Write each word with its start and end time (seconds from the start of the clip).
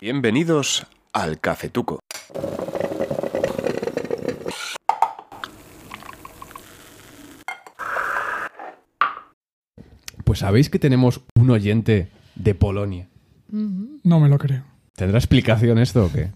Bienvenidos 0.00 0.86
al 1.12 1.40
Cafetuco. 1.40 2.00
Pues 10.24 10.40
sabéis 10.40 10.70
que 10.70 10.78
tenemos 10.78 11.22
un 11.34 11.50
oyente 11.50 12.10
de 12.36 12.54
Polonia. 12.54 13.08
No 13.50 14.20
me 14.20 14.28
lo 14.28 14.38
creo. 14.38 14.62
¿Tendrá 14.94 15.18
explicación 15.18 15.78
esto 15.78 16.04
o 16.06 16.12
qué? 16.12 16.30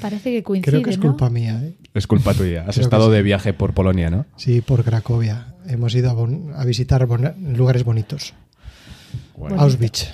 Parece 0.00 0.30
que 0.32 0.42
coincide, 0.42 0.70
Creo 0.70 0.82
que 0.82 0.90
es 0.90 0.98
¿no? 0.98 1.02
culpa 1.08 1.28
mía, 1.30 1.60
¿eh? 1.62 1.74
Es 1.92 2.06
culpa 2.06 2.34
tuya. 2.34 2.60
Has 2.62 2.66
Creo 2.66 2.74
que 2.74 2.80
estado 2.82 3.06
sí. 3.08 3.12
de 3.12 3.22
viaje 3.22 3.52
por 3.52 3.74
Polonia, 3.74 4.10
¿no? 4.10 4.26
Sí, 4.36 4.60
por 4.60 4.84
Cracovia. 4.84 5.54
Hemos 5.66 5.94
ido 5.94 6.10
a, 6.10 6.14
bon- 6.14 6.52
a 6.54 6.64
visitar 6.64 7.06
lugares 7.08 7.84
bonitos. 7.84 8.34
Bueno, 9.36 9.60
Auschwitz. 9.60 10.12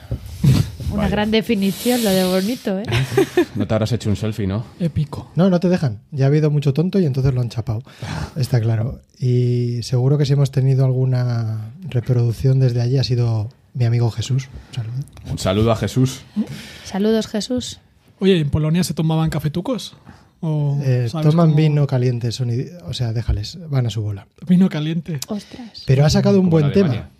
Una 0.90 1.02
Vaya. 1.04 1.08
gran 1.10 1.30
definición, 1.30 2.02
lo 2.02 2.10
de 2.10 2.24
bonito, 2.24 2.78
¿eh? 2.78 2.84
no 3.54 3.66
te 3.66 3.74
habrás 3.74 3.92
hecho 3.92 4.10
un 4.10 4.16
selfie, 4.16 4.46
¿no? 4.46 4.64
Épico. 4.80 5.30
No, 5.36 5.48
no 5.48 5.60
te 5.60 5.68
dejan. 5.68 6.00
Ya 6.10 6.24
ha 6.24 6.28
habido 6.28 6.50
mucho 6.50 6.72
tonto 6.72 6.98
y 6.98 7.06
entonces 7.06 7.32
lo 7.32 7.40
han 7.40 7.48
chapado. 7.48 7.82
Está 8.36 8.60
claro. 8.60 9.00
Y 9.18 9.82
seguro 9.82 10.18
que 10.18 10.26
si 10.26 10.32
hemos 10.32 10.50
tenido 10.50 10.84
alguna 10.84 11.70
reproducción 11.88 12.58
desde 12.58 12.80
allí 12.80 12.98
ha 12.98 13.04
sido 13.04 13.48
mi 13.74 13.84
amigo 13.84 14.10
Jesús. 14.10 14.48
Un 14.70 14.74
saludo. 14.74 14.94
Un 15.30 15.38
saludo 15.38 15.72
a 15.72 15.76
Jesús. 15.76 16.22
Saludos, 16.84 17.26
Jesús. 17.28 17.80
Oye, 18.18 18.38
¿en 18.40 18.50
Polonia 18.50 18.82
se 18.84 18.92
tomaban 18.94 19.30
cafetucos? 19.30 19.96
¿O 20.40 20.78
Eh, 20.82 21.08
toman 21.12 21.32
cómo- 21.50 21.54
vino 21.54 21.86
caliente, 21.86 22.32
son 22.32 22.50
o 22.86 22.92
sea, 22.94 23.12
déjales, 23.12 23.58
van 23.68 23.86
a 23.86 23.90
su 23.90 24.00
bola. 24.02 24.26
Vino 24.46 24.68
caliente. 24.68 25.20
Ostras. 25.28 25.84
Pero 25.86 26.04
ha 26.04 26.10
sacado 26.10 26.40
un 26.40 26.48
buen 26.50 26.66
en 26.66 26.72
tema. 26.72 27.10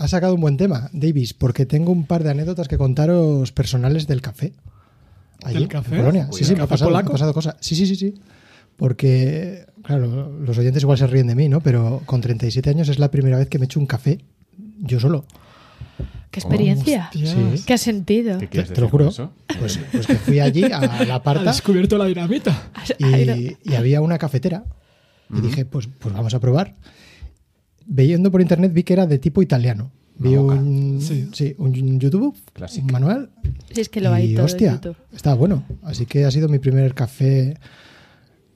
Ha 0.00 0.08
sacado 0.08 0.34
un 0.34 0.40
buen 0.40 0.56
tema, 0.56 0.88
Davis, 0.94 1.34
porque 1.34 1.66
tengo 1.66 1.92
un 1.92 2.06
par 2.06 2.24
de 2.24 2.30
anécdotas 2.30 2.68
que 2.68 2.78
contaros 2.78 3.52
personales 3.52 4.06
del 4.06 4.22
café. 4.22 4.54
Allí, 5.44 5.58
¿Del 5.58 5.68
café? 5.68 5.94
En 5.94 6.00
Polonia. 6.00 6.28
Sí, 6.32 6.44
sí, 6.44 6.52
me 6.52 6.60
¿Café 6.60 6.62
ha 6.64 6.66
pasado, 6.68 6.90
me 6.90 6.96
ha 6.96 7.00
polaco? 7.00 7.12
pasado 7.12 7.34
cosas. 7.34 7.56
Sí, 7.60 7.76
sí, 7.76 7.84
sí, 7.86 7.96
sí. 7.96 8.14
Porque, 8.78 9.66
claro, 9.82 10.32
los 10.40 10.56
oyentes 10.56 10.82
igual 10.82 10.96
se 10.96 11.06
ríen 11.06 11.26
de 11.26 11.34
mí, 11.34 11.50
¿no? 11.50 11.60
Pero 11.60 12.00
con 12.06 12.22
37 12.22 12.70
años 12.70 12.88
es 12.88 12.98
la 12.98 13.10
primera 13.10 13.36
vez 13.36 13.48
que 13.48 13.58
me 13.58 13.66
echo 13.66 13.78
un 13.78 13.84
café 13.84 14.20
yo 14.78 14.98
solo. 14.98 15.26
¿Qué 16.30 16.40
experiencia? 16.40 17.10
Sí. 17.12 17.62
¿Qué 17.66 17.76
sentido? 17.76 18.38
¿Qué 18.38 18.46
Te, 18.46 18.62
te 18.62 18.80
lo 18.80 18.88
juro. 18.88 19.12
Pues, 19.58 19.78
pues 19.92 20.06
que 20.06 20.14
fui 20.14 20.40
allí 20.40 20.64
a 20.64 20.80
la 21.04 21.14
Ha 21.16 21.22
parta 21.22 21.44
descubierto 21.50 21.98
la 21.98 22.06
dinamita. 22.06 22.70
y, 22.98 23.58
y 23.64 23.74
había 23.74 24.00
una 24.00 24.16
cafetera. 24.16 24.64
Y 25.28 25.42
dije, 25.42 25.66
pues, 25.66 25.88
pues 25.98 26.14
vamos 26.14 26.32
a 26.32 26.40
probar. 26.40 26.74
Viendo 27.92 28.30
por 28.30 28.40
internet 28.40 28.72
vi 28.72 28.84
que 28.84 28.92
era 28.92 29.06
de 29.06 29.18
tipo 29.18 29.42
italiano. 29.42 29.90
Vi 30.16 30.36
un, 30.36 31.00
Sí. 31.00 31.28
sí, 31.32 31.54
un 31.58 31.98
YouTube, 31.98 32.36
Clásico. 32.52 32.86
un 32.86 32.92
manual. 32.92 33.30
Si 33.72 33.80
es 33.80 33.88
que 33.88 34.00
lo 34.00 34.12
hay 34.12 34.32
y 34.32 34.34
todo 34.34 34.42
en 34.42 34.44
hostia, 34.46 34.72
YouTube. 34.74 34.96
estaba 35.12 35.34
bueno. 35.34 35.64
Así 35.82 36.06
que 36.06 36.24
ha 36.24 36.30
sido 36.30 36.48
mi 36.48 36.58
primer 36.58 36.94
café 36.94 37.56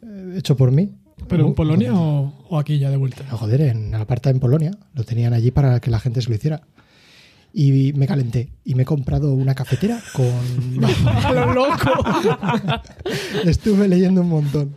eh, 0.03 0.35
hecho 0.37 0.57
por 0.57 0.71
mí. 0.71 0.91
¿Pero 1.29 1.45
en 1.47 1.51
Uh, 1.51 1.55
Polonia 1.55 1.95
o, 1.95 2.35
o 2.51 2.59
aquí 2.59 2.79
ya 2.79 2.91
de 2.91 2.97
vuelta? 2.99 3.25
no, 3.31 3.39
joder, 3.39 3.63
en 3.63 3.91
la 3.91 4.07
parta 4.07 4.31
en 4.31 4.39
Polonia. 4.41 4.73
Lo 4.95 5.05
tenían 5.05 5.33
allí 5.33 5.51
para 5.51 5.81
que 5.81 5.91
la 5.91 5.99
gente 6.01 6.21
se 6.23 6.29
lo 6.29 6.37
hiciera. 6.37 6.63
Y 7.57 7.93
me 7.95 8.07
calenté. 8.07 8.51
Y 8.65 8.75
me 8.75 8.83
he 8.83 8.87
comprado 8.87 9.33
una 9.33 9.55
cafetera 9.55 10.01
con... 10.13 10.85
¡A 11.25 11.33
lo 11.33 11.55
loco! 11.55 11.93
Estuve 13.45 13.89
leyendo 13.89 14.21
un 14.21 14.29
montón. 14.29 14.77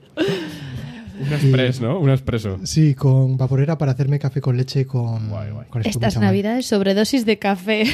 Un 1.19 1.33
express, 1.33 1.81
¿no? 1.81 1.99
Un 1.99 2.09
expreso. 2.09 2.59
Sí, 2.63 2.93
con 2.95 3.37
vaporera 3.37 3.77
para 3.77 3.91
hacerme 3.93 4.19
café 4.19 4.39
con 4.41 4.55
leche 4.57 4.85
con, 4.85 5.29
Guay, 5.29 5.51
guay. 5.51 5.67
con 5.69 5.85
Estas 5.85 6.17
navidades, 6.19 6.65
sobredosis 6.67 7.25
de 7.25 7.39
café. 7.39 7.85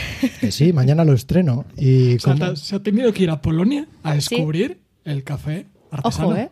Que 0.42 0.52
sí, 0.52 0.74
mañana 0.74 1.06
lo 1.06 1.14
estreno. 1.14 1.66
Y 1.78 2.16
O 2.16 2.20
sea, 2.20 2.34
como- 2.34 2.50
te- 2.52 2.56
se 2.58 2.76
ha 2.76 2.80
tenido 2.84 3.14
que 3.14 3.24
ir 3.24 3.30
a 3.30 3.42
Polonia 3.42 3.88
a 4.04 4.14
descubrir 4.16 4.80
el 5.06 5.24
café 5.24 5.66
artesano. 5.92 6.28
Ojo, 6.30 6.38
¿eh? 6.38 6.50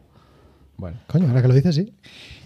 Bueno, 0.77 0.97
Coño, 1.07 1.27
ahora 1.27 1.41
que 1.41 1.47
lo 1.47 1.53
dices, 1.53 1.75
sí. 1.75 1.93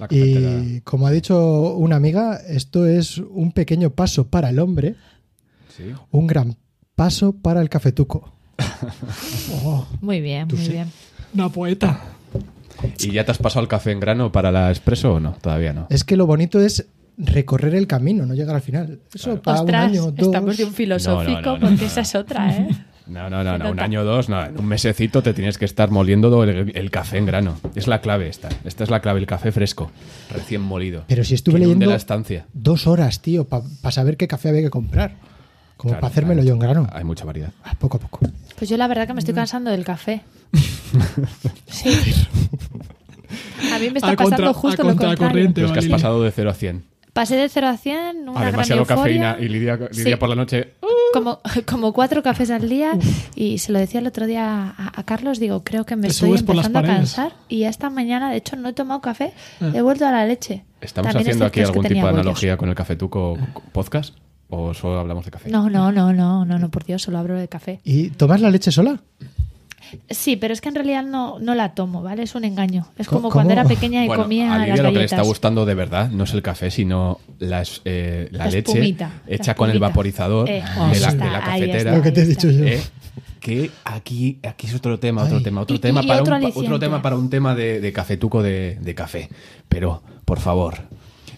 Y 0.09 0.82
como 0.82 1.08
ha 1.08 1.12
dicho 1.12 1.76
una 1.76 1.95
amiga, 1.95 2.36
esto 2.49 2.86
es 2.86 3.17
un 3.17 3.52
pequeño 3.54 3.92
paso 3.92 4.28
para 4.28 4.49
el 4.49 4.60
hombre, 4.60 4.95
Sí. 5.76 5.83
un 6.11 6.28
gran 6.28 6.58
paso 6.95 7.32
para 7.33 7.61
el 7.61 7.70
cafetuco. 7.70 8.33
Oh, 9.64 9.88
Muy 10.02 10.22
bien, 10.22 10.48
muy 10.49 10.58
sí. 10.66 10.72
bien. 10.72 10.92
una 11.33 11.49
poeta. 11.49 12.02
¿Y 12.99 13.11
ya 13.11 13.23
te 13.25 13.31
has 13.31 13.37
pasado 13.37 13.61
el 13.63 13.67
café 13.67 13.91
en 13.91 13.99
grano 13.99 14.31
para 14.31 14.52
la 14.52 14.69
expreso 14.69 15.13
o 15.15 15.19
no? 15.19 15.33
Todavía 15.41 15.73
no. 15.73 15.87
Es 15.89 16.03
que 16.03 16.15
lo 16.17 16.25
bonito 16.25 16.59
es 16.59 16.87
recorrer 17.17 17.75
el 17.75 17.87
camino, 17.87 18.25
no 18.25 18.33
llegar 18.33 18.55
al 18.55 18.61
final. 18.61 18.99
Eso 19.13 19.41
para 19.41 19.61
Ostras, 19.61 19.83
un 19.86 19.89
año, 19.89 20.11
dos. 20.11 20.27
estamos 20.27 20.58
de 20.58 20.65
un 20.65 20.73
filosófico 20.73 21.31
No, 21.41 21.41
no, 21.41 21.49
no, 21.52 21.53
no, 21.53 21.59
porque 21.69 21.81
no. 21.81 21.87
esa 21.87 22.02
es 22.02 22.15
otra, 22.15 22.52
¿eh? 22.55 22.67
No, 23.08 23.30
no, 23.30 23.43
no, 23.43 23.55
no. 23.59 23.69
Un 23.69 23.80
año 23.80 24.02
o 24.02 24.03
dos, 24.03 24.30
no. 24.30 24.43
En 24.43 24.58
un 24.58 24.65
mesecito 24.65 25.21
te 25.21 25.36
tienes 25.36 25.59
que 25.59 25.65
estar 25.65 25.91
moliendo 25.91 26.43
el, 26.43 26.75
el 26.75 26.89
café 26.89 27.19
en 27.19 27.27
grano. 27.27 27.55
Es 27.75 27.86
la 27.87 28.02
clave 28.02 28.27
esta. 28.27 28.49
Esta 28.65 28.83
es 28.83 28.89
la 28.89 28.99
clave, 28.99 29.19
el 29.19 29.27
café 29.27 29.52
fresco, 29.52 29.92
recién 30.33 30.61
molido. 30.61 31.03
Pero 31.07 31.23
si 31.23 31.36
estuve 31.36 31.59
leyendo 31.59 31.86
la 31.86 31.97
estancia. 31.97 32.47
dos 32.53 32.87
horas, 32.87 33.21
tío, 33.21 33.43
para 33.47 33.63
saber 33.92 34.17
qué 34.17 34.27
café 34.27 34.49
había 34.49 34.63
que 34.63 34.71
comprar. 34.71 35.17
Como 35.77 35.92
Claro, 35.92 36.02
para 36.02 36.11
hacérmelo 36.11 36.42
hay- 36.42 36.47
yo 36.47 36.53
en 36.55 36.59
grano. 36.59 36.87
Hay 36.92 37.03
mucha 37.03 37.25
variedad. 37.25 37.52
Ah, 37.63 37.75
Poco 37.77 37.97
a 37.97 37.99
poco. 37.99 38.21
Pues 38.57 38.71
yo 38.71 38.75
la 38.77 38.87
verdad 38.87 39.05
que 39.05 39.13
me 39.13 39.19
estoy 39.19 39.36
cansando 39.36 39.69
del 39.69 39.86
café. 39.86 40.23
Sí. 41.67 41.89
A 43.73 43.80
mí 43.80 43.89
me 43.89 43.98
está 44.00 44.11
A 44.11 44.16
pasando 44.16 44.36
contra- 44.36 44.54
justo 44.54 44.82
a 44.82 44.86
lo 44.86 44.95
contrario. 44.95 45.52
Es 45.56 45.72
que 45.72 45.80
has 45.80 45.86
pasado 45.88 46.22
de 46.23 46.32
0 46.32 46.50
a 46.50 46.54
100. 46.54 46.83
Pasé 47.14 47.36
de 47.38 47.48
0 47.48 47.67
a 47.67 47.78
100, 47.78 48.28
una 48.30 48.32
A 48.32 48.42
gran 48.42 48.52
demasiado 48.52 48.82
euforia. 48.82 48.95
cafeína 49.04 49.38
y 49.39 49.48
Lidia, 49.48 49.76
Lidia 49.78 50.04
Sí. 50.04 50.16
por 50.17 50.28
la 50.30 50.36
noche. 50.36 50.73
Como, 51.14 51.39
como 51.66 51.94
cuatro 51.94 52.22
cafés 52.22 52.52
al 52.52 52.67
día 52.67 52.92
y 53.36 53.58
se 53.60 53.72
lo 53.72 53.80
decía 53.80 54.02
el 54.02 54.08
otro 54.08 54.26
día 54.28 54.73
a, 54.78 55.00
a 55.00 55.04
Carlos, 55.04 55.39
digo, 55.39 55.64
creo 55.64 55.86
que 55.86 55.95
me 55.95 56.08
estoy 56.10 56.38
empezando 56.38 56.80
a 56.80 56.84
cansar 56.84 57.32
y 57.48 57.64
esta 57.64 57.89
mañana, 57.89 58.30
de 58.32 58.38
hecho, 58.38 58.58
no 58.58 58.67
he 58.70 58.73
tomado 58.73 59.00
café, 59.00 59.32
Ah. 59.61 59.72
he 59.73 59.82
vuelto 59.82 60.05
a 60.05 60.11
la 60.11 60.26
leche. 60.26 60.66
¿Estamos 60.82 61.14
También 61.14 61.28
haciendo 61.30 61.45
aquí 61.45 61.61
es 61.61 61.67
que 61.67 61.72
algún 61.72 61.84
tipo 61.86 61.95
de 61.95 62.02
bollos. 62.02 62.20
analogía 62.20 62.58
con 62.58 62.67
el 62.70 62.76
Cafetuco 62.76 63.38
podcast? 63.72 64.14
¿O 64.50 64.73
solo 64.73 65.00
hablamos 65.00 65.23
de 65.26 65.32
café? 65.32 65.50
No, 65.50 65.70
no, 65.70 65.92
no, 65.94 66.11
no, 66.14 66.44
no, 66.45 66.60
no, 66.60 66.70
por 66.70 66.84
Dios, 66.84 67.02
solo 67.02 67.17
hablo 67.17 67.36
de 67.36 67.48
café. 67.48 67.80
¿Y 67.86 68.10
tomas 68.10 68.42
la 68.42 68.50
leche 68.52 68.72
sola? 68.72 69.00
Sí, 70.10 70.36
pero 70.36 70.54
es 70.54 70.61
que 70.61 70.70
en 70.70 70.76
realidad 70.76 71.04
no, 71.04 71.39
no 71.39 71.56
la 71.56 71.73
tomo, 71.73 72.02
¿vale? 72.02 72.23
Es 72.23 72.36
un 72.36 72.45
engaño. 72.45 72.88
Es 72.98 73.08
¿Cómo- 73.08 73.22
como 73.23 73.33
cuando 73.33 73.52
cómo? 73.54 73.61
era 73.61 73.67
pequeña 73.70 74.04
y 74.04 74.08
Bueno, 74.08 74.23
comía 74.23 74.54
a 74.54 74.58
las 74.60 74.67
Lidia 74.70 74.83
lo 74.83 74.89
que 74.94 74.98
le 75.00 75.04
está 75.06 75.16
galletas. 75.17 75.28
gustando 75.28 75.66
de 75.66 75.73
verdad 75.76 76.10
no 76.10 76.23
es 76.26 76.33
el 76.33 76.42
café, 76.42 76.72
sino 76.72 77.20
las, 77.39 77.82
eh, 77.86 78.28
la, 78.32 78.39
La 78.39 78.45
leche 78.45 78.60
espumita, 78.72 79.11
hecha 79.28 79.52
la 79.52 79.55
con 79.55 79.70
el 79.70 79.80
vaporizador 79.80 80.50
Eh, 80.50 80.54
de, 80.54 80.60
la, 80.61 80.86
ahí 80.86 80.92
de 80.92 80.98
está, 80.98 81.32
la 81.32 81.39
cafetera. 81.42 81.78
está, 81.78 81.95
Lo 81.98 82.02
que 82.02 82.11
te 82.11 82.22
he 82.22 82.26
dicho 82.26 82.50
está. 82.50 82.60
yo. 82.61 82.67
Eh, 82.67 82.82
que 83.39 83.70
aquí, 83.84 84.39
aquí 84.42 84.66
es 84.67 84.73
otro 84.73 84.98
tema, 85.00 85.23
otro 85.23 85.38
Ay. 85.38 85.44
tema, 85.44 85.61
otro 85.61 85.76
Y- 85.76 85.80
tema 85.80 86.02
y 86.04 86.08
para 86.08 86.22
otro 86.22 86.36
un, 86.36 86.45
otro 86.45 86.80
tema 86.80 87.02
para 87.04 87.16
un 87.16 87.30
tema 87.30 87.54
de, 87.54 87.80
de 87.80 87.94
cafetuco 87.94 88.42
de, 88.42 88.78
de 88.82 88.95
café. 88.95 89.30
Pero, 89.70 90.02
por 90.26 90.39
favor, 90.39 90.76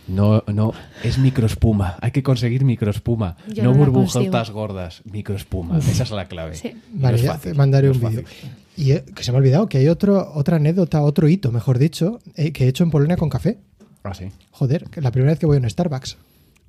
no, 0.07 0.43
no, 0.47 0.73
es 1.03 1.17
microespuma. 1.17 1.97
Hay 2.01 2.11
que 2.11 2.23
conseguir 2.23 2.63
microespuma. 2.63 3.37
Yo 3.47 3.63
no 3.63 3.71
no 3.71 3.77
burbujotas 3.77 4.51
gordas, 4.51 5.01
microespuma. 5.05 5.77
Esa 5.79 6.03
es 6.03 6.11
la 6.11 6.25
clave. 6.25 6.55
Sí. 6.55 6.73
Vale, 6.93 7.17
ya 7.17 7.33
fácil, 7.33 7.51
te 7.51 7.57
mandaré 7.57 7.87
no 7.87 7.93
un 7.93 7.99
vídeo. 7.99 8.23
fácil. 8.23 8.49
Y 8.77 8.91
eh, 8.91 9.03
que 9.15 9.23
se 9.23 9.31
me 9.31 9.37
ha 9.37 9.39
olvidado 9.39 9.67
que 9.67 9.79
hay 9.79 9.87
otro, 9.87 10.31
otra 10.33 10.57
anécdota, 10.57 11.01
otro 11.01 11.27
hito, 11.27 11.51
mejor 11.51 11.79
dicho, 11.79 12.19
eh, 12.35 12.51
que 12.51 12.65
he 12.65 12.67
hecho 12.67 12.83
en 12.83 12.91
Polonia 12.91 13.17
con 13.17 13.29
café. 13.29 13.57
Ah, 14.03 14.13
sí. 14.13 14.31
Joder, 14.51 14.85
que 14.89 15.01
la 15.01 15.11
primera 15.11 15.31
vez 15.31 15.39
que 15.39 15.45
voy 15.45 15.57
a 15.57 15.59
un 15.59 15.69
Starbucks. 15.69 16.17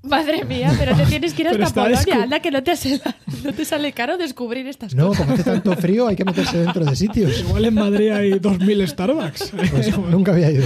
Madre 0.02 0.44
mía, 0.44 0.72
pero 0.78 0.94
te 0.96 1.04
tienes 1.06 1.34
que 1.34 1.42
ir 1.42 1.48
hasta 1.62 1.82
Polonia. 1.82 1.98
descu- 2.00 2.22
Anda, 2.22 2.40
que 2.40 2.50
no 2.52 2.62
te, 2.62 2.70
hace- 2.70 3.00
no 3.44 3.52
te 3.52 3.64
sale 3.64 3.92
caro 3.92 4.16
descubrir 4.16 4.66
estas 4.68 4.94
No, 4.94 5.08
cosas. 5.08 5.22
como 5.22 5.34
hace 5.34 5.44
tanto 5.44 5.74
frío 5.76 6.06
hay 6.06 6.14
que 6.16 6.24
meterse 6.24 6.56
dentro 6.58 6.84
de 6.84 6.94
sitios. 6.94 7.40
Igual 7.46 7.64
en 7.64 7.74
Madrid 7.74 8.10
hay 8.10 8.30
2.000 8.32 8.86
Starbucks. 8.88 9.52
Pues 9.70 9.98
nunca 9.98 10.32
había 10.32 10.50
ido. 10.52 10.64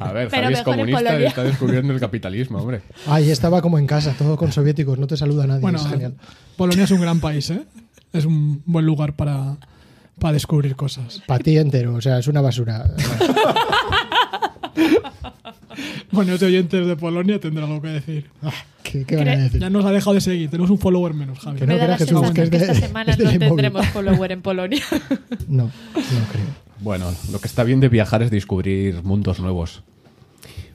A 0.00 0.12
ver, 0.12 0.28
Pero 0.28 0.42
Javi 0.44 0.54
es 0.54 0.62
comunista 0.62 1.20
y 1.20 1.24
está 1.24 1.42
descubriendo 1.42 1.92
el 1.92 2.00
capitalismo, 2.00 2.58
hombre. 2.58 2.82
Ahí 3.08 3.30
estaba 3.30 3.60
como 3.60 3.78
en 3.78 3.86
casa, 3.86 4.14
todo 4.16 4.36
con 4.36 4.52
soviéticos, 4.52 4.98
no 4.98 5.06
te 5.06 5.16
saluda 5.16 5.46
nadie. 5.46 5.60
bueno, 5.60 5.78
es 5.78 5.86
genial. 5.86 6.14
Polonia 6.56 6.84
es 6.84 6.90
un 6.92 7.00
gran 7.00 7.18
país, 7.20 7.50
¿eh? 7.50 7.62
Es 8.12 8.24
un 8.24 8.62
buen 8.64 8.86
lugar 8.86 9.14
para, 9.16 9.56
para 10.20 10.32
descubrir 10.32 10.76
cosas. 10.76 11.20
Para 11.26 11.42
ti 11.42 11.58
entero, 11.58 11.94
o 11.94 12.00
sea, 12.00 12.18
es 12.18 12.28
una 12.28 12.40
basura. 12.40 12.90
Bueno, 16.12 16.32
los 16.32 16.42
oyentes 16.42 16.86
de 16.86 16.96
Polonia 16.96 17.38
tendrán 17.38 17.68
algo 17.68 17.82
que 17.82 17.88
decir. 17.88 18.30
Ah, 18.42 18.50
¿Qué, 18.82 19.04
qué 19.04 19.16
van 19.16 19.28
a 19.28 19.36
decir? 19.36 19.60
Ya 19.60 19.68
nos 19.70 19.84
ha 19.84 19.90
dejado 19.92 20.14
de 20.14 20.20
seguir. 20.20 20.50
Tenemos 20.50 20.70
un 20.70 20.78
follower 20.78 21.12
menos, 21.14 21.38
Javi. 21.38 21.58
Que 21.58 21.66
no 21.66 21.72
Me 21.74 21.78
da 21.78 21.84
creas, 21.84 22.00
la 22.00 22.06
Jesús, 22.06 22.20
sensación 22.20 22.34
que 22.34 22.42
es 22.42 22.50
que, 22.50 22.58
de- 22.58 22.72
esta 22.72 22.86
semana 22.86 23.12
es 23.12 23.18
no 23.18 23.38
tendremos 23.38 23.86
follower 23.88 24.32
en 24.32 24.42
Polonia. 24.42 24.82
No, 25.48 25.64
no 25.64 25.70
creo. 26.32 26.68
Bueno, 26.80 27.12
lo 27.32 27.40
que 27.40 27.46
está 27.48 27.64
bien 27.64 27.80
de 27.80 27.88
viajar 27.88 28.22
es 28.22 28.30
descubrir 28.30 29.02
mundos 29.02 29.40
nuevos, 29.40 29.82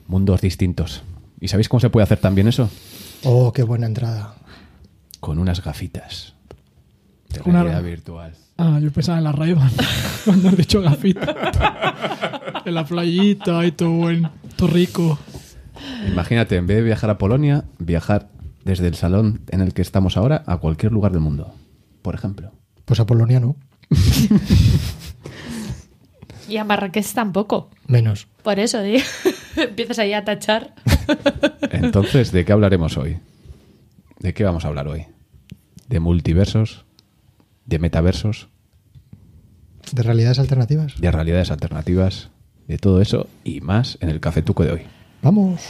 mundos 0.06 0.40
distintos. 0.40 1.02
¿Y 1.40 1.48
sabéis 1.48 1.68
cómo 1.68 1.80
se 1.80 1.90
puede 1.90 2.04
hacer 2.04 2.18
también 2.18 2.46
eso? 2.48 2.70
Oh, 3.24 3.52
qué 3.52 3.62
buena 3.62 3.86
entrada. 3.86 4.34
Con 5.20 5.38
unas 5.38 5.62
gafitas 5.64 6.34
de 7.30 7.40
Una- 7.48 7.62
realidad 7.62 7.82
virtual. 7.82 8.32
Ah, 8.56 8.78
yo 8.80 8.90
pensaba 8.92 9.18
en 9.18 9.24
la 9.24 9.32
ray 9.32 9.54
cuando 10.24 10.48
has 10.50 10.56
dicho 10.56 10.80
gafita. 10.80 11.34
en 12.64 12.74
la 12.74 12.84
playita 12.84 13.64
y 13.66 13.72
todo 13.72 13.90
buen, 13.90 14.28
rico. 14.58 15.18
Imagínate, 16.06 16.56
en 16.56 16.66
vez 16.66 16.78
de 16.78 16.82
viajar 16.82 17.10
a 17.10 17.18
Polonia, 17.18 17.64
viajar 17.78 18.28
desde 18.64 18.88
el 18.88 18.94
salón 18.94 19.42
en 19.48 19.60
el 19.60 19.74
que 19.74 19.82
estamos 19.82 20.16
ahora 20.16 20.42
a 20.46 20.56
cualquier 20.58 20.92
lugar 20.92 21.12
del 21.12 21.20
mundo. 21.20 21.54
Por 22.02 22.14
ejemplo. 22.14 22.52
Pues 22.84 23.00
a 23.00 23.06
Polonia 23.06 23.40
no. 23.40 23.56
Y 26.48 26.56
a 26.56 26.64
Marrakech 26.64 27.12
tampoco. 27.12 27.70
Menos. 27.86 28.28
Por 28.42 28.58
eso. 28.58 28.78
Empiezas 29.56 29.98
ahí 29.98 30.12
a 30.12 30.24
tachar. 30.24 30.74
Entonces, 31.70 32.32
¿de 32.32 32.44
qué 32.44 32.52
hablaremos 32.52 32.96
hoy? 32.96 33.18
¿De 34.18 34.34
qué 34.34 34.44
vamos 34.44 34.64
a 34.64 34.68
hablar 34.68 34.88
hoy? 34.88 35.06
¿De 35.88 36.00
multiversos? 36.00 36.84
¿De 37.66 37.78
metaversos? 37.78 38.48
De 39.92 40.02
realidades 40.02 40.38
alternativas. 40.38 41.00
¿De 41.00 41.10
realidades 41.10 41.50
alternativas? 41.50 42.30
De 42.68 42.78
todo 42.78 43.00
eso 43.00 43.28
y 43.44 43.60
más 43.60 43.98
en 44.00 44.08
el 44.08 44.20
cafetuco 44.20 44.64
de 44.64 44.72
hoy. 44.72 44.82
Vamos. 45.22 45.60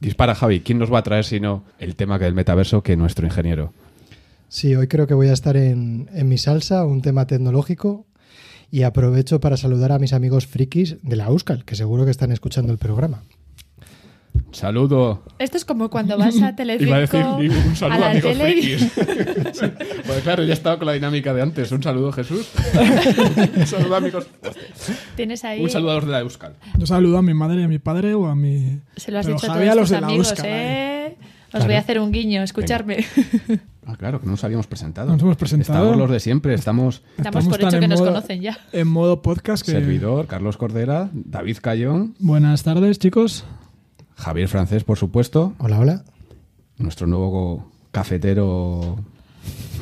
Dispara, 0.00 0.34
Javi. 0.34 0.60
¿Quién 0.60 0.78
nos 0.78 0.92
va 0.92 0.98
a 0.98 1.02
traer 1.04 1.24
sino 1.24 1.62
el 1.78 1.94
tema 1.94 2.18
del 2.18 2.34
metaverso 2.34 2.82
que 2.82 2.96
nuestro 2.96 3.24
ingeniero? 3.24 3.72
Sí, 4.48 4.74
hoy 4.74 4.88
creo 4.88 5.06
que 5.06 5.14
voy 5.14 5.28
a 5.28 5.32
estar 5.32 5.56
en, 5.56 6.10
en 6.12 6.28
mi 6.28 6.38
salsa, 6.38 6.84
un 6.84 7.02
tema 7.02 7.26
tecnológico. 7.26 8.04
Y 8.72 8.84
aprovecho 8.84 9.38
para 9.38 9.58
saludar 9.58 9.92
a 9.92 9.98
mis 9.98 10.14
amigos 10.14 10.46
frikis 10.46 10.96
de 11.02 11.14
la 11.14 11.26
Euskal, 11.26 11.66
que 11.66 11.76
seguro 11.76 12.06
que 12.06 12.10
están 12.10 12.32
escuchando 12.32 12.72
el 12.72 12.78
programa. 12.78 13.22
Saludo. 14.50 15.22
Esto 15.38 15.58
es 15.58 15.66
como 15.66 15.90
cuando 15.90 16.16
vas 16.16 16.40
a 16.40 16.56
Telecinco 16.56 16.88
Iba 16.88 16.96
a 16.96 17.00
decir 17.00 17.20
un 17.66 17.76
saludo, 17.76 17.96
a 17.96 18.00
la 18.00 18.10
amigos 18.12 18.32
tele 18.32 18.52
frikis. 18.52 18.92
Pues 20.06 20.22
claro, 20.22 20.44
ya 20.44 20.54
estaba 20.54 20.78
con 20.78 20.86
la 20.86 20.94
dinámica 20.94 21.34
de 21.34 21.42
antes. 21.42 21.70
Un 21.70 21.82
saludo, 21.82 22.12
Jesús. 22.12 22.48
un 23.56 23.66
saludo, 23.66 23.96
amigos. 23.96 24.26
Tienes 25.16 25.44
ahí. 25.44 25.62
Un 25.62 25.68
saludo 25.68 25.90
a 25.90 25.94
los 25.96 26.06
de 26.06 26.10
la 26.12 26.20
Euskal. 26.20 26.54
Yo 26.78 26.86
saludo 26.86 27.18
a 27.18 27.22
mi 27.22 27.34
madre 27.34 27.60
y 27.60 27.64
a 27.64 27.68
mi 27.68 27.78
padre 27.78 28.14
o 28.14 28.26
a 28.26 28.34
mi. 28.34 28.80
Se 28.96 29.12
lo 29.12 29.18
has 29.18 29.26
Pero 29.26 29.36
dicho 29.36 29.52
a 29.52 29.54
todos 29.54 29.68
a 29.68 29.74
los 29.74 29.90
de 29.90 30.00
la 30.00 30.06
amigos, 30.06 30.30
Euskal, 30.30 30.46
¿eh? 30.48 31.01
Os 31.52 31.58
Claro. 31.60 31.66
voy 31.66 31.74
a 31.74 31.78
hacer 31.80 32.00
un 32.00 32.12
guiño, 32.12 32.42
escucharme. 32.42 33.04
Ah, 33.84 33.96
claro, 33.96 34.20
que 34.20 34.26
no 34.26 34.30
nos 34.32 34.44
habíamos 34.44 34.68
presentado. 34.68 35.08
No 35.08 35.14
nos 35.14 35.22
hemos 35.22 35.36
presentado. 35.36 35.76
Estamos 35.80 35.98
los 35.98 36.08
de 36.08 36.20
siempre. 36.20 36.54
Estamos 36.54 37.02
Estamos 37.18 37.48
por 37.48 37.60
hecho 37.60 37.80
que 37.80 37.88
nos 37.88 38.00
conocen 38.00 38.40
ya. 38.40 38.56
En 38.72 38.86
modo 38.86 39.22
podcast. 39.22 39.66
Que... 39.66 39.72
servidor, 39.72 40.28
Carlos 40.28 40.56
Cordera, 40.56 41.10
David 41.12 41.56
Cayón, 41.60 42.14
Buenas 42.20 42.62
tardes, 42.62 43.00
chicos. 43.00 43.44
Javier 44.14 44.46
Francés, 44.46 44.84
por 44.84 44.98
supuesto, 44.98 45.54
Hola, 45.58 45.80
hola. 45.80 46.04
nuestro 46.78 47.08
nuevo 47.08 47.72
cafetero 47.90 48.98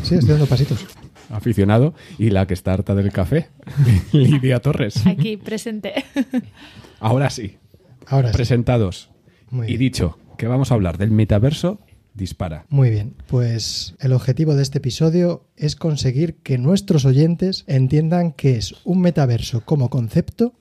Sí, 0.03 0.15
estoy 0.15 0.31
dando 0.31 0.47
pasitos. 0.47 0.87
aficionado, 1.29 1.93
y 2.19 2.31
la 2.31 2.47
que 2.47 2.55
está 2.55 2.73
harta 2.73 2.95
del 2.95 3.13
café, 3.13 3.49
Lidia 4.13 4.61
Torres. 4.61 5.07
Aquí, 5.07 5.37
presente. 5.37 5.93
Ahora 7.01 7.29
sí, 7.29 7.59
Ahora 8.07 8.29
sí. 8.31 8.35
presentados 8.35 9.11
Muy 9.51 9.67
y 9.67 9.77
bien. 9.77 9.79
dicho 9.81 10.19
que 10.41 10.49
vamos 10.49 10.71
a 10.71 10.75
hablar 10.75 10.97
del 10.97 11.11
metaverso, 11.11 11.81
dispara. 12.15 12.65
Muy 12.71 12.89
bien, 12.89 13.15
pues 13.27 13.95
el 14.01 14.15
objetivo 14.15 14.55
de 14.55 14.63
este 14.63 14.79
episodio 14.79 15.45
es 15.55 15.77
conseguir 15.77 16.37
que 16.37 16.57
nuestros 16.57 17.05
oyentes 17.05 17.65
entiendan 17.67 18.33
qué 18.33 18.57
es 18.57 18.77
un 18.85 19.03
metaverso 19.03 19.61
como 19.67 19.91
concepto, 19.91 20.55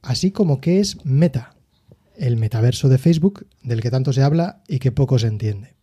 así 0.00 0.30
como 0.30 0.60
qué 0.60 0.78
es 0.78 1.04
Meta, 1.04 1.56
el 2.16 2.36
metaverso 2.36 2.88
de 2.88 2.98
Facebook 2.98 3.48
del 3.64 3.80
que 3.80 3.90
tanto 3.90 4.12
se 4.12 4.22
habla 4.22 4.62
y 4.68 4.78
que 4.78 4.92
poco 4.92 5.18
se 5.18 5.26
entiende. 5.26 5.74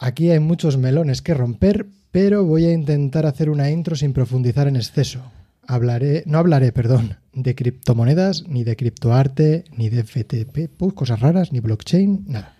Aquí 0.00 0.32
hay 0.32 0.40
muchos 0.40 0.76
melones 0.76 1.22
que 1.22 1.34
romper, 1.34 1.86
pero 2.10 2.44
voy 2.44 2.64
a 2.64 2.72
intentar 2.72 3.26
hacer 3.26 3.48
una 3.48 3.70
intro 3.70 3.94
sin 3.94 4.12
profundizar 4.12 4.66
en 4.66 4.74
exceso. 4.74 5.22
Hablaré, 5.70 6.22
no 6.24 6.38
hablaré, 6.38 6.72
perdón, 6.72 7.18
de 7.34 7.54
criptomonedas, 7.54 8.44
ni 8.48 8.64
de 8.64 8.74
criptoarte, 8.74 9.64
ni 9.76 9.90
de 9.90 10.02
FTP, 10.02 10.70
pues, 10.74 10.94
cosas 10.94 11.20
raras, 11.20 11.52
ni 11.52 11.60
blockchain, 11.60 12.24
nada. 12.26 12.56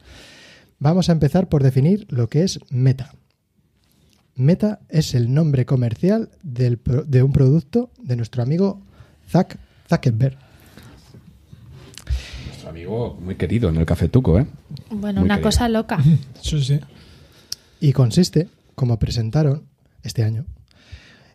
Vamos 0.78 1.08
a 1.08 1.12
empezar 1.12 1.48
por 1.48 1.62
definir 1.62 2.06
lo 2.10 2.28
que 2.28 2.42
es 2.44 2.60
Meta. 2.68 3.14
Meta 4.34 4.80
es 4.90 5.14
el 5.14 5.32
nombre 5.32 5.64
comercial 5.64 6.28
del 6.42 6.78
de 7.06 7.22
un 7.22 7.32
producto 7.32 7.90
de 7.98 8.14
nuestro 8.16 8.42
amigo 8.42 8.82
Zack 9.30 9.58
Zuckerberg. 9.88 10.36
Nuestro 12.46 12.68
amigo 12.68 13.18
muy 13.20 13.36
querido 13.36 13.70
en 13.70 13.76
el 13.76 13.86
cafetuco, 13.86 14.38
¿eh? 14.38 14.46
Bueno, 14.90 15.20
Muy 15.20 15.28
una 15.28 15.36
querido. 15.36 15.48
cosa 15.48 15.68
loca. 15.70 15.98
Sí, 16.42 16.62
sí. 16.62 16.78
Y 17.80 17.92
consiste, 17.94 18.48
como 18.74 18.98
presentaron 18.98 19.64
este 20.02 20.24
año, 20.24 20.44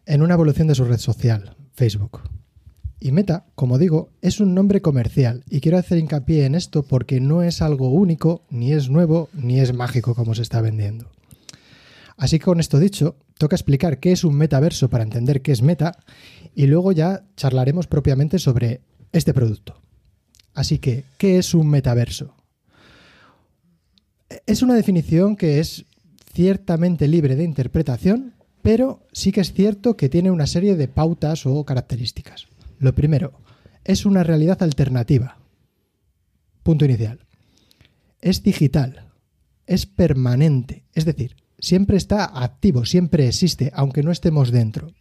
en 0.06 0.22
una 0.22 0.36
evolución 0.36 0.68
de 0.68 0.76
su 0.76 0.86
red 0.86 1.00
social, 1.00 1.56
Facebook. 1.74 2.22
Y 3.00 3.12
Meta, 3.12 3.46
como 3.56 3.78
digo, 3.78 4.12
es 4.22 4.40
un 4.40 4.54
nombre 4.54 4.82
comercial 4.82 5.44
y 5.50 5.60
quiero 5.60 5.78
hacer 5.78 5.98
hincapié 5.98 6.46
en 6.46 6.56
esto 6.56 6.84
porque 6.84 7.20
no 7.20 7.44
es 7.44 7.62
algo 7.62 7.90
único, 7.90 8.46
ni 8.50 8.72
es 8.72 8.90
nuevo, 8.90 9.30
ni 9.34 9.60
es 9.60 9.74
mágico 9.74 10.16
como 10.16 10.34
se 10.36 10.42
está 10.42 10.62
vendiendo. 10.62 11.12
Así 12.16 12.40
que 12.40 12.46
con 12.46 12.62
esto 12.62 12.80
dicho, 12.80 13.18
toca 13.38 13.56
explicar 13.58 14.00
qué 14.00 14.14
es 14.14 14.24
un 14.24 14.36
metaverso 14.36 14.90
para 14.90 15.04
entender 15.04 15.42
qué 15.42 15.52
es 15.52 15.62
Meta 15.62 15.98
y 16.56 16.68
luego 16.68 16.94
ya 16.94 17.26
charlaremos 17.36 17.88
propiamente 17.88 18.40
sobre 18.40 18.82
este 19.12 19.34
producto. 19.34 19.82
Así 20.54 20.80
que, 20.80 21.04
¿qué 21.18 21.38
es 21.38 21.54
un 21.54 21.70
metaverso? 21.70 22.36
Es 24.46 24.62
una 24.62 24.76
definición 24.76 25.36
que 25.36 25.60
es 25.60 25.86
ciertamente 26.34 27.08
libre 27.08 27.36
de 27.36 27.44
interpretación, 27.44 28.34
pero 28.64 29.06
sí 29.12 29.32
que 29.32 29.42
es 29.42 29.54
cierto 29.54 29.96
que 29.96 30.10
tiene 30.10 30.32
una 30.32 30.48
serie 30.48 30.76
de 30.76 30.88
pautas 30.88 31.46
o 31.46 31.64
características. 31.66 32.48
Lo 32.80 32.96
primero, 32.96 33.34
es 33.84 34.06
una 34.06 34.24
realidad 34.24 34.64
alternativa. 34.64 35.38
Punto 36.64 36.86
inicial. 36.86 37.20
Es 38.22 38.42
digital, 38.42 39.12
es 39.68 39.86
permanente, 39.86 40.86
es 40.94 41.04
decir, 41.04 41.36
siempre 41.60 41.98
está 41.98 42.24
activo, 42.42 42.86
siempre 42.86 43.28
existe, 43.28 43.70
aunque 43.76 44.02
no 44.02 44.12
estemos 44.12 44.50
dentro. 44.50 44.94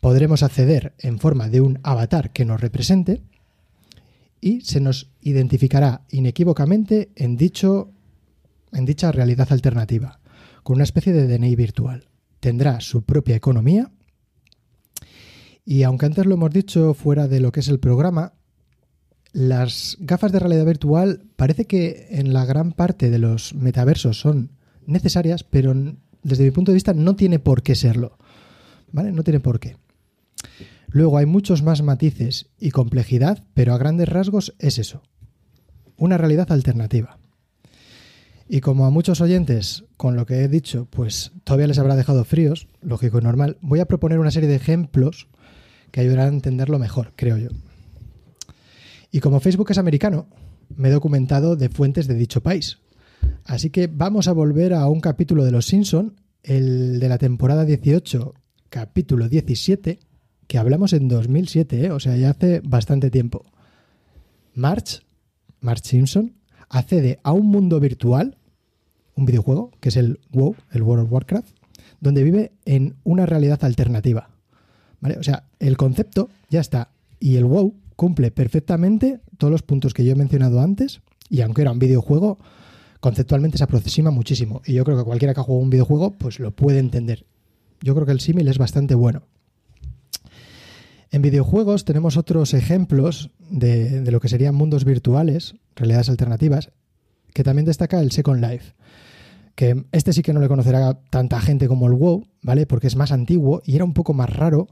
Podremos 0.00 0.42
acceder 0.42 0.94
en 0.98 1.18
forma 1.18 1.48
de 1.48 1.62
un 1.62 1.80
avatar 1.82 2.32
que 2.32 2.44
nos 2.44 2.60
represente 2.60 3.22
y 4.42 4.60
se 4.60 4.80
nos 4.80 5.10
identificará 5.22 6.02
inequívocamente 6.10 7.10
en 7.16 7.38
dicho 7.38 7.92
en 8.72 8.84
dicha 8.84 9.10
realidad 9.10 9.48
alternativa, 9.50 10.20
con 10.62 10.76
una 10.76 10.84
especie 10.84 11.12
de 11.12 11.26
DNI 11.26 11.56
virtual. 11.56 12.09
Tendrá 12.40 12.80
su 12.80 13.02
propia 13.02 13.36
economía 13.36 13.90
y 15.64 15.84
aunque 15.84 16.06
antes 16.06 16.26
lo 16.26 16.34
hemos 16.34 16.50
dicho 16.50 16.94
fuera 16.94 17.28
de 17.28 17.38
lo 17.38 17.52
que 17.52 17.60
es 17.60 17.68
el 17.68 17.78
programa, 17.78 18.32
las 19.32 19.96
gafas 20.00 20.32
de 20.32 20.40
realidad 20.40 20.66
virtual 20.66 21.22
parece 21.36 21.66
que 21.66 22.08
en 22.10 22.32
la 22.32 22.44
gran 22.44 22.72
parte 22.72 23.08
de 23.08 23.18
los 23.18 23.54
metaversos 23.54 24.18
son 24.18 24.50
necesarias, 24.86 25.44
pero 25.44 25.72
desde 26.24 26.42
mi 26.42 26.50
punto 26.50 26.72
de 26.72 26.74
vista 26.74 26.92
no 26.92 27.14
tiene 27.14 27.38
por 27.38 27.62
qué 27.62 27.76
serlo. 27.76 28.18
¿Vale? 28.90 29.12
No 29.12 29.22
tiene 29.22 29.38
por 29.38 29.60
qué. 29.60 29.76
Luego 30.88 31.18
hay 31.18 31.26
muchos 31.26 31.62
más 31.62 31.82
matices 31.82 32.46
y 32.58 32.72
complejidad, 32.72 33.44
pero 33.54 33.72
a 33.72 33.78
grandes 33.78 34.08
rasgos 34.08 34.56
es 34.58 34.78
eso. 34.78 35.02
Una 35.96 36.18
realidad 36.18 36.50
alternativa. 36.50 37.19
Y 38.52 38.62
como 38.62 38.84
a 38.84 38.90
muchos 38.90 39.20
oyentes, 39.20 39.84
con 39.96 40.16
lo 40.16 40.26
que 40.26 40.42
he 40.42 40.48
dicho, 40.48 40.88
pues 40.90 41.30
todavía 41.44 41.68
les 41.68 41.78
habrá 41.78 41.94
dejado 41.94 42.24
fríos, 42.24 42.66
lógico 42.82 43.20
y 43.20 43.22
normal, 43.22 43.58
voy 43.60 43.78
a 43.78 43.84
proponer 43.84 44.18
una 44.18 44.32
serie 44.32 44.48
de 44.48 44.56
ejemplos 44.56 45.28
que 45.92 46.00
ayudarán 46.00 46.26
a 46.26 46.34
entenderlo 46.34 46.80
mejor, 46.80 47.12
creo 47.14 47.38
yo. 47.38 47.50
Y 49.12 49.20
como 49.20 49.38
Facebook 49.38 49.70
es 49.70 49.78
americano, 49.78 50.26
me 50.74 50.88
he 50.88 50.90
documentado 50.90 51.54
de 51.54 51.68
fuentes 51.68 52.08
de 52.08 52.14
dicho 52.14 52.42
país. 52.42 52.78
Así 53.44 53.70
que 53.70 53.86
vamos 53.86 54.26
a 54.26 54.32
volver 54.32 54.74
a 54.74 54.88
un 54.88 55.00
capítulo 55.00 55.44
de 55.44 55.52
Los 55.52 55.66
Simpson, 55.66 56.16
el 56.42 56.98
de 56.98 57.08
la 57.08 57.18
temporada 57.18 57.64
18, 57.64 58.34
capítulo 58.68 59.28
17, 59.28 60.00
que 60.48 60.58
hablamos 60.58 60.92
en 60.92 61.06
2007, 61.06 61.84
¿eh? 61.84 61.90
o 61.92 62.00
sea, 62.00 62.16
ya 62.16 62.30
hace 62.30 62.62
bastante 62.64 63.12
tiempo. 63.12 63.44
March, 64.54 65.06
March 65.60 65.84
Simpson, 65.84 66.34
accede 66.68 67.20
a 67.22 67.30
un 67.30 67.46
mundo 67.46 67.78
virtual, 67.78 68.38
un 69.14 69.26
videojuego, 69.26 69.70
que 69.80 69.90
es 69.90 69.96
el 69.96 70.20
WoW, 70.32 70.56
el 70.72 70.82
World 70.82 71.04
of 71.04 71.12
Warcraft, 71.12 71.48
donde 72.00 72.24
vive 72.24 72.52
en 72.64 72.96
una 73.04 73.26
realidad 73.26 73.62
alternativa. 73.64 74.30
¿Vale? 75.00 75.18
O 75.18 75.22
sea, 75.22 75.44
el 75.58 75.76
concepto 75.76 76.28
ya 76.48 76.60
está. 76.60 76.90
Y 77.18 77.36
el 77.36 77.44
WoW 77.44 77.74
cumple 77.96 78.30
perfectamente 78.30 79.20
todos 79.38 79.50
los 79.50 79.62
puntos 79.62 79.94
que 79.94 80.04
yo 80.04 80.12
he 80.12 80.16
mencionado 80.16 80.60
antes. 80.60 81.00
Y 81.28 81.42
aunque 81.42 81.62
era 81.62 81.72
un 81.72 81.78
videojuego, 81.78 82.38
conceptualmente 83.00 83.58
se 83.58 83.64
aproxima 83.64 84.10
muchísimo. 84.10 84.62
Y 84.64 84.74
yo 84.74 84.84
creo 84.84 84.96
que 84.96 85.04
cualquiera 85.04 85.34
que 85.34 85.40
ha 85.40 85.44
jugado 85.44 85.62
un 85.62 85.70
videojuego, 85.70 86.12
pues 86.12 86.38
lo 86.38 86.50
puede 86.50 86.78
entender. 86.78 87.26
Yo 87.82 87.94
creo 87.94 88.06
que 88.06 88.12
el 88.12 88.20
símil 88.20 88.48
es 88.48 88.58
bastante 88.58 88.94
bueno. 88.94 89.22
En 91.10 91.22
videojuegos 91.22 91.84
tenemos 91.84 92.16
otros 92.16 92.54
ejemplos 92.54 93.30
de, 93.50 94.00
de 94.00 94.10
lo 94.12 94.20
que 94.20 94.28
serían 94.28 94.54
mundos 94.54 94.84
virtuales, 94.84 95.56
realidades 95.74 96.08
alternativas, 96.08 96.70
que 97.34 97.42
también 97.42 97.66
destaca 97.66 98.00
el 98.00 98.12
Second 98.12 98.44
Life. 98.44 98.74
Que 99.54 99.84
este 99.92 100.12
sí 100.12 100.22
que 100.22 100.32
no 100.32 100.40
le 100.40 100.48
conocerá 100.48 101.00
tanta 101.10 101.40
gente 101.40 101.68
como 101.68 101.86
el 101.86 101.94
WoW, 101.94 102.26
¿vale? 102.42 102.66
Porque 102.66 102.86
es 102.86 102.96
más 102.96 103.12
antiguo 103.12 103.62
y 103.64 103.76
era 103.76 103.84
un 103.84 103.94
poco 103.94 104.14
más 104.14 104.30
raro. 104.30 104.68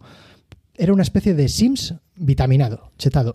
Era 0.75 0.93
una 0.93 1.03
especie 1.03 1.35
de 1.35 1.49
Sims 1.49 1.95
vitaminado, 2.17 2.93
chetado. 2.99 3.35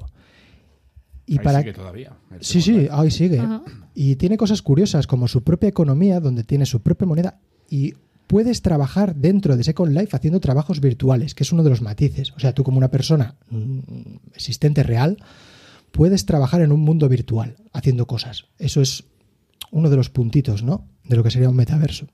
Y 1.26 1.40
Ahí 1.40 1.44
para 1.44 1.60
sigue 1.60 1.74
todavía. 1.74 2.14
Sí, 2.40 2.62
sí, 2.62 2.88
ahí 2.92 3.12
sigue. 3.12 3.40
Ajá. 3.40 3.64
Y 3.94 4.16
tiene 4.16 4.38
cosas 4.38 4.62
curiosas 4.62 5.08
como 5.08 5.28
su 5.28 5.44
propia 5.44 5.70
economía, 5.70 6.20
donde 6.20 6.44
tiene 6.44 6.66
su 6.66 6.82
propia 6.82 7.08
moneda 7.08 7.40
y 7.70 7.94
puedes 8.28 8.62
trabajar 8.62 9.16
dentro 9.16 9.56
de 9.56 9.64
Second 9.64 9.96
Life 9.96 10.16
haciendo 10.16 10.40
trabajos 10.40 10.82
virtuales, 10.82 11.36
que 11.36 11.44
es 11.44 11.52
uno 11.52 11.64
de 11.64 11.70
los 11.70 11.82
matices. 11.82 12.32
O 12.32 12.40
sea, 12.40 12.54
tú 12.54 12.64
como 12.64 12.78
una 12.78 12.90
persona 12.90 13.36
mm, 13.50 13.80
existente 14.34 14.84
real, 14.84 15.18
puedes 15.92 16.26
trabajar 16.26 16.62
en 16.62 16.72
un 16.72 16.80
mundo 16.80 17.08
virtual 17.10 17.58
haciendo 17.72 18.08
cosas. 18.08 18.46
Eso 18.58 18.82
es 18.82 19.04
uno 19.72 19.90
de 19.90 19.98
los 19.98 20.10
puntitos, 20.10 20.64
¿no? 20.64 20.88
De 21.06 21.16
lo 21.16 21.24
que 21.24 21.32
sería 21.32 21.50
un 21.50 21.56
metaverso. 21.56 22.08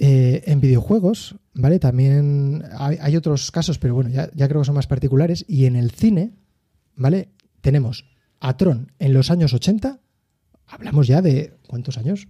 Eh, 0.00 0.44
en 0.46 0.60
videojuegos, 0.60 1.34
¿vale? 1.54 1.80
También 1.80 2.62
hay, 2.78 2.98
hay 3.00 3.16
otros 3.16 3.50
casos, 3.50 3.78
pero 3.78 3.94
bueno, 3.96 4.10
ya, 4.10 4.30
ya 4.34 4.46
creo 4.48 4.60
que 4.60 4.66
son 4.66 4.76
más 4.76 4.86
particulares. 4.86 5.44
Y 5.48 5.64
en 5.64 5.74
el 5.74 5.90
cine, 5.90 6.34
¿vale? 6.94 7.30
Tenemos 7.60 8.04
a 8.40 8.56
Tron 8.56 8.92
en 9.00 9.12
los 9.12 9.30
años 9.32 9.52
80, 9.54 9.98
hablamos 10.68 11.08
ya 11.08 11.20
de, 11.20 11.54
¿cuántos 11.66 11.98
años? 11.98 12.28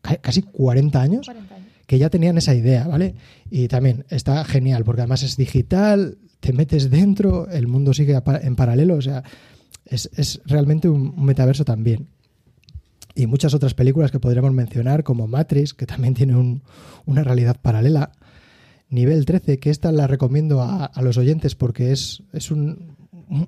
Ca- 0.00 0.18
Casi 0.18 0.42
40 0.42 1.00
años, 1.02 1.26
40 1.26 1.54
años. 1.56 1.66
que 1.86 1.98
ya 1.98 2.08
tenían 2.08 2.38
esa 2.38 2.54
idea, 2.54 2.86
¿vale? 2.86 3.16
Y 3.50 3.66
también 3.66 4.04
está 4.10 4.44
genial, 4.44 4.84
porque 4.84 5.00
además 5.00 5.24
es 5.24 5.36
digital, 5.36 6.18
te 6.38 6.52
metes 6.52 6.88
dentro, 6.88 7.48
el 7.50 7.66
mundo 7.66 7.92
sigue 7.94 8.16
en 8.42 8.54
paralelo, 8.54 8.94
o 8.94 9.02
sea, 9.02 9.24
es, 9.86 10.08
es 10.16 10.40
realmente 10.46 10.88
un, 10.88 11.14
un 11.16 11.24
metaverso 11.24 11.64
también. 11.64 12.06
Y 13.18 13.26
muchas 13.26 13.52
otras 13.52 13.74
películas 13.74 14.10
que 14.12 14.20
podríamos 14.20 14.52
mencionar, 14.52 15.02
como 15.02 15.26
Matrix, 15.26 15.74
que 15.74 15.86
también 15.86 16.14
tiene 16.14 16.36
un- 16.36 16.62
una 17.04 17.24
realidad 17.24 17.56
paralela. 17.60 18.12
Nivel 18.90 19.24
13, 19.26 19.58
que 19.58 19.70
esta 19.70 19.90
la 19.92 20.06
recomiendo 20.06 20.62
a, 20.62 20.84
a 20.84 21.02
los 21.02 21.18
oyentes 21.18 21.54
porque 21.56 21.90
es, 21.92 22.22
es 22.32 22.50
un- 22.52 22.96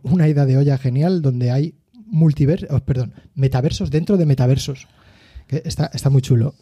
una 0.03 0.27
ida 0.29 0.45
de 0.45 0.57
olla 0.59 0.77
genial 0.77 1.23
donde 1.23 1.51
hay 1.53 1.75
multiver 2.07 2.67
oh, 2.71 2.81
perdón, 2.81 3.15
metaversos 3.35 3.91
dentro 3.91 4.17
de 4.17 4.27
metaversos. 4.27 4.89
Que 5.47 5.63
está, 5.65 5.89
está 5.95 6.11
muy 6.11 6.21
chulo. 6.23 6.55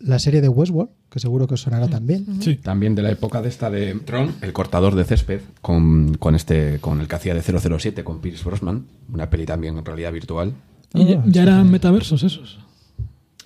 La 0.00 0.18
serie 0.18 0.40
de 0.40 0.48
Westworld, 0.48 0.90
que 1.10 1.20
seguro 1.20 1.46
que 1.46 1.54
os 1.54 1.60
sonará 1.62 1.86
también. 1.86 2.26
Sí. 2.42 2.56
También 2.56 2.96
de 2.96 3.02
la 3.02 3.10
época 3.12 3.40
de 3.40 3.48
esta 3.50 3.70
de 3.70 3.94
Tron, 4.04 4.34
el 4.42 4.52
cortador 4.52 4.96
de 4.96 5.04
césped, 5.04 5.40
con, 5.60 6.14
con 6.16 6.34
este, 6.34 6.80
con 6.80 7.00
el 7.00 7.06
que 7.06 7.14
hacía 7.14 7.34
de 7.34 7.42
007, 7.42 8.02
con 8.02 8.20
Pierce 8.20 8.42
Brosnan, 8.44 8.86
una 9.12 9.30
peli 9.30 9.46
también 9.46 9.78
en 9.78 9.84
realidad 9.84 10.12
virtual. 10.12 10.54
Y 10.94 11.18
ya, 11.26 11.42
eran 11.42 11.70
metaversos 11.70 12.22
esos. 12.22 12.58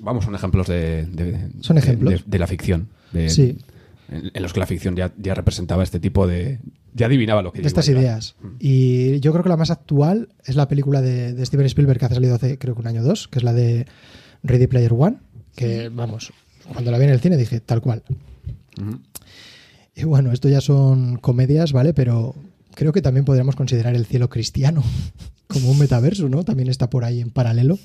Vamos, 0.00 0.24
son 0.24 0.34
ejemplos 0.34 0.66
de, 0.66 1.06
de- 1.06 1.48
Son 1.60 1.78
ejemplos. 1.78 2.12
de, 2.12 2.22
de 2.26 2.38
la 2.38 2.46
ficción. 2.46 2.88
de- 3.12 3.28
Sí. 3.30 3.56
En, 4.08 4.30
en 4.34 4.42
los 4.42 4.52
que 4.52 4.60
la 4.60 4.66
ficción 4.66 4.94
ya, 4.94 5.12
ya 5.18 5.34
representaba 5.34 5.82
este 5.82 5.98
tipo 6.00 6.26
de. 6.26 6.60
Ya 6.94 7.06
adivinaba 7.06 7.42
lo 7.42 7.52
que 7.52 7.60
de 7.60 7.66
estas 7.68 7.88
ideas. 7.88 8.36
Y 8.58 9.20
yo 9.20 9.32
creo 9.32 9.42
que 9.42 9.48
la 9.50 9.56
más 9.56 9.70
actual 9.70 10.28
es 10.44 10.56
la 10.56 10.66
película 10.68 11.02
de, 11.02 11.34
de 11.34 11.44
Steven 11.46 11.66
Spielberg 11.66 11.98
que 11.98 12.04
ha 12.06 12.08
salido 12.08 12.34
hace 12.36 12.56
creo 12.58 12.74
que 12.74 12.80
un 12.80 12.86
año 12.86 13.00
o 13.02 13.04
dos, 13.04 13.28
que 13.28 13.38
es 13.38 13.42
la 13.42 13.52
de 13.52 13.86
Ready 14.42 14.66
Player 14.66 14.92
One, 14.96 15.18
que 15.54 15.88
vamos, 15.90 16.32
cuando 16.72 16.90
la 16.90 16.98
vi 16.98 17.04
en 17.04 17.10
el 17.10 17.20
cine 17.20 17.36
dije 17.36 17.60
tal 17.60 17.80
cual. 17.82 18.02
Y 19.94 20.04
bueno, 20.04 20.32
esto 20.32 20.48
ya 20.48 20.60
son 20.60 21.16
comedias, 21.16 21.72
¿vale? 21.72 21.92
Pero 21.94 22.34
creo 22.76 22.92
que 22.92 23.02
también 23.02 23.24
podríamos 23.24 23.56
considerar 23.56 23.96
el 23.96 24.06
cielo 24.06 24.28
cristiano 24.28 24.84
como 25.48 25.70
un 25.70 25.78
metaverso, 25.78 26.28
¿no? 26.28 26.44
También 26.44 26.68
está 26.68 26.88
por 26.88 27.04
ahí 27.04 27.20
en 27.20 27.30
paralelo, 27.30 27.78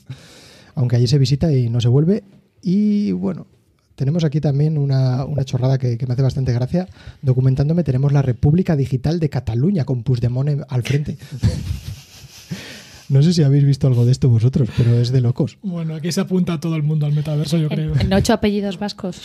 aunque 0.76 0.98
allí 0.98 1.08
se 1.08 1.18
visita 1.18 1.52
y 1.52 1.70
no 1.70 1.82
se 1.82 1.88
vuelve. 1.88 2.24
Y 2.62 3.14
bueno, 3.14 3.48
tenemos 3.96 4.24
aquí 4.24 4.42
también 4.42 4.78
una, 4.78 5.26
una 5.26 5.46
chorrada 5.46 5.80
que, 5.80 5.98
que 5.98 6.06
me 6.06 6.14
hace 6.14 6.22
bastante 6.22 6.54
gracia. 6.54 6.88
Documentándome, 7.22 7.84
tenemos 7.84 8.12
la 8.12 8.22
República 8.22 8.76
Digital 8.76 9.20
de 9.20 9.30
Cataluña 9.30 9.86
con 9.86 10.04
Puigdemont 10.04 10.62
al 10.68 10.84
frente. 10.84 11.18
No 13.12 13.22
sé 13.22 13.34
si 13.34 13.44
habéis 13.44 13.66
visto 13.66 13.88
algo 13.88 14.06
de 14.06 14.12
esto 14.14 14.30
vosotros, 14.30 14.70
pero 14.78 14.98
es 15.00 15.12
de 15.12 15.20
locos. 15.20 15.58
Bueno, 15.62 15.96
aquí 15.96 16.12
se 16.14 16.22
apunta 16.22 16.60
todo 16.62 16.76
el 16.78 16.84
mundo 16.84 17.06
al 17.06 17.12
metaverso, 17.12 17.58
yo 17.58 17.68
creo. 17.68 17.94
En, 17.96 18.02
en 18.02 18.14
ocho 18.14 18.32
apellidos 18.34 18.80
vascos. 18.80 19.22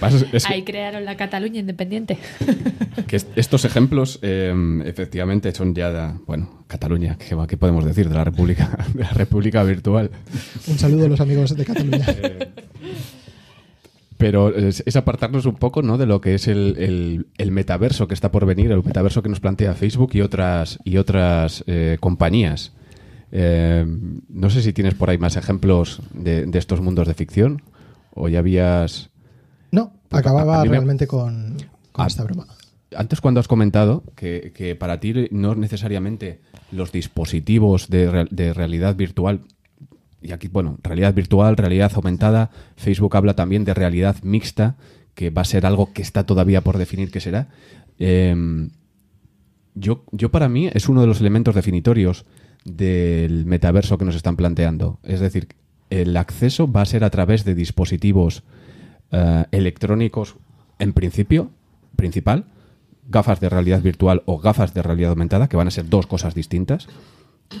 Ahí 0.46 0.62
crearon 0.62 1.04
la 1.04 1.16
Cataluña 1.16 1.60
independiente. 1.60 2.18
que 3.06 3.16
est- 3.16 3.28
estos 3.36 3.64
ejemplos, 3.64 4.18
eh, 4.22 4.54
efectivamente, 4.86 5.52
son 5.52 5.74
ya. 5.74 5.90
de- 5.92 6.14
bueno, 6.26 6.64
Cataluña, 6.66 7.16
¿qué, 7.18 7.56
podemos 7.56 7.84
decir 7.84 8.08
de 8.08 8.14
la 8.14 8.24
República, 8.24 8.86
de 8.94 9.02
la 9.02 9.10
República 9.10 9.62
Virtual? 9.62 10.10
Un 10.66 10.78
saludo 10.78 11.04
a 11.06 11.08
los 11.08 11.20
amigos 11.20 11.54
de 11.54 11.64
Cataluña. 11.64 12.06
Pero 14.24 14.56
es, 14.56 14.82
es 14.86 14.96
apartarnos 14.96 15.44
un 15.44 15.56
poco 15.56 15.82
¿no? 15.82 15.98
de 15.98 16.06
lo 16.06 16.22
que 16.22 16.34
es 16.34 16.48
el, 16.48 16.76
el- 16.78 17.26
el 17.36 17.50
metaverso 17.50 18.08
que 18.08 18.14
está 18.14 18.30
por 18.30 18.46
venir, 18.46 18.72
el 18.72 18.82
metaverso 18.82 19.22
que 19.22 19.28
nos 19.28 19.38
plantea 19.40 19.74
Facebook 19.74 20.12
y 20.14 20.22
otras, 20.22 20.78
y 20.82 20.96
otras 20.96 21.62
eh, 21.66 21.98
compañías. 22.00 22.72
Eh, 23.32 23.84
no 24.30 24.48
sé 24.48 24.62
si 24.62 24.72
tienes 24.72 24.94
por 24.94 25.10
ahí 25.10 25.18
más 25.18 25.36
ejemplos 25.36 26.00
de, 26.14 26.46
de 26.46 26.58
estos 26.58 26.80
mundos 26.80 27.06
de 27.06 27.12
ficción 27.12 27.60
o 28.14 28.30
ya 28.30 28.38
habías... 28.38 29.10
No, 29.70 29.92
Pues 30.08 30.20
acababa 30.20 30.62
me- 30.64 30.70
realmente 30.70 31.06
con, 31.06 31.58
con 31.92 32.06
esta 32.06 32.24
broma. 32.24 32.46
Antes 32.96 33.20
cuando 33.20 33.40
has 33.40 33.48
comentado 33.48 34.04
que, 34.16 34.52
que 34.54 34.74
para 34.74 35.00
ti 35.00 35.28
no 35.32 35.54
necesariamente 35.54 36.40
los 36.72 36.92
dispositivos 36.92 37.90
de, 37.90 38.26
de 38.30 38.54
realidad 38.54 38.96
virtual, 38.96 39.40
y 40.24 40.32
aquí, 40.32 40.48
bueno, 40.48 40.78
realidad 40.82 41.14
virtual, 41.14 41.56
realidad 41.56 41.92
aumentada, 41.94 42.50
Facebook 42.76 43.16
habla 43.16 43.34
también 43.34 43.64
de 43.64 43.74
realidad 43.74 44.16
mixta, 44.22 44.76
que 45.14 45.30
va 45.30 45.42
a 45.42 45.44
ser 45.44 45.66
algo 45.66 45.92
que 45.92 46.02
está 46.02 46.24
todavía 46.24 46.62
por 46.62 46.78
definir 46.78 47.10
qué 47.10 47.20
será. 47.20 47.48
Eh, 47.98 48.68
yo, 49.74 50.04
yo 50.12 50.30
para 50.30 50.48
mí 50.48 50.70
es 50.72 50.88
uno 50.88 51.00
de 51.00 51.06
los 51.06 51.20
elementos 51.20 51.54
definitorios 51.54 52.24
del 52.64 53.44
metaverso 53.44 53.98
que 53.98 54.04
nos 54.04 54.16
están 54.16 54.36
planteando. 54.36 54.98
Es 55.02 55.20
decir, 55.20 55.48
el 55.90 56.16
acceso 56.16 56.70
va 56.70 56.82
a 56.82 56.86
ser 56.86 57.04
a 57.04 57.10
través 57.10 57.44
de 57.44 57.54
dispositivos 57.54 58.42
eh, 59.12 59.44
electrónicos, 59.50 60.36
en 60.78 60.92
principio, 60.92 61.50
principal, 61.96 62.46
gafas 63.08 63.40
de 63.40 63.48
realidad 63.48 63.82
virtual 63.82 64.22
o 64.26 64.38
gafas 64.38 64.74
de 64.74 64.82
realidad 64.82 65.10
aumentada, 65.10 65.48
que 65.48 65.56
van 65.56 65.68
a 65.68 65.72
ser 65.72 65.88
dos 65.88 66.06
cosas 66.06 66.34
distintas, 66.34 66.88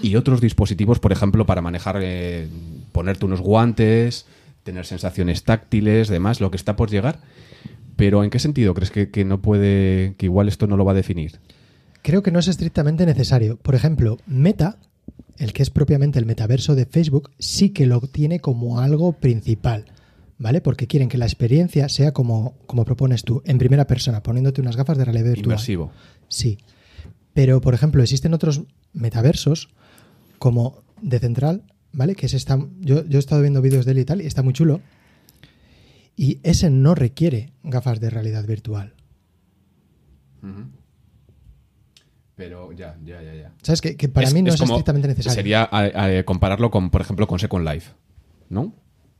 y 0.02 0.16
otros 0.16 0.40
dispositivos, 0.40 0.98
por 0.98 1.12
ejemplo, 1.12 1.46
para 1.46 1.62
manejar, 1.62 1.98
eh, 2.02 2.48
ponerte 2.92 3.24
unos 3.24 3.40
guantes, 3.40 4.26
tener 4.62 4.86
sensaciones 4.86 5.44
táctiles, 5.44 6.08
demás, 6.08 6.40
lo 6.40 6.50
que 6.50 6.56
está 6.56 6.76
por 6.76 6.90
llegar. 6.90 7.20
Pero 7.96 8.24
¿en 8.24 8.30
qué 8.30 8.38
sentido 8.38 8.74
crees 8.74 8.90
que, 8.90 9.10
que 9.10 9.24
no 9.24 9.40
puede, 9.40 10.14
que 10.18 10.26
igual 10.26 10.48
esto 10.48 10.66
no 10.66 10.76
lo 10.76 10.84
va 10.84 10.92
a 10.92 10.96
definir? 10.96 11.38
Creo 12.02 12.22
que 12.22 12.30
no 12.30 12.38
es 12.38 12.48
estrictamente 12.48 13.06
necesario. 13.06 13.56
Por 13.56 13.74
ejemplo, 13.74 14.18
Meta, 14.26 14.78
el 15.38 15.52
que 15.52 15.62
es 15.62 15.70
propiamente 15.70 16.18
el 16.18 16.26
metaverso 16.26 16.74
de 16.74 16.86
Facebook, 16.86 17.30
sí 17.38 17.70
que 17.70 17.86
lo 17.86 18.00
tiene 18.00 18.40
como 18.40 18.80
algo 18.80 19.12
principal, 19.12 19.86
¿vale? 20.38 20.60
Porque 20.60 20.86
quieren 20.86 21.08
que 21.08 21.18
la 21.18 21.26
experiencia 21.26 21.88
sea 21.88 22.12
como, 22.12 22.54
como 22.66 22.84
propones 22.84 23.24
tú, 23.24 23.42
en 23.44 23.58
primera 23.58 23.86
persona, 23.86 24.22
poniéndote 24.22 24.60
unas 24.60 24.76
gafas 24.76 24.98
de 24.98 25.04
realidad 25.04 25.26
virtual. 25.26 25.44
Inmersivo. 25.46 25.92
Sí. 26.28 26.58
Pero, 27.32 27.60
por 27.60 27.74
ejemplo, 27.74 28.02
existen 28.02 28.34
otros 28.34 28.62
metaversos 28.94 29.68
como 30.38 30.82
de 31.02 31.18
Central, 31.18 31.64
¿vale? 31.92 32.14
Que 32.14 32.26
es 32.26 32.34
esta, 32.34 32.58
yo, 32.80 33.04
yo 33.06 33.18
he 33.18 33.20
estado 33.20 33.42
viendo 33.42 33.60
vídeos 33.60 33.84
de 33.84 33.92
él 33.92 33.98
y 33.98 34.04
tal, 34.04 34.22
y 34.22 34.26
está 34.26 34.42
muy 34.42 34.52
chulo. 34.54 34.80
Y 36.16 36.38
ese 36.44 36.70
no 36.70 36.94
requiere 36.94 37.52
gafas 37.64 38.00
de 38.00 38.08
realidad 38.08 38.46
virtual. 38.46 38.94
Pero 42.36 42.72
ya, 42.72 42.98
ya, 43.04 43.22
ya, 43.22 43.34
ya. 43.34 43.52
¿Sabes? 43.62 43.80
Que, 43.80 43.96
que 43.96 44.08
para 44.08 44.30
mí 44.30 44.42
no 44.42 44.52
es, 44.52 44.60
como- 44.60 44.74
estrictamente 44.74 45.08
necesario. 45.08 45.34
Sería 45.34 45.62
a- 45.62 46.04
a- 46.18 46.24
compararlo 46.24 46.70
con, 46.70 46.90
por 46.90 47.00
ejemplo, 47.00 47.26
con 47.28 47.38
Second 47.38 47.66
Life, 47.68 47.92
¿no? 48.48 48.74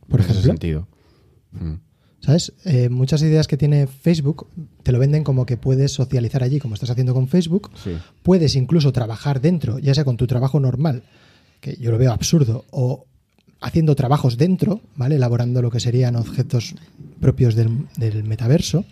Por 0.08 0.20
En 0.20 0.30
ese 0.30 0.42
sentido. 0.42 0.88
Mm. 1.52 1.74
¿Sabes? 2.24 2.54
Eh, 2.64 2.88
muchas 2.88 3.20
ideas 3.20 3.46
que 3.46 3.58
tiene 3.58 3.86
Facebook 3.86 4.46
te 4.82 4.92
lo 4.92 4.98
venden 4.98 5.24
como 5.24 5.44
que 5.44 5.58
puedes 5.58 5.92
socializar 5.92 6.42
allí, 6.42 6.58
como 6.58 6.72
estás 6.72 6.88
haciendo 6.88 7.12
con 7.12 7.28
Facebook. 7.28 7.70
Sí. 7.82 7.98
Puedes 8.22 8.56
incluso 8.56 8.92
trabajar 8.92 9.42
dentro, 9.42 9.78
ya 9.78 9.92
sea 9.92 10.06
con 10.06 10.16
tu 10.16 10.26
trabajo 10.26 10.58
normal, 10.58 11.02
que 11.60 11.76
yo 11.76 11.90
lo 11.90 11.98
veo 11.98 12.12
absurdo, 12.12 12.64
o 12.70 13.04
haciendo 13.60 13.94
trabajos 13.94 14.38
dentro, 14.38 14.80
¿vale? 14.96 15.16
Elaborando 15.16 15.60
lo 15.60 15.70
que 15.70 15.80
serían 15.80 16.16
objetos 16.16 16.74
propios 17.20 17.54
del, 17.54 17.88
del 17.98 18.24
metaverso. 18.24 18.86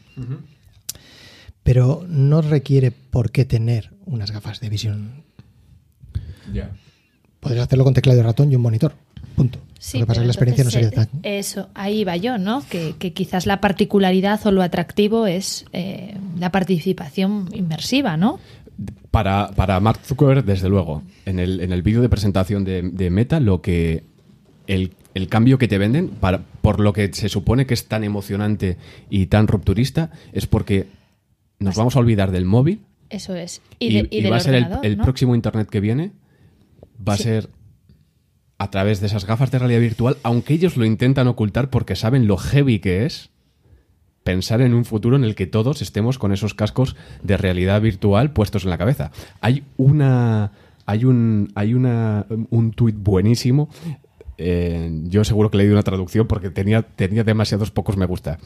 Pero 1.62 2.04
no 2.06 2.42
requiere 2.42 2.90
por 2.90 3.30
qué 3.30 3.46
tener 3.46 3.94
unas 4.04 4.30
gafas 4.30 4.60
de 4.60 4.68
visión. 4.68 5.24
Ya. 6.52 6.70
Podrías 7.40 7.64
hacerlo 7.64 7.84
con 7.84 7.94
teclado 7.94 8.20
y 8.20 8.22
ratón 8.22 8.52
y 8.52 8.56
un 8.56 8.62
monitor. 8.62 8.92
Punto. 9.36 9.58
Sí, 9.78 9.98
lo 9.98 10.04
que 10.04 10.08
pasa 10.08 10.20
es 10.20 10.22
que 10.22 10.26
la 10.26 10.32
experiencia 10.32 10.64
no 10.64 10.70
sería 10.70 10.88
entonces, 10.90 11.10
tan. 11.12 11.20
eh, 11.24 11.38
Eso, 11.38 11.68
ahí 11.74 12.04
va 12.04 12.16
yo, 12.16 12.38
¿no? 12.38 12.62
Que, 12.68 12.94
que 12.98 13.12
quizás 13.12 13.46
la 13.46 13.60
particularidad 13.60 14.46
o 14.46 14.52
lo 14.52 14.62
atractivo 14.62 15.26
es 15.26 15.64
eh, 15.72 16.14
la 16.38 16.52
participación 16.52 17.48
inmersiva, 17.52 18.16
¿no? 18.16 18.38
Para, 19.10 19.50
para 19.56 19.78
Mark 19.80 20.00
Zuckerberg, 20.04 20.44
desde 20.44 20.68
luego, 20.68 21.02
en 21.26 21.38
el, 21.38 21.60
en 21.60 21.72
el 21.72 21.82
vídeo 21.82 22.00
de 22.00 22.08
presentación 22.08 22.64
de, 22.64 22.82
de 22.82 23.10
Meta, 23.10 23.40
lo 23.40 23.60
que 23.60 24.04
el 24.66 24.92
el 25.14 25.28
cambio 25.28 25.58
que 25.58 25.68
te 25.68 25.76
venden, 25.76 26.08
para, 26.08 26.40
por 26.62 26.80
lo 26.80 26.94
que 26.94 27.12
se 27.12 27.28
supone 27.28 27.66
que 27.66 27.74
es 27.74 27.86
tan 27.86 28.02
emocionante 28.02 28.78
y 29.10 29.26
tan 29.26 29.46
rupturista, 29.46 30.10
es 30.32 30.46
porque 30.46 30.86
nos 31.58 31.76
vamos 31.76 31.96
a 31.96 31.98
olvidar 31.98 32.30
del 32.30 32.46
móvil 32.46 32.80
Eso 33.10 33.34
es. 33.34 33.60
y, 33.78 33.88
Y, 33.88 33.92
de- 33.92 34.08
y 34.10 34.18
y 34.18 34.22
del 34.22 34.32
va 34.32 34.36
a 34.36 34.40
ser 34.40 34.54
el, 34.54 34.62
ordenador, 34.62 34.86
el 34.86 34.96
¿no? 34.96 35.04
próximo 35.04 35.34
Internet 35.34 35.68
que 35.68 35.80
viene, 35.80 36.12
va 37.06 37.14
Sí. 37.18 37.22
a 37.22 37.24
ser 37.26 37.48
a 38.62 38.70
través 38.70 39.00
de 39.00 39.08
esas 39.08 39.26
gafas 39.26 39.50
de 39.50 39.58
realidad 39.58 39.80
virtual, 39.80 40.16
aunque 40.22 40.54
ellos 40.54 40.76
lo 40.76 40.84
intentan 40.84 41.26
ocultar 41.26 41.68
porque 41.68 41.96
saben 41.96 42.28
lo 42.28 42.36
heavy 42.36 42.78
que 42.78 43.04
es 43.04 43.30
pensar 44.22 44.60
en 44.60 44.72
un 44.72 44.84
futuro 44.84 45.16
en 45.16 45.24
el 45.24 45.34
que 45.34 45.48
todos 45.48 45.82
estemos 45.82 46.16
con 46.16 46.32
esos 46.32 46.54
cascos 46.54 46.94
de 47.24 47.36
realidad 47.36 47.80
virtual 47.80 48.32
puestos 48.32 48.62
en 48.62 48.70
la 48.70 48.78
cabeza. 48.78 49.10
Hay 49.40 49.64
una 49.78 50.52
hay 50.86 51.04
un 51.04 51.50
hay 51.56 51.74
una 51.74 52.26
un 52.50 52.70
tuit 52.70 52.94
buenísimo 52.96 53.68
eh, 54.38 54.90
yo 55.04 55.24
seguro 55.24 55.50
que 55.50 55.58
le 55.58 55.64
di 55.66 55.70
una 55.70 55.82
traducción 55.82 56.28
porque 56.28 56.50
tenía, 56.50 56.82
tenía 56.82 57.24
demasiados 57.24 57.72
pocos 57.72 57.96
me 57.96 58.06
gusta. 58.06 58.38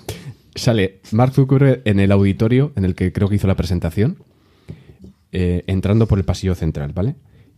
Sale 0.54 1.00
Mark 1.12 1.35
Zuckerberg 1.35 1.82
en 1.85 2.00
el 2.00 2.11
auditorio 2.11 2.73
en 2.76 2.87
el 2.87 2.94
que 2.94 3.12
creo 3.12 3.28
que 3.28 3.37
hizo 3.37 3.46
la 3.46 3.54
presentación, 3.54 4.16
eh, 5.32 5.62
entrando 5.66 6.06
por 6.06 6.18
el 6.18 6.25
pasillo 6.25 6.54
central, 6.54 6.92
¿vale? 6.94 7.16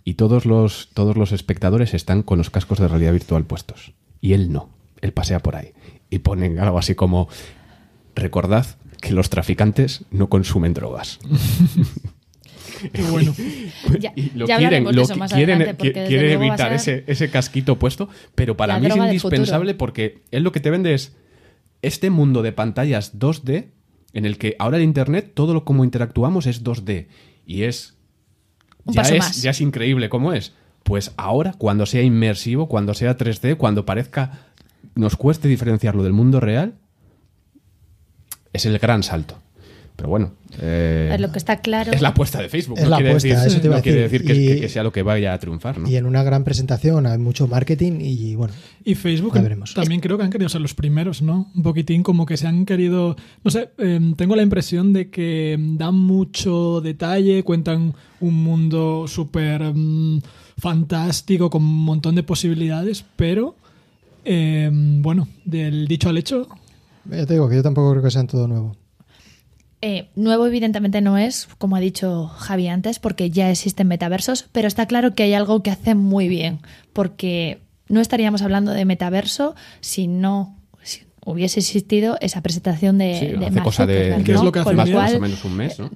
Y 0.09 0.15
todos 0.15 0.47
los, 0.47 0.89
todos 0.95 1.19
los 1.19 1.33
espectadores 1.33 1.93
están 1.93 2.23
con 2.23 2.39
los 2.39 2.49
cascos 2.49 2.79
de 2.79 2.89
realidad 2.89 3.13
virtual 3.13 3.45
puestos. 3.45 3.93
Y 4.23 4.33
él 4.33 4.51
no. 4.51 4.71
Él 5.03 5.13
pasea 5.13 5.41
por 5.41 5.55
ahí. 5.55 5.73
Y 6.09 6.21
ponen 6.21 6.59
algo 6.61 6.79
así 6.79 6.95
como, 6.95 7.29
recordad 8.15 8.65
que 9.03 9.13
los 9.13 9.29
traficantes 9.29 10.07
no 10.11 10.31
consumen 10.31 10.73
drogas. 10.73 11.19
Qué 12.95 13.03
bueno. 13.03 13.35
Ya, 14.01 14.15
Y 14.17 14.31
lo 14.35 14.47
ya 14.47 14.57
quieren, 14.57 14.85
lo 14.85 15.03
eso 15.03 15.15
qui- 15.15 15.19
más 15.19 15.31
quieren, 15.31 15.77
quieren 15.77 16.43
evitar 16.43 16.73
ese, 16.73 17.05
ese 17.07 17.29
casquito 17.31 17.79
puesto, 17.79 18.09
pero 18.35 18.57
para 18.57 18.81
mí 18.81 18.87
es 18.87 18.97
indispensable 18.97 19.75
porque 19.75 20.23
él 20.31 20.43
lo 20.43 20.53
que 20.53 20.61
te 20.61 20.71
vende 20.71 20.95
es 20.95 21.17
este 21.83 22.09
mundo 22.09 22.41
de 22.41 22.53
pantallas 22.53 23.19
2D 23.19 23.67
en 24.15 24.25
el 24.25 24.39
que 24.39 24.57
ahora 24.59 24.79
el 24.79 24.85
Internet, 24.85 25.33
todo 25.35 25.53
lo 25.53 25.67
como 25.67 25.85
interactuamos 25.85 26.47
es 26.47 26.65
2D 26.65 27.09
y 27.47 27.65
es 27.65 27.98
Un 28.89 28.95
ya 28.95 29.03
paso 29.03 29.15
es, 29.15 29.19
más. 29.21 29.43
ya 29.43 29.51
es 29.51 29.61
increíble 29.61 30.09
cómo 30.09 30.33
es. 30.33 30.55
Pues 30.83 31.13
ahora, 31.17 31.53
cuando 31.57 31.87
sea 31.87 32.03
inmersivo, 32.03 32.69
cuando 32.69 32.95
sea 32.95 33.17
3D, 33.17 33.57
cuando 33.57 33.85
parezca, 33.85 34.41
nos 34.95 35.17
cueste 35.17 35.47
diferenciarlo 35.47 36.03
del 36.03 36.15
mundo 36.15 36.41
real, 36.41 36.75
es 38.53 38.65
el 38.65 38.79
gran 38.79 39.03
salto. 39.03 39.39
Pero 39.99 40.11
bueno, 40.11 40.31
eh, 40.61 41.17
Lo 41.19 41.33
que 41.33 41.39
está 41.39 41.57
claro. 41.57 41.91
es 41.91 42.01
la 42.01 42.11
apuesta 42.11 42.41
de 42.41 42.49
Facebook. 42.49 42.79
Es 42.79 42.85
no 42.85 42.91
la 42.91 42.97
quiere 42.99 43.11
apuesta, 43.11 43.29
decir, 43.31 43.47
eso 43.49 43.61
te 43.61 43.67
iba 43.67 43.75
no 43.75 43.81
a 43.81 43.83
quiere 43.83 44.03
decir. 44.03 44.25
que, 44.25 44.33
Y- 44.33 44.47
que- 44.47 44.61
que 44.61 44.69
sea 44.69 44.85
lo 44.85 44.93
que 44.93 45.03
vaya 45.03 45.35
a 45.35 45.39
triunfar, 45.41 45.77
¿no? 45.81 45.89
Y 45.91 45.97
en 45.97 46.07
una 46.07 46.23
gran 46.23 46.45
presentación 46.45 47.05
hay 47.07 47.19
mucho 47.19 47.49
marketing 47.49 47.99
y 48.01 48.37
bueno, 48.37 48.55
Y 48.85 48.95
Facebook 48.95 49.35
veremos. 49.35 49.75
también 49.75 50.01
creo 50.01 50.17
que 50.17 50.23
han 50.23 50.31
querido 50.31 50.49
ser 50.49 50.61
los 50.61 50.73
primeros, 50.75 51.21
¿no? 51.21 51.51
Un 51.53 51.63
poquitín 51.65 52.05
como 52.05 52.27
que 52.27 52.37
se 52.37 52.47
han 52.47 52.65
querido... 52.65 53.17
No 53.43 53.51
sé, 53.51 53.71
eh, 53.79 53.99
tengo 54.17 54.37
la 54.37 54.43
impresión 54.45 54.93
de 54.93 55.11
que 55.11 55.57
dan 55.59 55.97
mucho 55.97 56.81
detalle, 56.81 57.43
cuentan 57.43 57.93
un 58.21 58.35
mundo 58.45 59.07
súper 59.09 59.61
mm, 59.75 60.21
fantástico, 60.59 61.51
con 61.51 61.65
un 61.65 61.85
montón 61.85 62.15
de 62.15 62.23
posibilidades, 62.23 63.05
pero, 63.17 63.57
eh, 64.25 64.71
bueno, 64.73 65.27
del 65.45 65.89
dicho 65.89 66.09
al 66.09 66.19
hecho, 66.19 66.47
ya 67.11 67.27
te 67.27 67.33
digo 67.35 67.49
que 67.49 67.57
yo 67.57 67.63
tampoco 67.65 67.91
creo 67.91 68.03
que 68.05 68.11
sean 68.13 68.29
todo 68.29 68.47
nuevo. 68.47 68.77
Eh, 69.81 70.09
nuevo 70.17 70.47
evidentemente 70.47 71.01
no 71.01 71.19
es, 71.19 71.49
como 71.59 71.77
ha 71.77 71.81
dicho 71.81 72.27
Javi 72.27 72.69
antes, 72.69 72.99
porque 72.99 73.31
ya 73.31 73.51
existen 73.51 73.87
metaversos, 73.87 74.49
pero 74.51 74.67
está 74.67 74.87
claro 74.87 75.15
que 75.15 75.23
hay 75.23 75.35
algo 75.35 75.63
que 75.63 75.71
hace 75.71 75.95
muy 75.95 76.29
bien, 76.29 76.61
porque 76.93 77.61
no 77.89 78.01
estaríamos 78.01 78.43
hablando 78.43 78.73
de 78.73 78.85
metaverso 78.85 79.55
si 79.81 80.09
no 80.09 80.58
hubiese 81.25 81.61
existido 81.61 82.17
esa 82.21 82.41
presentación 82.43 82.99
de, 82.99 83.19
Sí, 83.19 83.27
de 83.27 83.37
hace 83.47 83.51
Mark 83.55 83.65
cosa 83.65 83.87
de, 83.87 83.95
Zuckerberg, 83.95 84.25
¿Qué 84.25 84.33
es 84.33 84.43
lo 84.43 84.53
que 84.53 84.59
hace 84.61 84.75
más, 84.75 85.15
o 85.15 85.21
menos 85.21 85.45
un 85.45 85.57
mes, 85.57 85.79
¿no? 85.79 85.91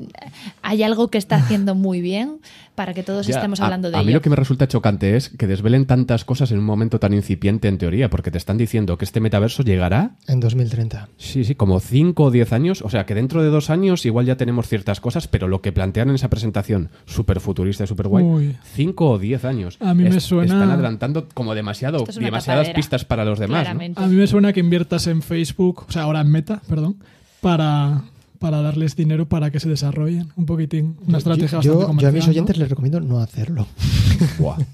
hay 0.62 0.83
algo 0.83 1.09
que 1.09 1.19
está 1.19 1.37
haciendo 1.37 1.75
muy 1.75 2.00
bien 2.00 2.39
para 2.75 2.95
que 2.95 3.02
todos 3.02 3.26
Ya, 3.26 3.37
estemos 3.37 3.61
a- 3.61 3.65
hablando 3.65 3.91
de 3.91 3.97
a, 3.97 4.00
mí 4.00 4.06
ello. 4.06 4.15
lo 4.15 4.23
que 4.23 4.30
me 4.30 4.37
resulta 4.37 4.67
chocante 4.67 5.17
es 5.17 5.28
que 5.30 5.47
desvelen 5.47 5.87
tantas 5.87 6.25
cosas 6.25 6.50
en 6.52 6.58
un 6.58 6.65
momento 6.65 6.99
tan 6.99 7.13
incipiente 7.15 7.69
en 7.69 7.78
teoría, 7.78 8.08
porque 8.11 8.30
te 8.30 8.39
están 8.39 8.56
diciendo 8.56 8.97
que 8.99 9.04
este 9.04 9.21
metaverso 9.21 9.63
llegará, 9.63 10.17
En 10.26 10.41
2030. 10.41 11.08
sí, 11.19 11.45
sí, 11.45 11.54
como 11.54 11.80
5 11.80 12.25
o 12.25 12.30
10 12.30 12.52
años, 12.52 12.82
o 12.82 12.89
sea 12.89 13.04
que 13.06 13.15
dentro 13.15 13.43
de 13.43 13.49
dos 13.50 13.69
años 13.71 14.04
igual 14.06 14.26
ya 14.26 14.37
tenemos 14.37 14.69
ciertas 14.69 15.00
cosas, 15.00 15.28
pero 15.28 15.49
lo 15.49 15.61
que 15.61 15.73
plantean 15.73 16.08
en 16.08 16.15
esa 16.15 16.30
presentación, 16.30 16.91
súper 17.06 17.41
futurista 17.41 17.85
y 17.85 17.87
súper 17.87 18.08
guay, 18.08 18.25
Uy. 18.25 18.56
5 18.75 19.11
o 19.11 19.19
10 19.19 19.45
años. 19.45 19.76
A 19.80 19.93
mí 19.95 20.04
me 20.04 20.21
suena- 20.21 20.54
Están 20.54 20.71
adelantando 20.71 21.28
como 21.35 21.54
demasiado, 21.54 22.04
es 22.08 22.15
demasiadas 22.17 22.63
tapadera, 22.69 22.75
pistas 22.76 23.04
para 23.04 23.25
los 23.25 23.39
demás. 23.39 23.69
a 23.69 23.75
mí 23.75 23.91
me 24.17 24.26
suena 24.26 24.52
que 24.52 24.61
inviertas 24.61 25.06
en 25.06 25.22
Facebook, 25.23 25.85
o 25.89 25.93
sea, 25.93 26.02
ahora 26.02 26.21
en 26.21 26.30
Meta, 26.30 26.61
perdón, 26.69 26.97
para, 27.41 28.02
para 28.39 28.61
darles 28.63 28.97
dinero 28.97 29.28
para 29.28 29.50
que 29.50 29.61
se 29.61 29.69
desarrollen 29.69 30.28
un 30.37 30.47
poquitín. 30.47 30.97
Una 31.06 31.19
estrategia 31.19 31.49
yo, 31.49 31.56
bastante 31.58 31.69
yo 31.78 31.82
a 31.82 31.87
comercial, 31.87 32.13
mis 32.13 32.26
¿no? 32.26 32.30
oyentes 32.30 32.56
les 32.58 32.69
recomiendo 32.69 33.00
no 33.00 33.19
hacerlo. 33.21 33.67
Buah. 34.39 34.58
ya 34.58 34.67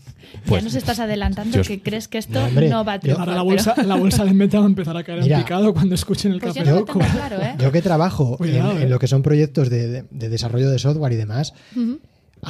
Pues- 0.46 0.62
nos 0.64 0.74
estás 0.74 0.98
adelantando 1.00 1.56
yo- 1.56 1.62
que 1.62 1.80
crees 1.80 2.06
que 2.08 2.18
esto 2.18 2.38
No, 2.38 2.46
hombre, 2.46 2.68
no 2.68 2.84
va 2.84 2.92
a 2.92 2.96
yo- 2.96 3.00
triunfar. 3.00 3.28
Ahora 3.30 3.42
la 3.42 3.48
pero- 3.48 3.64
bolsa, 3.74 3.82
la 3.82 3.94
bolsa 3.96 4.24
de 4.24 4.34
Meta 4.34 4.58
va 4.58 4.64
a 4.64 4.68
empezar 4.68 4.96
a 4.96 5.02
caer 5.04 5.22
Mira. 5.22 5.36
en 5.38 5.42
picado 5.42 5.72
cuando 5.72 5.94
escuchen 5.94 6.32
el 6.32 6.40
Pues 6.40 6.54
yo 6.54 6.62
café 6.64 6.70
no 6.74 6.84
tengo 6.84 6.98
claro, 7.00 7.42
¿eh? 7.42 7.54
Yo 7.58 7.72
que 7.72 7.80
trabajo 7.82 8.32
en, 8.32 8.36
Cuidado, 8.36 8.72
en 8.72 8.82
eh. 8.82 8.88
lo 8.88 8.98
que 8.98 9.06
son 9.06 9.22
proyectos 9.22 9.70
de, 9.70 9.88
de- 9.88 10.04
de 10.10 10.28
desarrollo 10.28 10.68
de 10.70 10.78
software 10.78 11.12
y 11.12 11.16
demás, 11.16 11.54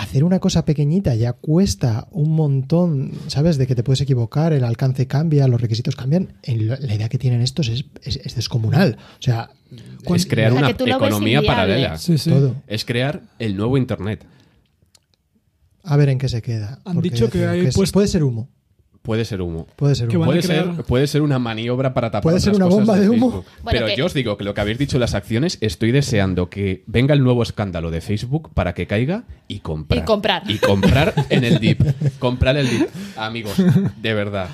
hacer 0.01 0.25
una 0.25 0.39
cosa 0.39 0.65
pequeñita 0.65 1.15
ya 1.15 1.33
cuesta 1.33 2.07
un 2.11 2.31
montón, 2.35 3.13
¿sabes? 3.27 3.59
De 3.59 3.67
que 3.67 3.75
te 3.75 3.83
puedes 3.83 4.01
equivocar, 4.01 4.53
el 4.53 4.65
alcance 4.65 5.07
cambia, 5.07 5.49
los 5.49 5.61
requisitos 5.61 5.97
cambian. 5.97 6.35
La 6.47 6.95
idea 6.95 7.09
que 7.09 7.19
tienen 7.19 7.41
estos 7.43 7.69
es, 7.69 7.85
es, 8.03 8.17
es 8.17 8.35
descomunal. 8.37 8.97
O 9.19 9.23
sea, 9.23 9.51
Es 10.15 10.27
crear 10.27 10.53
O 10.53 10.55
sea, 10.57 10.65
una 10.69 10.75
que 10.77 10.85
economía 10.91 11.43
paralela. 11.43 11.99
Sí, 11.99 12.17
sí. 12.19 12.31
todo. 12.31 12.55
Es 12.67 12.85
crear 12.85 13.23
el 13.39 13.57
nuevo 13.57 13.77
Internet. 13.77 14.25
A 15.83 15.97
ver 15.97 16.09
en 16.11 16.19
qué 16.19 16.29
se 16.29 16.43
queda. 16.43 16.81
Han 16.85 17.01
dicho 17.01 17.31
que 17.31 17.47
hay 17.47 17.67
es- 17.67 17.75
puesto- 17.75 17.93
puede 17.95 18.09
ser 18.09 18.23
humo. 18.23 18.49
Puede 19.09 19.25
ser 19.25 19.40
humo. 19.40 19.66
Puede 19.75 19.94
ser 19.94 20.14
humo. 20.14 20.27
Puede 20.27 20.42
ser, 20.42 20.66
puede 20.87 21.07
ser 21.07 21.23
una 21.23 21.38
maniobra 21.38 21.94
para 21.94 22.11
tapar 22.11 22.25
Puede 22.25 22.40
ser 22.40 22.55
una 22.55 22.66
bomba 22.66 22.94
de 22.99 23.09
humo. 23.09 23.31
Bueno, 23.31 23.44
Pero 23.71 23.87
que- 23.87 23.97
yo 23.97 24.05
os 24.05 24.12
digo 24.12 24.37
que 24.37 24.44
lo 24.44 24.53
que 24.53 24.61
habéis 24.61 24.77
dicho 24.77 24.99
en 24.99 25.01
las 25.01 25.14
acciones, 25.14 25.57
estoy 25.62 25.92
deseando 25.92 26.51
que 26.51 26.85
venga 26.87 27.14
el 27.14 27.25
nuevo 27.25 27.42
escándalo 27.42 27.90
de 27.90 28.03
Facebook 28.03 28.51
para 28.53 28.75
que 28.75 28.87
caiga 28.87 29.25
y 29.49 29.61
comprar. 29.61 30.03
Y 30.03 30.05
comprar. 30.05 30.42
Y 30.47 30.59
comprar 30.59 31.14
en 31.31 31.42
el 31.44 31.59
dip. 31.59 31.81
comprar 32.18 32.59
el 32.59 32.68
dip. 32.68 32.87
Amigos, 33.16 33.55
de 33.97 34.12
verdad. 34.12 34.51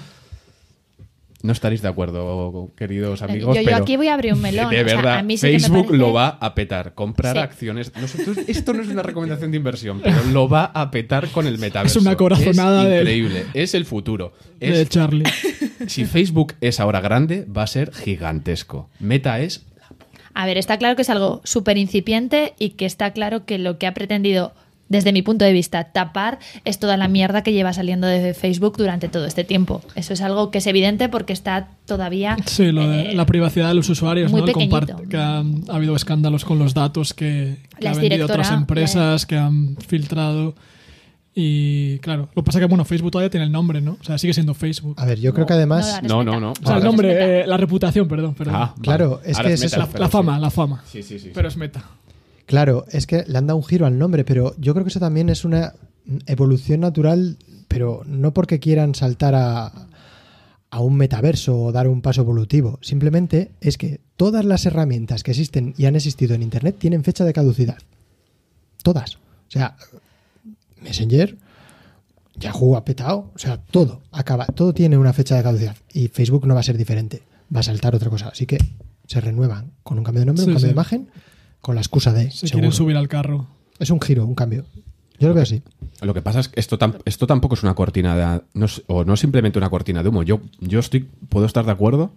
No 1.45 1.53
estaréis 1.53 1.83
de 1.83 1.89
acuerdo, 1.89 2.73
queridos 2.75 3.21
amigos. 3.21 3.55
yo, 3.55 3.61
yo 3.61 3.67
pero 3.67 3.77
aquí 3.83 3.99
voy 3.99 4.09
a 4.09 4.15
abrir 4.15 4.33
un 4.33 4.41
melón. 4.41 4.71
De 4.71 4.83
o 4.83 4.89
sea, 4.89 4.97
verdad, 4.97 5.19
a 5.19 5.23
mí 5.23 5.37
sí 5.37 5.47
que 5.47 5.53
me 5.53 5.59
Facebook 5.61 5.87
parece- 5.89 5.99
lo 5.99 6.13
va 6.15 6.29
a 6.41 6.55
petar. 6.55 6.95
Comprar 6.95 7.37
Sí. 7.37 7.43
acciones. 7.43 7.93
Nosotros, 8.01 8.39
esto 8.47 8.73
no 8.73 8.83
es 8.83 8.89
una 8.89 9.03
recomendación 9.03 9.51
de 9.51 9.59
inversión, 9.59 10.01
pero 10.03 10.25
lo 10.33 10.49
va 10.49 10.65
a 10.65 10.91
petar 10.91 11.29
con 11.29 11.47
el 11.47 11.59
metaverso. 11.59 11.99
Es 11.99 12.03
una 12.07 12.17
corazonada 12.17 12.89
Es 12.89 13.01
increíble. 13.03 13.45
Es 13.53 13.75
el 13.75 13.85
futuro. 13.85 14.33
de 14.59 14.81
Es 14.83 14.89
Charlie. 14.89 15.25
si 15.87 16.07
Facebook 16.07 16.55
es 16.63 16.81
ahora 16.81 17.01
grande, 17.03 17.45
va 17.45 17.65
a 17.65 17.67
ser 17.67 17.93
gigantesco. 17.93 18.89
Meta 18.99 19.39
es. 19.41 19.67
A 20.33 20.47
ver, 20.47 20.57
está 20.57 20.79
claro 20.79 20.97
que 20.97 21.03
es 21.03 21.11
algo 21.11 21.43
súper 21.45 21.77
incipiente 21.77 22.55
y 22.59 22.71
que 22.71 22.87
está 22.87 23.13
claro 23.13 23.45
que 23.45 23.59
lo 23.59 23.79
que 23.79 23.87
ha 23.87 23.93
pretendido, 23.93 24.55
desde 24.89 25.13
mi 25.13 25.23
punto 25.23 25.45
de 25.45 25.53
vista, 25.53 25.85
tapar 25.85 26.39
es 26.65 26.79
toda 26.79 26.97
la 26.97 27.09
mierda 27.09 27.43
que 27.43 27.53
lleva 27.53 27.73
saliendo 27.73 28.07
de 28.07 28.35
Facebook 28.35 28.77
durante 28.77 29.09
todo 29.09 29.25
este 29.27 29.43
tiempo. 29.45 29.83
Eso 29.95 30.13
es 30.13 30.21
algo 30.21 30.51
que 30.51 30.59
es 30.59 30.67
evidente 30.67 31.09
porque 31.09 31.33
está 31.33 31.69
todavía... 31.87 32.37
Sí, 32.47 32.71
lo 32.71 32.87
de 32.89 33.13
eh, 33.13 33.15
la 33.15 33.27
privacidad 33.27 33.69
de 33.69 33.75
los 33.75 33.89
usuarios, 33.89 34.31
muy 34.31 34.43
¿no? 34.43 34.47
El 34.47 35.09
que 35.09 35.17
han- 35.17 35.65
ha 35.69 35.77
habido 35.77 35.97
escándalos 35.97 36.45
con 36.45 36.59
los 36.59 36.75
datos 36.75 37.15
que, 37.15 37.57
que 37.79 37.85
La 37.85 37.91
ha 37.91 37.95
vendido 37.95 38.27
otras 38.27 38.51
empresas, 38.53 39.27
que 39.27 39.37
han 39.37 39.77
filtrado. 39.89 40.55
Y 41.37 41.99
claro, 41.99 42.29
lo 42.35 42.43
que 42.43 42.47
pasa 42.47 42.59
es 42.59 42.63
que 42.63 42.69
bueno, 42.69 42.85
Facebook 42.85 43.11
todavía 43.11 43.29
tiene 43.31 43.47
el 43.47 43.51
nombre, 43.53 43.81
¿no? 43.81 43.97
O 44.01 44.05
sea, 44.05 44.19
sigue 44.19 44.33
siendo 44.33 44.55
Facebook. 44.55 44.95
A 45.01 45.05
ver, 45.05 45.19
yo 45.19 45.35
creo 45.35 45.47
que 45.47 45.55
además, 45.55 46.01
no, 46.05 46.23
No, 46.23 46.39
no, 46.39 46.53
o 46.53 46.67
sea, 46.67 46.77
el 46.77 46.85
nombre, 46.85 47.41
eh, 47.43 47.47
la 47.47 47.57
reputación, 47.57 48.07
perdón, 48.07 48.35
perdón. 48.35 48.55
Ah, 48.57 48.75
Claro, 48.81 49.17
vale. 49.17 49.31
es 49.33 49.37
Ahora 49.39 49.49
que 49.49 49.55
es 49.55 49.61
Meta, 49.63 49.77
eso. 49.79 49.89
la, 49.95 49.99
la 49.99 50.07
sí. 50.07 50.13
fama, 50.13 50.39
la 50.39 50.51
fama. 50.51 50.85
Sí, 50.87 51.03
sí, 51.03 51.19
sí. 51.19 51.33
Pero 51.35 51.49
es 51.49 51.57
meta. 51.57 51.83
Claro, 52.47 52.85
es 52.91 53.07
que 53.07 53.25
le 53.27 53.39
han 53.39 53.47
dado 53.47 53.59
un 53.59 53.65
giro 53.65 53.87
al 53.87 53.99
nombre, 53.99 54.25
pero 54.25 54.55
yo 54.59 54.73
creo 54.75 54.85
que 54.85 54.91
eso 54.91 55.01
también 55.01 55.29
es 55.29 55.45
una 55.45 55.75
evolución 56.27 56.81
natural, 56.81 57.39
pero 57.69 58.03
no 58.07 58.33
porque 58.35 58.61
quieran 58.61 58.95
saltar 58.95 59.35
a, 59.35 59.89
a 60.71 60.81
un 60.81 60.97
metaverso 60.97 61.59
o 61.61 61.73
dar 61.73 61.89
un 61.89 62.03
paso 62.03 62.23
evolutivo. 62.23 62.79
Simplemente 62.83 63.53
es 63.61 63.79
que 63.79 64.01
todas 64.17 64.45
las 64.45 64.67
herramientas 64.67 65.23
que 65.23 65.31
existen 65.31 65.75
y 65.77 65.87
han 65.87 65.97
existido 65.97 66.35
en 66.35 66.43
Internet 66.43 66.77
tienen 66.79 67.05
fecha 67.05 67.25
de 67.25 67.33
caducidad. 67.33 67.79
Todas. 68.83 69.17
O 69.17 69.51
sea, 69.51 69.77
Messenger, 70.83 71.37
Yahoo 72.37 72.77
ha 72.77 72.85
petado, 72.85 73.31
o 73.35 73.39
sea, 73.39 73.59
todo 73.59 74.03
acaba, 74.11 74.47
todo 74.47 74.75
tiene 74.75 74.99
una 74.99 75.13
fecha 75.13 75.37
de 75.37 75.43
caducidad 75.43 75.77
y 75.93 76.09
Facebook 76.09 76.47
no 76.47 76.55
va 76.55 76.61
a 76.61 76.65
ser 76.65 76.77
diferente, 76.77 77.23
va 77.55 77.61
a 77.61 77.63
saltar 77.63 77.95
otra 77.95 78.11
cosa, 78.11 78.29
así 78.29 78.47
que 78.47 78.59
se 79.07 79.21
renuevan 79.21 79.73
con 79.83 79.99
un 79.99 80.05
cambio 80.05 80.21
de 80.21 80.27
nombre, 80.27 80.45
Sí, 80.45 80.51
un 80.51 80.55
cambio 80.55 80.61
sí. 80.61 80.67
de 80.67 80.73
imagen, 80.73 81.09
con 81.65 81.75
la 81.75 81.81
excusa 81.81 82.13
de 82.13 82.31
Se 82.31 82.47
seguro. 82.47 82.53
quieren 82.53 82.73
subir 82.73 82.97
al 82.97 83.09
carro. 83.09 83.49
Es 83.79 83.91
un 83.91 84.01
giro, 84.01 84.25
un 84.27 84.35
cambio. 84.35 84.65
Yo 85.19 85.29
lo 85.29 85.35
veo 85.35 85.43
así. 85.43 85.63
Lo 86.03 86.13
que 86.13 86.23
pasa 86.23 86.41
es 86.41 86.49
que 86.49 86.61
esto, 86.61 86.79
tam- 86.79 86.99
esto 87.05 87.27
tampoco 87.27 87.55
es 87.55 87.63
una 87.63 87.75
cortina 87.75 88.15
de, 88.17 88.43
no 88.55 88.67
es- 88.67 88.83
o 88.87 89.05
no 89.05 89.15
es 89.15 89.21
simplemente 89.21 89.59
una 89.59 89.71
cortina 89.71 90.03
de 90.03 90.09
humo. 90.11 90.23
Yo, 90.23 90.41
yo 90.61 90.79
estoy, 90.81 91.09
puedo 91.29 91.47
estar 91.47 91.65
de 91.65 91.73
acuerdo 91.73 92.13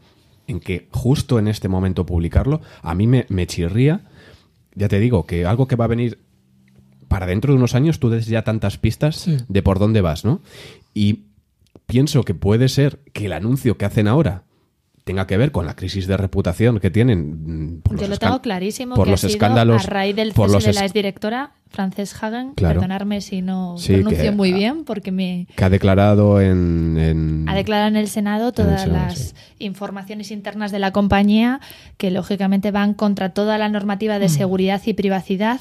en 0.47 0.59
que 0.59 0.87
justo 0.91 1.39
en 1.39 1.47
este 1.47 1.67
momento 1.69 2.05
publicarlo, 2.05 2.61
a 2.81 2.93
mí 2.95 3.07
me, 3.07 3.25
me 3.29 3.47
chirría, 3.47 4.01
ya 4.75 4.87
te 4.89 4.99
digo, 4.99 5.25
que 5.25 5.45
algo 5.45 5.67
que 5.67 5.75
va 5.75 5.85
a 5.85 5.89
venir 5.89 6.19
para 7.07 7.25
dentro 7.25 7.53
de 7.53 7.57
unos 7.57 7.73
años, 7.75 7.99
tú 7.99 8.09
des 8.09 8.25
ya 8.27 8.43
tantas 8.43 8.77
pistas 8.77 9.15
Sí. 9.15 9.37
de 9.47 9.61
por 9.63 9.79
dónde 9.79 10.01
vas, 10.01 10.25
¿no? 10.25 10.41
Y 10.93 11.23
pienso 11.85 12.23
que 12.23 12.33
puede 12.33 12.67
ser 12.67 12.99
que 13.13 13.27
el 13.27 13.33
anuncio 13.33 13.77
que 13.77 13.85
hacen 13.85 14.07
ahora 14.07 14.43
tenga 15.07 15.25
que 15.25 15.37
ver 15.37 15.51
con 15.51 15.65
la 15.65 15.75
crisis 15.75 16.05
de 16.05 16.15
reputación 16.17 16.79
que 16.79 16.91
tienen. 16.91 17.77
mm, 17.77 17.81
por 17.81 17.95
Yo 17.95 18.01
los 18.01 18.09
lo 18.11 18.17
tengo 18.17 18.41
clarísimo 18.43 18.93
por 18.93 19.05
que 19.05 19.11
los 19.11 19.23
ha 19.23 19.27
sido 19.27 19.37
escándalos, 19.37 19.85
a 19.85 19.89
raíz 19.89 20.15
del 20.15 20.33
por 20.33 20.49
cese 20.49 20.53
los 20.57 20.65
de 20.65 20.73
la 20.73 20.85
exdirectora 20.85 21.51
Frances 21.69 22.13
Hagen. 22.21 22.53
Claro. 22.53 22.75
Perdonarme 22.75 23.21
si 23.21 23.41
no 23.41 23.77
Sí, 23.77 23.93
pronuncio 23.93 24.31
muy 24.33 24.53
bien 24.53 24.83
porque 24.85 25.11
me 25.11 25.47
que 25.55 25.63
ha 25.65 25.69
declarado 25.69 26.39
en, 26.41 26.97
en- 26.99 27.45
ha 27.49 27.55
declarado 27.55 27.87
en 27.89 27.95
el 27.97 28.07
Senado 28.07 28.51
todas 28.51 28.83
Senado, 28.83 29.07
las 29.07 29.17
sí. 29.19 29.33
informaciones 29.59 30.29
internas 30.31 30.71
de 30.71 30.79
la 30.79 30.91
compañía 30.91 31.59
que 31.97 32.11
lógicamente 32.11 32.69
van 32.71 32.93
contra 32.93 33.29
toda 33.29 33.57
la 33.57 33.67
normativa 33.69 34.19
de 34.19 34.29
seguridad 34.29 34.81
y 34.85 34.93
privacidad 34.93 35.59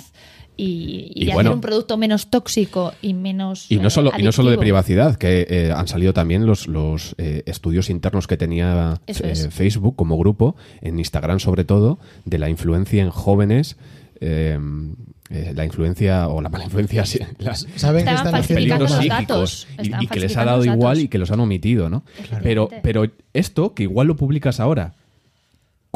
y, 0.57 1.13
y 1.15 1.23
Y 1.23 1.27
de 1.27 1.33
bueno- 1.35 1.51
hacer 1.51 1.55
un 1.57 1.61
producto 1.61 1.97
menos 1.97 2.29
tóxico 2.29 2.93
y 3.03 3.15
menos 3.15 3.71
Y 3.71 3.77
no 3.77 3.89
eh, 3.89 3.91
solo, 3.91 4.13
y 4.17 4.23
no 4.23 4.33
solo 4.33 4.51
de 4.51 4.59
privacidad, 4.59 5.17
que 5.17 5.47
eh, 5.49 5.73
han 5.75 5.89
salido 5.89 6.13
también 6.13 6.47
los, 6.47 6.67
los 6.67 7.15
eh, 7.19 7.43
estudios 7.47 7.91
internos 7.91 8.27
que 8.27 8.37
tenía 8.37 9.01
eh. 9.07 9.35
Facebook 9.51 9.97
como 9.97 10.17
grupo, 10.19 10.57
en 10.81 10.99
Instagram 10.99 11.41
sobre 11.41 11.65
todo, 11.65 11.99
de 12.25 12.39
la 12.39 12.49
influencia 12.49 13.03
en 13.03 13.11
jóvenes, 13.11 13.77
eh, 14.21 14.59
eh, 15.29 15.53
la 15.55 15.65
influencia 15.65 16.29
o 16.29 16.41
la 16.41 16.49
mala 16.49 16.65
influencia, 16.65 17.05
las, 17.39 17.67
Saben 17.77 18.05
que 18.07 18.15
están 18.15 18.31
falsificando 18.33 18.87
peligros 18.87 18.91
los 18.93 19.09
datos. 19.09 19.67
y, 19.83 20.05
y 20.05 20.07
que 20.07 20.21
les 20.21 20.37
ha 20.37 20.45
dado 20.45 20.65
igual 20.65 21.01
y 21.01 21.09
que 21.09 21.19
los 21.19 21.31
han 21.33 21.41
omitido, 21.41 21.91
¿no? 21.91 22.05
Pero, 22.43 22.69
pero 22.83 23.05
esto, 23.33 23.75
que 23.75 23.83
igual 23.83 24.07
lo 24.07 24.17
publicas 24.17 24.61
ahora 24.61 24.95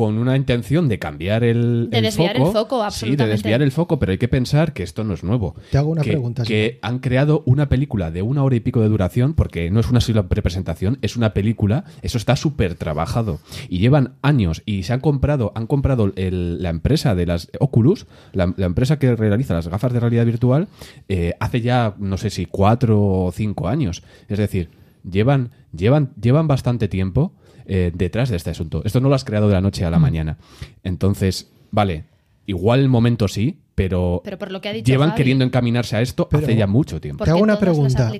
con 0.01 0.17
una 0.17 0.35
intención 0.35 0.89
de 0.89 0.99
cambiar 0.99 1.45
el, 1.45 1.89
De 1.91 2.01
desviar 2.01 2.35
el 2.39 2.47
foco, 2.47 2.77
Sí, 2.77 2.81
de 2.81 2.85
absolutamente. 2.87 3.27
desviar 3.33 3.61
el 3.61 3.71
foco, 3.71 3.99
pero 3.99 4.13
hay 4.13 4.17
que 4.19 4.29
pensar 4.29 4.73
que 4.73 4.83
esto 4.83 5.05
no 5.05 5.13
es 5.13 5.23
nuevo. 5.23 5.55
Te 5.71 5.77
hago 5.77 5.91
una 5.91 6.01
que, 6.01 6.13
pregunta, 6.13 6.43
Que 6.43 6.79
han 6.81 7.01
creado 7.01 7.43
una 7.45 7.69
película 7.69 8.11
de 8.11 8.23
una 8.23 8.43
hora 8.43 8.57
y 8.57 8.61
pico 8.61 8.81
de 8.81 8.89
duración, 8.89 9.35
porque 9.35 9.71
no 9.71 9.79
es 9.81 9.91
una 9.91 10.01
sola 10.01 10.25
representación, 10.31 10.97
es 11.03 11.17
una 11.17 11.35
película, 11.35 11.85
eso 12.01 12.17
está 12.17 12.35
súper 12.35 12.77
trabajado. 12.77 13.41
Y 13.69 13.79
llevan 13.81 14.15
años 14.23 14.63
y 14.65 14.85
se 14.85 14.95
han 14.95 15.01
comprado, 15.01 15.53
han 15.55 15.67
comprado 15.67 16.13
el- 16.17 16.63
la 16.63 16.71
empresa 16.71 17.15
de 17.15 17.27
las 17.27 17.51
Oculus, 17.61 18.07
la, 18.33 18.55
la 18.57 18.65
empresa 18.65 18.99
que 18.99 19.15
realiza 19.15 19.53
las 19.53 19.69
gafas 19.69 19.93
de 19.93 20.01
realidad 20.01 20.25
virtual, 20.25 20.69
eh, 21.11 21.35
hace 21.41 21.61
ya, 21.61 21.95
no 21.99 22.17
sé 22.17 22.31
si 22.31 22.47
cuatro 22.47 22.99
o 23.03 23.33
cinco 23.33 23.69
años. 23.69 24.03
Es 24.29 24.39
decir, 24.39 24.71
llevan, 25.09 25.51
llevan, 25.77 26.13
llevan 26.21 26.47
bastante 26.49 26.89
tiempo 26.89 27.33
eh, 27.71 27.93
detrás 27.95 28.29
de 28.29 28.37
este 28.37 28.51
asunto. 28.51 28.83
Esto 28.85 29.01
no 29.01 29.09
lo 29.09 29.15
has 29.15 29.25
creado 29.25 29.47
de 29.49 29.55
la 29.55 29.61
noche 29.61 29.85
a 29.85 29.91
la 29.91 29.99
mañana. 29.99 30.37
Entonces, 30.85 31.49
vale, 31.71 32.05
igual 32.47 32.81
el 32.81 32.89
momento 32.89 33.29
sí, 33.29 33.59
pero, 33.75 34.21
Pero 34.25 34.39
por 34.39 34.51
lo 34.51 34.61
que 34.61 34.69
ha 34.69 34.73
dicho 34.73 34.87
llevan 34.91 35.11
Javi, 35.11 35.17
queriendo 35.19 35.45
encaminarse 35.45 35.97
a 35.97 36.03
esto 36.03 36.29
Pero- 36.29 36.43
hace 36.45 36.57
ya 36.57 36.67
mucho 36.67 37.01
tiempo. 37.01 37.25
Te 37.25 37.31
hago 37.31 37.41
una 37.43 37.59
pregunta. 37.59 38.13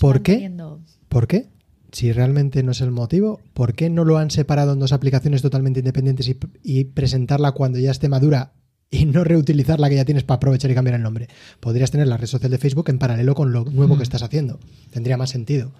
¿Por 0.00 0.22
qué? 0.22 0.32
teniendo- 0.34 0.80
¿Por 1.08 1.26
qué? 1.26 1.46
Si 1.92 2.12
realmente 2.12 2.62
no 2.62 2.72
es 2.72 2.80
el 2.82 2.90
motivo, 2.90 3.40
¿por 3.54 3.72
qué 3.72 3.88
no 3.88 4.04
lo 4.04 4.18
han 4.18 4.30
separado 4.30 4.74
en 4.74 4.78
dos 4.80 4.92
aplicaciones 4.92 5.40
totalmente 5.40 5.80
independientes 5.80 6.28
y, 6.28 6.36
y 6.62 6.84
presentarla 6.84 7.52
cuando 7.52 7.78
ya 7.78 7.90
esté 7.90 8.10
madura 8.10 8.52
y 8.90 9.06
no 9.06 9.24
reutilizar 9.24 9.80
la 9.80 9.88
que 9.88 9.96
ya 9.96 10.04
tienes 10.04 10.24
para 10.24 10.36
aprovechar 10.36 10.70
y 10.70 10.74
cambiar 10.74 10.96
el 10.96 11.02
nombre? 11.02 11.28
Podrías 11.60 11.90
tener 11.90 12.06
la 12.08 12.18
red 12.18 12.26
social 12.26 12.50
de 12.50 12.58
Facebook 12.58 12.90
en 12.90 12.98
paralelo 12.98 13.34
con 13.34 13.52
lo 13.52 13.64
nuevo 13.64 13.96
que 13.96 14.02
estás 14.02 14.22
haciendo. 14.22 14.58
Tendría 14.90 15.16
más 15.16 15.30
sentido. 15.30 15.72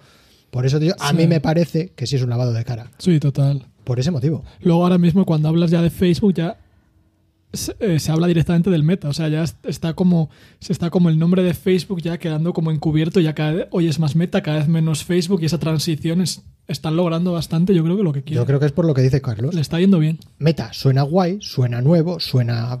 Por 0.51 0.65
eso, 0.65 0.79
tío, 0.79 0.95
a 0.99 1.09
Sí. 1.09 1.15
mí 1.15 1.27
me 1.27 1.39
parece 1.41 1.91
que 1.95 2.07
sí 2.07 2.15
es 2.15 2.23
un 2.23 2.29
lavado 2.29 2.53
de 2.53 2.63
cara. 2.65 2.91
Sí, 2.97 3.19
total. 3.19 3.65
Por 3.83 3.99
ese 3.99 4.11
motivo. 4.11 4.43
Luego 4.61 4.83
ahora 4.83 4.97
mismo 4.97 5.25
cuando 5.25 5.47
hablas 5.49 5.71
ya 5.71 5.81
de 5.81 5.89
Facebook 5.89 6.33
ya 6.33 6.57
se, 7.51 7.75
eh, 7.79 7.99
se 7.99 8.11
habla 8.11 8.27
directamente 8.27 8.69
del 8.69 8.83
meta, 8.83 9.09
o 9.09 9.13
sea, 9.13 9.27
ya 9.27 9.43
es- 9.43 9.55
está 9.63 9.93
como 9.93 10.29
se 10.59 10.71
está 10.71 10.91
como 10.91 11.09
el 11.09 11.17
nombre 11.17 11.41
de 11.41 11.55
Facebook 11.55 11.99
ya 12.01 12.19
quedando 12.19 12.53
como 12.53 12.69
encubierto, 12.69 13.19
ya 13.19 13.33
cada 13.33 13.51
vez, 13.53 13.67
hoy 13.71 13.87
es 13.87 13.97
más 13.97 14.15
meta, 14.15 14.43
cada 14.43 14.59
vez 14.59 14.67
menos 14.67 15.03
Facebook 15.03 15.41
y 15.41 15.45
esa 15.45 15.57
transición 15.57 16.21
es- 16.21 16.43
están 16.67 16.95
logrando 16.95 17.31
bastante, 17.31 17.73
yo 17.73 17.83
creo 17.83 17.97
que 17.97 18.03
lo 18.03 18.13
que 18.13 18.21
quieren. 18.21 18.41
Yo 18.43 18.45
creo 18.45 18.59
que 18.59 18.67
es 18.67 18.71
por 18.71 18.85
lo 18.85 18.93
que 18.93 19.01
dice 19.01 19.19
Carlos. 19.21 19.55
Le 19.55 19.61
está 19.61 19.79
yendo 19.79 19.97
bien. 19.97 20.19
Meta 20.37 20.71
suena 20.73 21.01
guay, 21.01 21.39
suena 21.41 21.81
nuevo, 21.81 22.19
suena. 22.19 22.79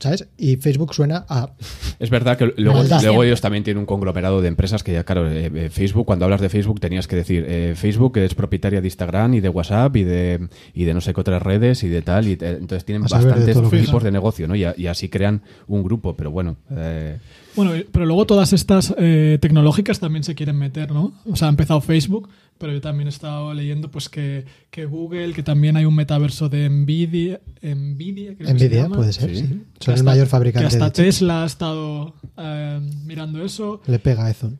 ¿Sabes? 0.00 0.28
Y 0.36 0.56
Facebook 0.56 0.94
suena 0.94 1.24
a. 1.28 1.54
Es 1.98 2.10
verdad 2.10 2.38
que 2.38 2.52
luego, 2.56 3.24
ellos 3.24 3.40
también 3.40 3.64
tienen 3.64 3.80
un 3.80 3.86
conglomerado 3.86 4.40
de 4.40 4.48
empresas 4.48 4.82
que 4.84 4.92
ya, 4.92 5.02
claro, 5.04 5.28
eh, 5.28 5.50
eh, 5.52 5.70
Facebook, 5.70 6.06
cuando 6.06 6.24
hablas 6.24 6.40
de 6.40 6.48
Facebook 6.48 6.78
tenías 6.80 7.08
que 7.08 7.16
decir, 7.16 7.44
eh, 7.48 7.74
Facebook 7.76 8.16
es 8.18 8.34
propietaria 8.34 8.80
de 8.80 8.86
Instagram 8.86 9.34
y 9.34 9.40
de 9.40 9.48
WhatsApp 9.48 9.96
y 9.96 10.04
de, 10.04 10.48
y 10.72 10.84
de 10.84 10.94
no 10.94 11.00
sé 11.00 11.12
qué 11.12 11.20
otras 11.20 11.42
redes 11.42 11.82
y 11.82 11.88
de 11.88 12.02
tal, 12.02 12.28
y 12.28 12.36
te- 12.36 12.50
entonces 12.50 12.84
tienen 12.84 13.02
de 13.02 13.08
bastantes 13.10 13.56
tipos 13.86 14.02
de 14.04 14.10
negocio, 14.12 14.46
¿no? 14.46 14.54
Y, 14.54 14.64
a- 14.64 14.74
y 14.76 14.86
así 14.86 15.08
crean 15.08 15.42
un 15.66 15.82
grupo, 15.82 16.16
pero 16.16 16.30
bueno. 16.30 16.56
eh, 16.70 17.16
Bueno, 17.56 17.72
pero 17.90 18.06
luego 18.06 18.24
todas 18.24 18.52
estas 18.52 18.94
eh, 18.98 19.38
tecnológicas 19.40 19.98
también 19.98 20.22
se 20.22 20.36
quieren 20.36 20.56
meter, 20.56 20.92
¿no? 20.92 21.12
O 21.28 21.34
sea, 21.34 21.48
ha 21.48 21.50
empezado 21.50 21.80
Facebook, 21.80 22.28
pero 22.58 22.72
yo 22.72 22.80
también 22.80 23.06
he 23.06 23.10
estado 23.10 23.54
leyendo 23.54 23.90
pues 23.90 24.08
que, 24.08 24.44
que 24.70 24.84
Google, 24.86 25.32
que 25.32 25.42
también 25.42 25.76
hay 25.76 25.84
un 25.84 25.94
metaverso 25.94 26.48
de 26.48 26.68
Nvidia, 26.68 27.40
Nvidia, 27.62 28.34
creo 28.36 28.52
que 28.54 28.58
se 28.58 28.68
llama. 28.68 28.96
puede 28.96 29.12
ser, 29.12 29.30
Sí. 29.30 29.42
sí. 29.42 29.62
Que 29.78 29.84
Son 29.84 29.94
el 29.94 30.00
hasta- 30.00 30.02
mayor 30.04 30.26
Que 30.26 30.30
fabricante 30.30 30.66
hasta 30.66 30.84
de 30.86 30.92
chips. 30.92 30.96
Tesla 31.06 31.42
ha 31.42 31.46
estado 31.46 32.14
eh, 32.36 32.80
mirando 33.04 33.44
eso. 33.44 33.80
Le 33.86 33.98
pega 33.98 34.26
a 34.26 34.30
Ezon. 34.30 34.58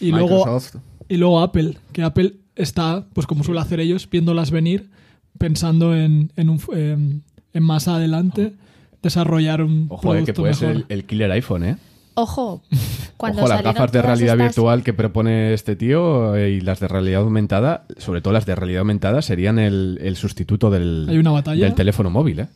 Y 0.00 0.10
luego, 0.10 0.60
y 1.08 1.16
luego 1.16 1.40
Apple, 1.40 1.76
que 1.92 2.02
Apple 2.02 2.34
está, 2.56 3.06
pues 3.12 3.26
como 3.26 3.44
suele 3.44 3.60
hacer 3.60 3.80
ellos, 3.80 4.08
viéndolas 4.10 4.50
venir, 4.50 4.90
pensando 5.38 5.94
en, 5.96 6.30
en, 6.36 6.48
un, 6.50 6.60
en, 6.72 7.22
en 7.52 7.62
más 7.62 7.88
adelante 7.88 8.54
desarrollar 9.02 9.62
un 9.62 9.86
ojo, 9.88 10.14
eh, 10.14 10.24
que 10.24 10.32
producto 10.32 10.42
puede 10.42 10.52
mejor. 10.54 10.68
ser 10.68 10.76
el, 10.88 10.98
el 11.00 11.04
killer 11.04 11.30
iPhone, 11.32 11.64
¿eh? 11.64 11.76
Ojo, 12.14 12.62
cuando 13.16 13.42
Ojo, 13.42 13.48
las 13.48 13.62
gafas 13.62 13.90
de 13.92 14.02
realidad 14.02 14.34
estas- 14.34 14.46
virtual 14.56 14.82
que 14.82 14.92
propone 14.92 15.54
este 15.54 15.76
tío 15.76 16.34
eh, 16.36 16.50
y 16.50 16.60
las 16.60 16.80
de 16.80 16.88
realidad 16.88 17.22
aumentada, 17.22 17.86
sobre 17.96 18.20
todo 18.20 18.32
las 18.34 18.46
de 18.46 18.54
realidad 18.54 18.80
aumentada, 18.80 19.22
serían 19.22 19.58
el, 19.58 19.98
el 20.02 20.16
sustituto 20.16 20.70
del, 20.70 21.06
Hay 21.08 21.18
una 21.18 21.30
batalla. 21.30 21.64
del 21.64 21.74
teléfono 21.74 22.10
móvil, 22.10 22.40
¿eh? 22.40 22.48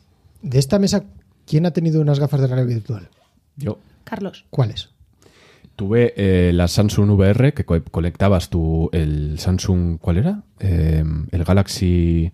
De 0.43 0.59
esta 0.59 0.79
mesa, 0.79 1.05
¿quién 1.47 1.65
ha 1.67 1.71
tenido 1.71 2.01
unas 2.01 2.19
gafas 2.21 2.41
de 2.41 2.47
realidad 2.49 2.69
virtual? 2.69 3.09
Yo 3.57 3.79
Carlos, 4.05 4.45
¿Cuáles? 4.51 4.91
tuve 5.75 6.15
eh, 6.17 6.53
la 6.55 6.69
Samsung 6.69 7.11
VR 7.11 7.53
que 7.53 7.65
co- 7.65 7.83
conectabas 7.91 8.49
tu 8.49 8.89
el 8.93 9.39
Samsung, 9.39 9.99
¿cuál 10.01 10.17
era? 10.19 10.43
Eh, 10.61 11.05
el 11.33 11.45
Galaxy, 11.45 12.33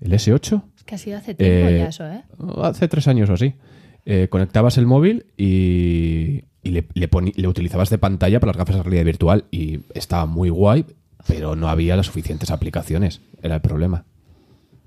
el 0.00 0.12
S8. 0.12 0.62
es 0.76 0.84
que 0.84 0.94
ha 0.94 0.98
sido 0.98 1.18
hace 1.18 1.34
tiempo 1.34 1.68
Eh, 1.68 1.78
ya 1.80 1.88
eso, 1.88 2.06
¿eh? 2.06 2.22
Hace 2.62 2.88
tres 2.88 3.06
años 3.08 3.28
o 3.30 3.34
así. 3.34 3.54
Eh, 4.06 4.28
conectabas 4.30 4.78
el 4.78 4.86
móvil 4.86 5.26
y, 5.36 6.44
y 6.68 6.70
le, 6.72 6.86
le 6.94 7.10
poni- 7.10 7.34
le 7.34 7.48
utilizabas 7.48 7.90
de 7.90 7.98
pantalla 7.98 8.40
para 8.40 8.50
las 8.52 8.56
gafas 8.58 8.76
de 8.76 8.82
realidad 8.82 9.04
virtual 9.04 9.44
y 9.50 9.80
estaba 9.94 10.26
muy 10.26 10.50
guay, 10.50 10.84
pero 11.26 11.56
no 11.56 11.68
había 11.68 11.96
las 11.96 12.06
suficientes 12.06 12.50
aplicaciones. 12.50 13.20
Era 13.42 13.56
el 13.56 13.60
problema. 13.60 14.04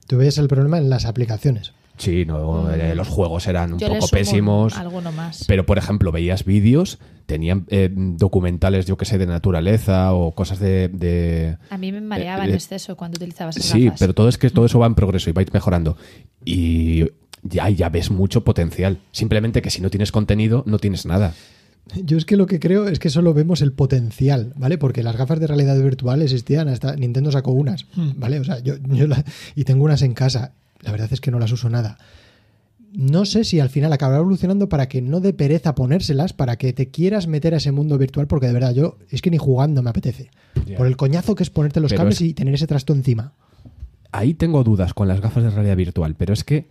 Tú 0.07 0.17
ves 0.17 0.37
el 0.37 0.47
problema 0.47 0.77
en 0.77 0.89
las 0.89 1.05
aplicaciones. 1.05 1.73
Sí, 1.97 2.25
no, 2.25 2.71
eh, 2.73 2.95
los 2.95 3.07
juegos 3.07 3.45
eran 3.47 3.73
un 3.73 3.79
Yo 3.79 3.87
poco 3.89 4.07
pésimos. 4.07 4.75
Alguno 4.77 5.11
más. 5.11 5.43
Pero, 5.47 5.65
por 5.65 5.77
ejemplo, 5.77 6.11
veías 6.11 6.45
vídeos, 6.45 6.97
tenían 7.27 7.65
eh, 7.69 7.89
documentales, 7.93 8.85
yo 8.87 8.97
que 8.97 9.05
sé, 9.05 9.17
de 9.19 9.27
naturaleza 9.27 10.11
o 10.13 10.31
cosas 10.33 10.59
de... 10.59 10.87
de- 10.89 11.57
A 11.69 11.77
mí 11.77 11.91
me 11.91 12.01
mareaba 12.01 12.45
eh, 12.45 12.49
en 12.49 12.55
exceso 12.55 12.95
cuando 12.97 13.17
utilizabas 13.17 13.55
esas 13.57 13.69
Sí, 13.71 13.85
gafas. 13.85 13.99
pero 13.99 14.13
todo 14.15 14.29
es 14.29 14.37
que 14.37 14.49
todo 14.49 14.65
eso 14.65 14.79
va 14.79 14.87
en 14.87 14.95
progreso 14.95 15.29
y 15.29 15.33
va 15.33 15.41
a 15.41 15.43
ir 15.43 15.53
mejorando. 15.53 15.95
Y 16.43 17.05
ya, 17.43 17.69
ya 17.69 17.89
ves 17.89 18.09
mucho 18.09 18.43
potencial. 18.43 18.97
Simplemente 19.11 19.61
que 19.61 19.69
si 19.69 19.81
no 19.81 19.89
tienes 19.91 20.11
contenido, 20.11 20.63
no 20.65 20.79
tienes 20.79 21.05
nada. 21.05 21.33
Yo 22.03 22.17
es 22.17 22.25
que 22.25 22.37
lo 22.37 22.45
que 22.47 22.59
creo 22.59 22.87
es 22.87 22.99
que 22.99 23.09
solo 23.09 23.33
vemos 23.33 23.61
el 23.61 23.73
potencial, 23.73 24.53
¿vale? 24.55 24.77
Porque 24.77 25.03
las 25.03 25.17
gafas 25.17 25.39
de 25.39 25.47
realidad 25.47 25.77
virtual 25.81 26.21
existían, 26.21 26.67
hasta 26.69 26.95
Nintendo 26.95 27.31
sacó 27.31 27.51
unas, 27.51 27.85
Hmm. 27.95 28.11
¿vale? 28.17 28.39
O 28.39 28.43
sea, 28.43 28.59
yo, 28.59 28.75
yo 28.93 29.07
la- 29.07 29.23
y 29.55 29.63
tengo 29.65 29.83
unas 29.83 30.01
en 30.01 30.13
casa. 30.13 30.53
La 30.81 30.91
verdad 30.91 31.09
es 31.11 31.19
que 31.21 31.31
no 31.31 31.39
las 31.39 31.51
uso 31.51 31.69
nada. 31.69 31.97
No 32.93 33.25
sé 33.25 33.43
si 33.45 33.59
al 33.59 33.69
final 33.69 33.93
acabará 33.93 34.19
evolucionando 34.19 34.67
para 34.67 34.87
que 34.89 35.01
no 35.01 35.19
dé 35.21 35.33
pereza 35.33 35.75
ponérselas, 35.75 36.33
para 36.33 36.57
que 36.57 36.73
te 36.73 36.89
quieras 36.89 37.25
meter 37.27 37.53
a 37.53 37.57
ese 37.57 37.71
mundo 37.71 37.97
virtual, 37.97 38.27
porque 38.27 38.47
de 38.47 38.53
verdad 38.53 38.73
yo 38.73 38.97
es 39.09 39.21
que 39.21 39.31
ni 39.31 39.37
jugando 39.37 39.81
me 39.81 39.89
apetece. 39.89 40.29
Ya. 40.65 40.77
Por 40.77 40.87
el 40.87 40.97
coñazo 40.97 41.35
que 41.35 41.43
es 41.43 41.49
ponerte 41.49 41.79
los 41.79 41.91
Pero 41.91 41.99
cables 42.01 42.15
es- 42.17 42.21
y 42.27 42.33
tener 42.33 42.53
ese 42.53 42.67
trasto 42.67 42.93
encima. 42.93 43.33
Ahí 44.11 44.33
tengo 44.33 44.63
dudas 44.63 44.93
con 44.93 45.07
las 45.07 45.21
gafas 45.21 45.43
de 45.43 45.49
realidad 45.51 45.77
virtual, 45.77 46.15
pero 46.15 46.33
es 46.33 46.43
que 46.43 46.67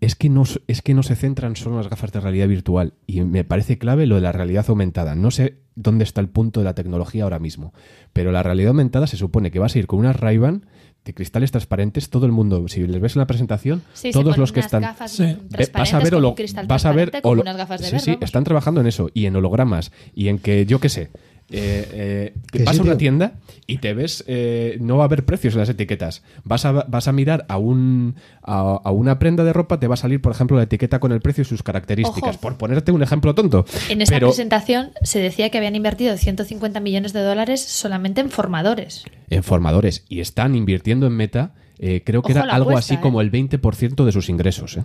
es 0.00 0.14
que 0.14 0.28
no 0.28 0.44
es 0.68 0.82
que 0.82 0.94
no 0.94 1.02
se 1.02 1.16
centran 1.16 1.56
solo 1.56 1.76
en 1.76 1.82
las 1.82 1.90
gafas 1.90 2.12
de 2.12 2.20
realidad 2.20 2.48
virtual 2.48 2.94
y 3.06 3.20
me 3.22 3.44
parece 3.44 3.78
clave 3.78 4.06
lo 4.06 4.14
de 4.14 4.20
la 4.20 4.32
realidad 4.32 4.64
aumentada. 4.68 5.14
No 5.14 5.30
sé 5.30 5.58
dónde 5.74 6.04
está 6.04 6.20
el 6.20 6.28
punto 6.28 6.60
de 6.60 6.64
la 6.64 6.74
tecnología 6.74 7.24
ahora 7.24 7.38
mismo, 7.38 7.72
pero 8.12 8.32
la 8.32 8.42
realidad 8.42 8.68
aumentada 8.68 9.06
se 9.06 9.16
supone 9.16 9.50
que 9.50 9.58
vas 9.58 9.74
a 9.74 9.78
ir 9.78 9.86
con 9.86 9.98
unas 9.98 10.16
Ray-Ban 10.16 10.66
de 11.04 11.14
cristales 11.14 11.52
transparentes, 11.52 12.10
todo 12.10 12.26
el 12.26 12.32
mundo, 12.32 12.66
si 12.66 12.84
les 12.84 13.00
ves 13.00 13.14
en 13.14 13.20
la 13.20 13.28
presentación, 13.28 13.82
Sí, 13.94 14.10
todos 14.10 14.38
los 14.38 14.50
que 14.50 14.58
están... 14.58 14.82
gafas 14.82 15.12
Sí. 15.12 15.36
Vas 15.72 15.94
a 15.94 16.00
ver 16.00 16.16
un 16.16 16.34
cristal 16.34 16.66
vas 16.66 16.84
a 16.84 16.92
ver 16.92 17.12
gafas 17.12 17.80
de 17.80 17.86
sí, 17.86 17.92
ver, 17.92 18.00
sí, 18.00 18.18
están 18.20 18.42
trabajando 18.42 18.80
en 18.80 18.88
eso 18.88 19.08
y 19.14 19.26
en 19.26 19.36
hologramas 19.36 19.92
y 20.14 20.28
en 20.28 20.38
que 20.38 20.66
yo 20.66 20.80
qué 20.80 20.88
sé 20.88 21.10
eh, 21.50 22.32
eh, 22.52 22.62
vas 22.64 22.74
sí, 22.74 22.80
a 22.80 22.82
una 22.82 22.92
tío. 22.92 22.98
tienda 22.98 23.34
y 23.68 23.78
te 23.78 23.94
ves 23.94 24.24
eh, 24.26 24.78
no 24.80 24.96
va 24.96 25.04
a 25.04 25.06
haber 25.06 25.24
precios 25.24 25.54
en 25.54 25.60
las 25.60 25.68
etiquetas 25.68 26.24
vas 26.42 26.64
a, 26.64 26.72
vas 26.72 27.06
a 27.06 27.12
mirar 27.12 27.46
a 27.48 27.56
un 27.58 28.16
a, 28.42 28.80
a 28.82 28.90
una 28.90 29.18
prenda 29.20 29.44
de 29.44 29.52
ropa 29.52 29.78
te 29.78 29.86
va 29.86 29.94
a 29.94 29.96
salir 29.96 30.20
por 30.20 30.32
ejemplo 30.32 30.56
la 30.56 30.64
etiqueta 30.64 30.98
con 30.98 31.12
el 31.12 31.20
precio 31.20 31.42
y 31.42 31.44
sus 31.44 31.62
características 31.62 32.30
Ojo. 32.36 32.40
por 32.40 32.56
ponerte 32.58 32.90
un 32.90 33.02
ejemplo 33.02 33.34
tonto 33.34 33.64
En 33.88 34.02
esta 34.02 34.16
pero 34.16 34.28
presentación 34.28 34.90
se 35.02 35.20
decía 35.20 35.50
que 35.50 35.58
habían 35.58 35.76
invertido 35.76 36.16
150 36.16 36.80
millones 36.80 37.12
de 37.12 37.20
dólares 37.22 37.60
solamente 37.62 38.20
en 38.20 38.30
formadores. 38.30 39.04
en 39.30 39.42
formadores 39.44 40.04
y 40.08 40.18
están 40.20 40.56
invirtiendo 40.56 41.06
en 41.06 41.12
Meta 41.12 41.54
eh, 41.78 42.02
creo 42.04 42.22
que 42.22 42.32
Ojo 42.32 42.42
era 42.42 42.52
algo 42.54 42.70
apuesta, 42.70 42.94
así 42.94 43.00
como 43.02 43.20
el 43.20 43.30
20% 43.30 44.04
de 44.04 44.10
sus 44.12 44.28
ingresos 44.30 44.78
¿eh? 44.78 44.84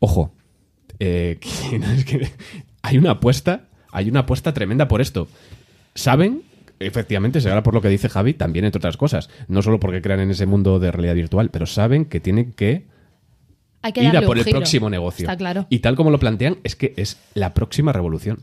ojo 0.00 0.34
eh, 0.98 1.38
hay 2.82 2.98
una 2.98 3.12
apuesta 3.12 3.68
hay 3.90 4.08
una 4.10 4.20
apuesta 4.20 4.52
tremenda 4.52 4.88
por 4.88 5.00
esto 5.00 5.28
saben 5.94 6.42
efectivamente 6.78 7.40
será 7.40 7.62
por 7.62 7.74
lo 7.74 7.80
que 7.80 7.88
dice 7.88 8.08
Javi 8.08 8.34
también 8.34 8.64
entre 8.64 8.78
otras 8.78 8.96
cosas 8.96 9.28
no 9.48 9.62
solo 9.62 9.78
porque 9.78 10.02
crean 10.02 10.20
en 10.20 10.30
ese 10.30 10.46
mundo 10.46 10.78
de 10.80 10.90
realidad 10.90 11.14
virtual 11.14 11.50
pero 11.50 11.66
saben 11.66 12.04
que 12.06 12.18
tienen 12.20 12.52
que 12.52 12.86
Hay 13.82 13.92
que 13.92 14.02
ir 14.02 14.16
a 14.16 14.22
por 14.22 14.36
el 14.38 14.44
giro. 14.44 14.58
próximo 14.58 14.90
negocio 14.90 15.24
Está 15.24 15.36
claro. 15.36 15.66
y 15.70 15.78
tal 15.78 15.94
como 15.96 16.10
lo 16.10 16.18
plantean 16.18 16.58
es 16.64 16.74
que 16.76 16.92
es 16.96 17.18
la 17.34 17.54
próxima 17.54 17.92
revolución 17.92 18.38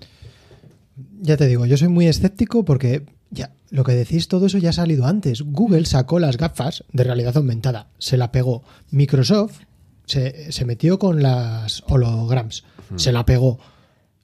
Ya 1.21 1.35
te 1.37 1.47
digo, 1.47 1.65
yo 1.65 1.75
soy 1.77 1.87
muy 1.89 2.07
escéptico 2.07 2.63
porque 2.63 3.05
ya 3.31 3.51
lo 3.71 3.83
que 3.83 3.91
decís, 3.93 4.27
todo 4.27 4.47
eso 4.47 4.57
ya 4.57 4.69
ha 4.71 4.73
salido 4.73 5.05
antes. 5.05 5.43
Google 5.43 5.85
sacó 5.85 6.17
las 6.19 6.37
gafas 6.37 6.83
de 6.91 7.03
realidad 7.03 7.37
aumentada, 7.37 7.87
se 7.99 8.17
la 8.17 8.31
pegó. 8.31 8.63
Microsoft 8.89 9.59
se, 10.05 10.51
se 10.51 10.65
metió 10.65 10.97
con 10.97 11.21
las 11.21 11.83
holograms, 11.87 12.63
se 12.95 13.11
la 13.11 13.25
pegó. 13.25 13.59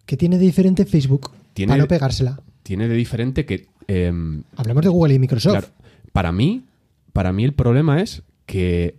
¿Qué 0.07 0.17
tiene 0.17 0.37
de 0.39 0.45
diferente 0.45 0.85
Facebook 0.85 1.29
Tiene- 1.53 1.69
para 1.71 1.83
no 1.83 1.87
pegársela? 1.87 2.39
Tiene 2.65 2.87
de 2.87 2.95
diferente 2.95 3.45
que 3.45 3.67
em, 3.87 4.41
Hablamos 4.55 4.83
de 4.83 4.89
Google 4.89 5.13
y 5.13 5.19
Microsoft. 5.19 5.51
Claro, 5.51 5.67
para 6.11 6.31
mí, 6.31 6.65
para 7.13 7.31
mí 7.31 7.43
el 7.43 7.53
problema 7.53 8.01
es 8.01 8.23
que, 8.47 8.95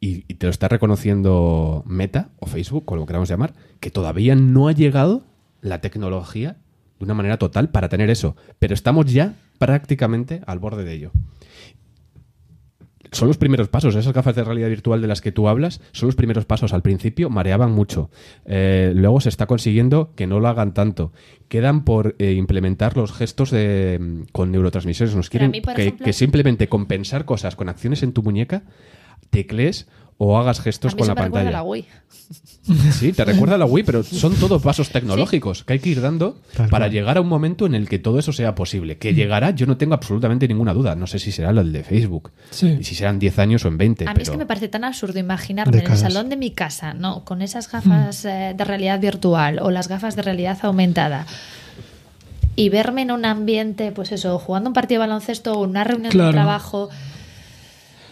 y, 0.00 0.24
y 0.28 0.34
te 0.34 0.46
lo 0.46 0.50
está 0.50 0.68
reconociendo 0.68 1.82
Meta 1.84 2.30
o 2.38 2.46
Facebook, 2.46 2.84
o 2.86 2.94
lo 2.94 3.06
queramos 3.06 3.28
llamar, 3.28 3.54
que 3.80 3.90
todavía 3.90 4.36
no 4.36 4.68
ha 4.68 4.72
llegado 4.72 5.24
la 5.62 5.80
tecnología 5.80 6.58
de 7.00 7.04
una 7.04 7.14
manera 7.14 7.38
total 7.38 7.70
para 7.70 7.88
tener 7.88 8.08
eso. 8.08 8.36
Pero 8.60 8.72
estamos 8.72 9.12
ya 9.12 9.34
prácticamente 9.58 10.40
al 10.46 10.60
borde 10.60 10.84
de 10.84 10.94
ello. 10.94 11.10
Son 13.12 13.26
los 13.28 13.38
primeros 13.38 13.68
pasos, 13.68 13.94
esas 13.94 14.12
gafas 14.12 14.34
de 14.36 14.44
realidad 14.44 14.68
virtual 14.68 15.00
de 15.00 15.06
las 15.08 15.20
que 15.22 15.32
tú 15.32 15.48
hablas, 15.48 15.80
son 15.92 16.08
los 16.08 16.14
primeros 16.16 16.44
pasos. 16.44 16.72
Al 16.74 16.82
principio 16.82 17.30
mareaban 17.30 17.72
mucho. 17.72 18.10
Eh, 18.44 18.92
luego 18.94 19.20
se 19.20 19.30
está 19.30 19.46
consiguiendo 19.46 20.12
que 20.14 20.26
no 20.26 20.40
lo 20.40 20.48
hagan 20.48 20.74
tanto. 20.74 21.12
Quedan 21.48 21.84
por 21.84 22.16
eh, 22.18 22.32
implementar 22.32 22.96
los 22.98 23.12
gestos 23.12 23.50
de, 23.50 23.98
mm, 23.98 24.22
con 24.32 24.52
neurotransmisores. 24.52 25.14
Nos 25.14 25.30
quieren 25.30 25.50
mí, 25.52 25.60
por 25.62 25.74
que, 25.74 25.82
ejemplo- 25.82 26.04
que 26.04 26.12
simplemente 26.12 26.68
compensar 26.68 27.24
cosas 27.24 27.56
con 27.56 27.68
acciones 27.70 28.02
en 28.02 28.12
tu 28.12 28.22
muñeca, 28.22 28.64
teclees 29.30 29.86
o 30.20 30.36
hagas 30.38 30.60
gestos 30.60 30.92
a 30.92 30.96
mí 30.96 30.98
con 31.02 31.04
eso 31.06 31.14
la 31.14 31.20
me 31.20 31.24
recuerda 31.26 31.48
a 31.48 31.52
pantalla. 31.52 31.64
la 31.64 31.70
Wii. 31.70 31.84
Sí, 32.92 33.14
te 33.14 33.24
recuerda 33.24 33.54
a 33.54 33.58
la 33.58 33.64
Wii, 33.64 33.82
pero 33.84 34.02
son 34.02 34.34
todos 34.34 34.60
pasos 34.60 34.90
tecnológicos 34.90 35.64
que 35.64 35.72
hay 35.74 35.78
que 35.78 35.88
ir 35.88 36.02
dando 36.02 36.36
Tal 36.54 36.68
para 36.68 36.84
cual. 36.84 36.92
llegar 36.92 37.16
a 37.16 37.22
un 37.22 37.28
momento 37.28 37.64
en 37.64 37.74
el 37.74 37.88
que 37.88 37.98
todo 37.98 38.18
eso 38.18 38.30
sea 38.34 38.54
posible. 38.54 38.98
Que 38.98 39.14
llegará, 39.14 39.52
yo 39.52 39.64
no 39.66 39.78
tengo 39.78 39.94
absolutamente 39.94 40.46
ninguna 40.46 40.74
duda. 40.74 40.94
No 40.94 41.06
sé 41.06 41.18
si 41.18 41.32
será 41.32 41.48
el 41.50 41.72
de 41.72 41.82
Facebook, 41.82 42.30
Sí. 42.50 42.76
y 42.80 42.84
si 42.84 42.94
serán 42.94 43.18
10 43.18 43.38
años 43.38 43.64
o 43.64 43.68
en 43.68 43.78
20. 43.78 44.04
A 44.04 44.08
mí 44.08 44.12
pero... 44.12 44.22
es 44.24 44.30
que 44.30 44.36
me 44.36 44.44
parece 44.44 44.68
tan 44.68 44.84
absurdo 44.84 45.18
imaginarme 45.18 45.78
en 45.78 45.90
el 45.90 45.96
salón 45.96 46.28
de 46.28 46.36
mi 46.36 46.50
casa, 46.50 46.92
¿no? 46.92 47.24
Con 47.24 47.40
esas 47.40 47.70
gafas 47.72 48.26
eh, 48.26 48.52
de 48.54 48.64
realidad 48.64 49.00
virtual 49.00 49.60
o 49.62 49.70
las 49.70 49.88
gafas 49.88 50.14
de 50.14 50.20
realidad 50.22 50.58
aumentada 50.62 51.26
y 52.54 52.68
verme 52.68 53.02
en 53.02 53.12
un 53.12 53.24
ambiente, 53.24 53.92
pues 53.92 54.12
eso, 54.12 54.38
jugando 54.38 54.68
un 54.68 54.74
partido 54.74 55.00
de 55.00 55.06
baloncesto 55.08 55.52
o 55.54 55.62
una 55.62 55.84
reunión 55.84 56.10
Claro. 56.10 56.28
de 56.28 56.32
trabajo. 56.34 56.90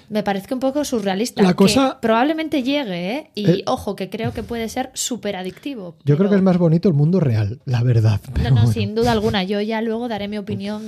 Me 0.09 0.23
parece 0.23 0.55
un 0.55 0.61
poco 0.61 0.85
surrealista. 0.85 1.43
La 1.43 1.55
que 1.55 1.67
probablemente 2.01 2.63
llegue, 2.63 3.11
¿eh? 3.17 3.31
Y 3.35 3.47
Eh. 3.51 3.63
ojo, 3.67 3.97
que 3.97 4.09
creo 4.09 4.33
que 4.33 4.43
puede 4.43 4.69
ser 4.69 4.91
súper 4.95 5.35
adictivo. 5.37 5.97
Yo 6.05 6.17
creo 6.17 6.31
que 6.31 6.37
es 6.37 6.43
más 6.43 6.59
bonito 6.59 6.89
el 6.89 6.95
mundo 6.95 7.19
real, 7.21 7.61
la 7.65 7.83
verdad. 7.83 8.21
No, 8.29 8.33
pero 8.35 8.51
no, 8.51 8.57
bueno. 8.57 8.73
sin 8.73 8.95
duda 8.95 9.13
alguna. 9.13 9.43
Yo 9.45 9.61
ya 9.61 9.81
luego 9.83 10.09
daré 10.09 10.29
mi 10.29 10.39
opinión 10.39 10.83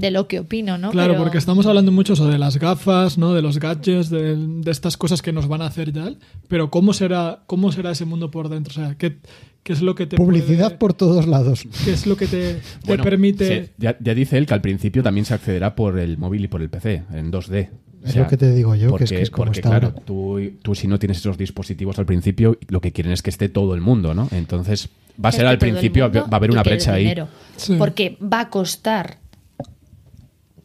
de 0.00 0.10
lo 0.10 0.26
que 0.28 0.40
opino, 0.40 0.78
¿no? 0.78 0.90
Claro, 0.90 1.12
Pero- 1.12 1.22
porque 1.24 1.38
estamos 1.38 1.66
hablando 1.66 1.92
mucho 1.92 2.14
eso 2.14 2.28
de 2.28 2.38
las 2.38 2.58
gafas, 2.58 3.18
¿no? 3.18 3.34
De 3.34 3.42
los 3.42 3.58
gadgets, 3.58 4.08
de, 4.10 4.36
de 4.36 4.70
estas 4.70 4.96
cosas 4.96 5.20
que 5.22 5.32
nos 5.32 5.48
van 5.48 5.62
a 5.62 5.66
hacer 5.66 5.88
y 5.88 5.92
tal. 5.92 6.18
Pero 6.48 6.70
¿cómo 6.70 6.92
será, 6.92 7.40
cómo 7.46 7.72
será 7.72 7.90
ese 7.90 8.04
mundo 8.06 8.30
por 8.30 8.48
dentro? 8.48 8.70
O 8.70 8.74
sea, 8.74 8.94
¿qué, 8.96 9.18
qué 9.62 9.72
es 9.72 9.82
lo 9.82 9.94
que 9.94 10.06
te 10.06 10.16
Publicidad 10.16 10.66
puede- 10.68 10.78
por 10.78 10.94
todos 10.94 11.26
lados. 11.26 11.64
¿Qué 11.84 11.92
es 11.92 12.06
lo 12.06 12.16
que 12.16 12.26
te, 12.26 12.54
te 12.54 12.60
Bueno, 12.86 13.04
permite? 13.04 13.46
se- 13.46 13.70
ya, 13.78 13.96
ya 14.00 14.14
dice 14.14 14.38
él 14.38 14.46
que 14.46 14.54
al 14.54 14.60
principio 14.62 15.02
también 15.02 15.24
se 15.26 15.34
accederá 15.34 15.74
por 15.74 15.98
el 15.98 16.16
móvil 16.18 16.44
y 16.44 16.48
por 16.48 16.62
el 16.62 16.70
PC, 16.70 17.02
en 17.12 17.30
2D. 17.30 17.68
Es 18.06 18.16
lo 18.16 18.26
que 18.26 18.36
te 18.36 18.52
digo 18.52 18.74
yo, 18.74 18.94
que 18.96 19.04
es 19.04 19.10
que 19.10 19.22
es 19.22 19.30
como 19.30 19.46
porque, 19.46 19.60
está 19.60 19.70
claro, 19.70 19.88
ahora. 19.88 20.02
tú, 20.04 20.38
tú 20.62 20.74
si 20.74 20.86
no 20.88 20.98
tienes 20.98 21.18
esos 21.18 21.36
dispositivos 21.36 21.98
al 21.98 22.06
principio, 22.06 22.58
lo 22.68 22.80
que 22.80 22.92
quieren 22.92 23.12
es 23.12 23.22
que 23.22 23.30
esté 23.30 23.48
todo 23.48 23.74
el 23.74 23.80
mundo, 23.80 24.14
¿no? 24.14 24.28
Entonces 24.32 24.88
va 25.22 25.30
a 25.30 25.32
ser 25.32 25.46
al 25.46 25.58
principio, 25.58 26.10
va 26.12 26.26
a 26.30 26.36
haber 26.36 26.50
una 26.50 26.62
brecha 26.62 26.94
ahí. 26.94 27.14
Sí. 27.56 27.74
Porque 27.78 28.18
va 28.22 28.40
a 28.40 28.50
costar. 28.50 29.18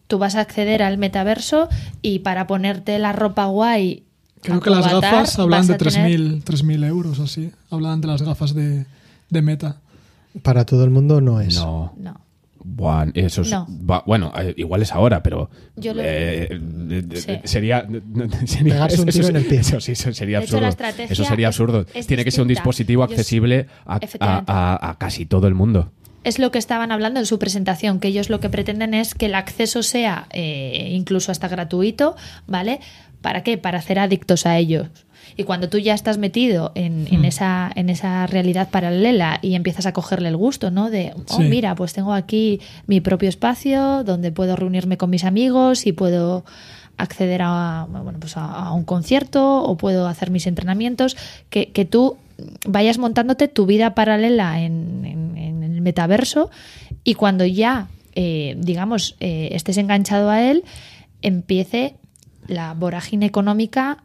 Tú 0.08 0.17
vas 0.17 0.36
a 0.36 0.41
acceder 0.41 0.84
al 0.84 0.97
metaverso 0.97 1.69
y 2.01 2.19
para 2.19 2.45
ponerte 2.47 2.99
la 2.99 3.13
ropa 3.13 3.45
guay. 3.45 4.04
Creo 4.41 4.60
que 4.60 4.69
las 4.69 4.86
avatar, 4.88 5.12
gafas 5.13 5.39
hablan 5.39 5.67
de 5.67 5.73
a 5.75 5.77
tener- 5.77 6.19
3.000 6.19 6.43
3.000 6.43 6.86
euros 6.88 7.19
o 7.19 7.23
así. 7.23 7.51
Hablan 7.69 8.01
de 8.01 8.08
las 8.08 8.21
gafas 8.21 8.54
de, 8.54 8.86
de 9.30 9.41
meta. 9.41 9.77
Para 10.43 10.65
todo 10.65 10.84
el 10.84 10.89
mundo 10.89 11.21
no 11.21 11.39
es. 11.39 11.56
No. 11.56 11.93
No. 11.97 12.19
Buah, 12.63 13.08
eso 13.15 13.41
es- 13.41 13.52
No. 13.52 13.67
va- 13.69 14.04
bueno, 14.06 14.32
eh, 14.38 14.54
igual 14.58 14.82
es 14.82 14.91
ahora, 14.91 15.24
pero 15.24 15.50
Yo 15.76 15.93
lo- 15.93 16.02
eh, 16.04 16.47
Sí. 17.15 17.39
sería, 17.45 17.88
sería- 18.45 18.74
Pegarse 18.76 19.02
un 19.02 19.10
eso- 19.10 19.19
tiro 19.19 19.30
en 19.30 19.36
el 19.38 19.45
pie. 19.45 19.60
Eso 19.60 19.80
sí, 19.80 19.93
eso 19.93 20.13
sería 20.13 20.39
hecho, 20.39 20.58
absurdo. 20.58 20.86
eso 21.10 21.24
sería 21.26 21.47
es- 21.50 21.56
absurdo. 21.56 21.86
es 21.93 22.08
Tiene 22.08 22.24
que 22.24 22.32
ser 22.32 22.41
un 22.43 22.47
dispositivo 22.47 23.02
Yo- 23.02 23.12
accesible 23.12 23.67
a, 23.86 23.95
a- 23.95 23.97
Efectivamente. 23.97 24.52
a- 24.52 24.89
a 24.91 24.97
casi 24.97 25.26
todo 25.26 25.47
el 25.47 25.54
mundo. 25.56 25.91
Es 26.24 26.38
lo 26.38 26.52
que 26.52 26.60
estaban 26.60 26.91
hablando 26.91 27.19
en 27.19 27.26
su 27.26 27.39
presentación, 27.39 28.00
que 28.00 28.10
ellos 28.10 28.30
lo 28.30 28.39
que 28.39 28.50
pretenden 28.50 28.93
es 28.93 29.15
que 29.15 29.26
el 29.26 29.34
acceso 29.36 29.82
sea 29.82 30.28
eh, 30.32 30.89
incluso 30.91 31.32
hasta 31.32 31.47
gratuito, 31.47 32.15
¿vale? 32.45 32.80
¿Para 33.21 33.41
qué? 33.43 33.58
Para 33.58 33.80
hacer 33.80 33.97
adictos 33.97 34.45
a 34.45 34.58
ellos. 34.60 34.88
Y 35.38 35.43
cuando 35.43 35.69
tú 35.69 35.77
ya 35.77 35.93
estás 35.93 36.17
metido 36.17 36.71
en, 36.75 37.03
Hmm. 37.05 37.13
en 37.15 37.25
esa, 37.25 37.71
en 37.75 37.89
esa 37.89 38.27
realidad 38.27 38.69
paralela 38.69 39.39
y 39.41 39.55
empiezas 39.55 39.86
a 39.86 39.93
cogerle 39.93 40.29
el 40.29 40.38
gusto, 40.38 40.71
¿no? 40.71 40.89
De, 40.89 41.13
oh, 41.15 41.38
Sí. 41.38 41.43
mira, 41.43 41.75
pues 41.75 41.93
tengo 41.93 42.13
aquí 42.13 42.60
mi 42.88 43.01
propio 43.01 43.29
espacio 43.29 44.03
donde 44.03 44.31
puedo 44.31 44.55
reunirme 44.55 44.97
con 44.97 45.10
mis 45.10 45.23
amigos 45.23 45.86
y 45.88 45.91
puedo 45.93 46.43
acceder 46.97 47.41
a, 47.43 47.88
bueno, 47.89 48.19
pues 48.19 48.38
a, 48.38 48.45
a 48.45 48.73
un 48.73 48.84
concierto 48.84 49.63
o 49.63 49.77
puedo 49.77 50.07
hacer 50.07 50.29
mis 50.29 50.45
entrenamientos, 50.45 51.17
que, 51.49 51.71
que 51.71 51.86
tú 51.86 52.17
vayas 52.67 52.97
montándote 52.97 53.47
tu 53.47 53.65
vida 53.65 53.95
paralela 53.95 54.62
en, 54.62 55.05
en- 55.05 55.38
en 55.38 55.63
el 55.63 55.81
metaverso 55.81 56.51
y 57.03 57.13
cuando 57.15 57.45
ya, 57.45 57.88
eh, 58.13 58.55
digamos, 58.60 59.15
eh, 59.19 59.49
estés 59.53 59.77
enganchado 59.77 60.29
a 60.29 60.41
él, 60.43 60.63
empiece 61.21 61.95
la 62.47 62.73
vorágine 62.73 63.25
económica 63.25 64.03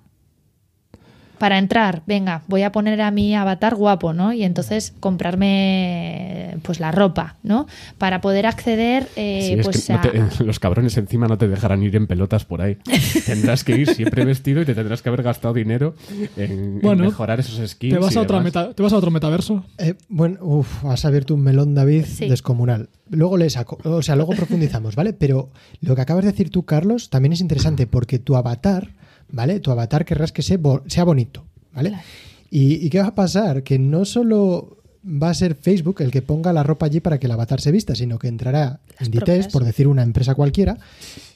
para 1.39 1.59
entrar, 1.59 2.03
venga, 2.07 2.43
voy 2.49 2.63
a 2.63 2.73
poner 2.73 3.01
a 3.03 3.11
mi 3.11 3.35
avatar 3.35 3.75
guapo, 3.75 4.13
¿no? 4.13 4.33
Y 4.33 4.43
entonces 4.45 4.95
comprarme 5.01 6.57
pues 6.63 6.81
la 6.81 6.93
ropa, 6.93 7.37
¿no? 7.43 7.67
Para 7.99 8.21
poder 8.21 8.47
acceder 8.47 9.09
eh, 9.17 9.41
Sí, 9.43 9.53
es 9.61 9.65
pues 9.67 9.91
a- 9.91 10.01
los 10.45 10.59
cabrones 10.59 10.97
encima 10.97 11.27
no 11.29 11.39
te 11.39 11.49
dejarán 11.49 11.83
ir 11.83 11.97
en 11.97 12.07
pelotas 12.07 12.45
por 12.45 12.63
ahí. 12.63 12.79
tendrás 13.27 13.65
que 13.65 13.77
ir 13.77 13.89
siempre 13.95 14.25
vestido 14.25 14.63
y 14.63 14.65
te 14.65 14.75
tendrás 14.75 15.03
que 15.03 15.09
haber 15.09 15.23
gastado 15.23 15.55
dinero 15.55 15.95
en, 16.37 16.79
mejorar 16.79 17.41
esos 17.41 17.69
skins. 17.71 17.95
¿Te 17.95 18.01
vas, 18.01 18.15
y 18.15 18.19
a 18.19 18.23
otra 18.23 18.39
demás. 18.39 18.45
meta- 18.55 18.75
¿Te 18.75 18.83
vas 18.83 18.93
a 18.93 18.97
otro 18.97 19.11
metaverso? 19.11 19.65
Eh, 19.79 19.95
bueno, 20.09 20.39
uf, 20.43 20.85
has 20.87 21.05
abierto 21.05 21.35
un 21.35 21.43
melón, 21.43 21.75
David, 21.75 22.05
Sí. 22.07 22.29
descomunal. 22.29 22.89
Luego 23.11 23.37
le 23.37 23.49
saco, 23.51 23.79
o 23.85 24.03
sea, 24.03 24.17
luego 24.17 24.33
profundizamos, 24.35 24.97
¿vale? 24.97 25.13
Pero 25.13 25.51
lo 25.81 25.95
que 25.95 26.01
acabas 26.01 26.25
de 26.25 26.33
decir 26.33 26.51
tú, 26.51 26.65
Carlos, 26.65 27.09
también 27.11 27.33
es 27.33 27.41
interesante 27.41 27.87
porque 27.87 28.19
tu 28.19 28.35
avatar, 28.37 28.89
¿vale? 29.31 29.61
Tu 29.61 29.71
avatar 29.71 30.05
querrás 30.05 30.33
que 30.33 30.43
sea, 30.43 30.57
bo- 30.59 30.83
sea 30.87 31.05
bonito, 31.05 31.45
¿vale? 31.73 31.91
Claro. 31.91 32.05
¿Y, 32.51 32.75
y 32.87 32.91
qué 32.91 33.01
va 33.01 33.09
a 33.09 33.15
pasar? 33.15 33.63
Que 33.63 33.79
no 33.79 34.05
solo 34.05 34.79
va 35.05 35.31
a 35.31 35.35
ser 35.35 35.55
Facebook 35.55 36.01
el 36.01 36.11
que 36.11 36.23
ponga 36.23 36.53
la 36.53 36.63
ropa 36.63 36.87
allí 36.87 37.01
para 37.01 37.19
que 37.19 37.27
el 37.27 37.33
avatar 37.33 37.61
se 37.61 37.71
vista, 37.73 37.95
sino 37.95 38.19
que 38.19 38.29
entrará 38.29 38.81
Las 38.99 39.09
Inditex, 39.09 39.27
propias. 39.27 39.53
por 39.53 39.65
decir 39.65 39.89
una 39.89 40.03
empresa 40.03 40.35
cualquiera, 40.35 40.79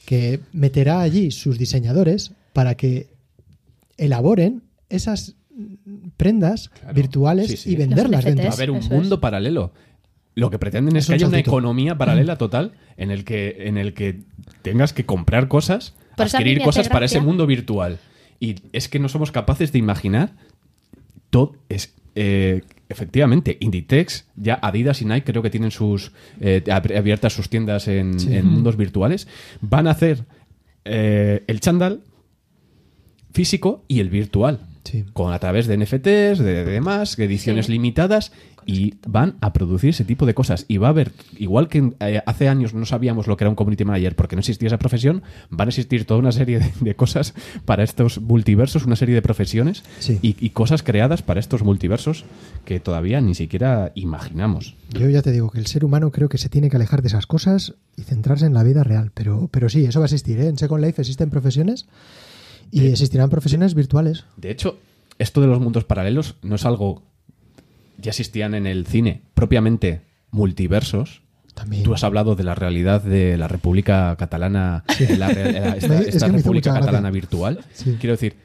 que 0.07 0.41
meterá 0.53 1.01
allí 1.01 1.31
sus 1.31 1.59
diseñadores 1.59 2.33
para 2.53 2.75
que 2.77 3.09
elaboren 3.99 4.63
esas 4.89 5.35
prendas 6.17 6.69
Claro. 6.71 6.95
virtuales 6.95 7.49
Sí, 7.49 7.57
sí. 7.57 7.71
y 7.73 7.77
venderlas 7.77 8.25
dentro. 8.25 8.45
Va 8.45 8.51
a 8.51 8.55
haber 8.55 8.71
un 8.71 8.79
Eso 8.79 8.91
mundo 8.95 9.21
paralelo. 9.21 9.73
Lo 10.35 10.51
que 10.51 10.59
pretenden 10.59 10.97
es, 10.97 11.05
Es 11.05 11.09
que 11.09 11.13
un 11.13 11.17
haya 11.17 11.29
una 11.29 11.39
economía 11.39 11.99
paralela 11.99 12.37
total 12.37 12.73
en 12.97 13.11
el 13.11 13.25
que 13.25 13.57
en 13.69 13.77
el 13.77 13.95
que 13.95 14.23
tengas 14.63 14.93
que 14.93 15.05
comprar 15.05 15.49
cosas 15.49 15.95
Por 16.17 16.27
adquirir 16.27 16.61
cosas 16.63 16.89
para 16.89 17.07
ese 17.07 17.21
mundo 17.21 17.47
virtual. 17.47 17.99
Y 18.39 18.57
es 18.73 18.89
que 18.89 18.99
no 18.99 19.09
somos 19.09 19.31
capaces 19.33 19.73
de 19.73 19.79
imaginar 19.79 20.33
todo. 21.31 21.57
Es, 21.69 21.95
eh, 22.15 22.63
efectivamente, 22.89 23.57
Inditex, 23.61 24.27
ya 24.37 24.59
Adidas 24.63 25.01
y 25.03 25.05
Nike 25.05 25.25
creo 25.33 25.43
que 25.43 25.51
tienen 25.51 25.71
sus 25.71 26.13
eh, 26.41 26.63
ab- 26.67 26.97
abiertas 26.97 27.33
sus 27.33 27.49
tiendas 27.49 27.87
en, 27.89 28.17
en 28.33 28.47
mundos 28.47 28.77
virtuales. 28.77 29.29
Van 29.61 29.87
a 29.87 29.91
hacer 29.93 30.25
eh, 30.85 31.45
el 31.47 31.61
chándal 31.61 32.03
físico 33.33 33.85
y 33.89 34.01
el 34.01 34.11
virtual. 34.11 34.61
Sí. 34.85 35.05
Con 35.13 35.33
a 35.33 35.39
través 35.39 35.67
de 35.67 35.77
NFTs, 35.77 36.39
de, 36.39 36.43
de 36.43 36.65
demás, 36.65 37.17
de 37.17 37.25
ediciones 37.27 37.67
Sí. 37.67 37.73
limitadas, 37.73 38.33
y 38.67 38.95
van 39.07 39.37
a 39.41 39.53
producir 39.53 39.91
ese 39.91 40.05
tipo 40.05 40.27
de 40.27 40.35
cosas. 40.35 40.65
Y 40.69 40.77
va 40.79 40.89
a 40.89 40.91
haber, 40.91 41.13
igual 41.39 41.69
que 41.69 41.93
eh, 42.01 42.23
hace 42.27 42.49
años 42.49 42.75
no 42.75 42.87
sabíamos 42.87 43.27
lo 43.27 43.37
que 43.37 43.45
era 43.45 43.51
un 43.51 43.57
community 43.57 43.85
manager 43.85 44.17
porque 44.17 44.37
no 44.37 44.41
existía 44.41 44.67
esa 44.69 44.79
profesión, 44.79 45.23
van 45.51 45.69
a 45.69 45.71
existir 45.71 46.05
toda 46.05 46.21
una 46.21 46.33
serie 46.33 46.59
de, 46.61 46.73
de 46.81 46.95
cosas 46.97 47.35
para 47.65 47.83
estos 47.85 48.21
multiversos, 48.21 48.85
una 48.87 48.97
serie 48.97 49.15
de 49.15 49.23
profesiones 49.23 49.83
Sí. 49.99 50.19
y, 50.23 50.37
y 50.45 50.51
cosas 50.51 50.83
creadas 50.83 51.23
para 51.23 51.41
estos 51.41 51.63
multiversos 51.63 52.25
que 52.65 52.81
todavía 52.81 53.21
ni 53.21 53.35
siquiera 53.35 53.93
imaginamos. 53.95 54.77
Yo 54.91 55.09
ya 55.09 55.23
te 55.23 55.33
digo 55.33 55.51
que 55.51 55.59
el 55.59 55.67
ser 55.67 55.85
humano 55.85 56.11
creo 56.11 56.29
que 56.29 56.39
se 56.39 56.49
tiene 56.49 56.71
que 56.71 56.77
alejar 56.77 57.03
de 57.03 57.09
esas 57.09 57.27
cosas 57.27 57.75
y 57.97 58.03
centrarse 58.03 58.47
en 58.47 58.55
la 58.55 58.63
vida 58.63 58.83
real. 58.85 59.11
Pero, 59.15 59.49
pero 59.53 59.69
sí, 59.69 59.85
eso 59.85 60.01
va 60.01 60.05
a 60.05 60.07
existir. 60.07 60.39
¿eh? 60.41 60.49
En 60.49 60.59
Second 60.59 60.85
Life 60.85 61.01
existen 61.01 61.31
profesiones 61.31 61.87
y 62.71 62.87
existirán 62.87 63.31
profesiones 63.31 63.75
virtuales. 63.75 64.25
De 64.37 64.51
hecho, 64.51 64.79
esto 65.19 65.41
de 65.41 65.47
los 65.49 65.61
mundos 65.61 65.85
paralelos 65.85 66.37
no 66.43 66.55
es 66.55 66.65
algo. 66.65 67.03
Ya 68.01 68.11
existían 68.11 68.55
en 68.55 68.67
el 68.67 68.87
cine, 68.87 69.23
propiamente 69.35 70.03
multiversos. 70.31 71.23
También. 71.55 71.83
Tú 71.83 71.93
has 71.93 72.05
hablado 72.05 72.37
de 72.37 72.45
la 72.45 72.55
realidad 72.55 73.03
de 73.03 73.37
la 73.37 73.47
República 73.49 74.15
Catalana, 74.17 74.85
de 74.99 75.17
la 75.19 75.31
esta, 75.77 75.99
Es 76.01 76.23
que 76.23 76.29
República 76.31 76.71
gracia. 76.71 76.87
Catalana 76.87 77.11
virtual. 77.11 77.61
Sí. 77.73 77.97
Quiero 78.01 78.13
decir, 78.15 78.37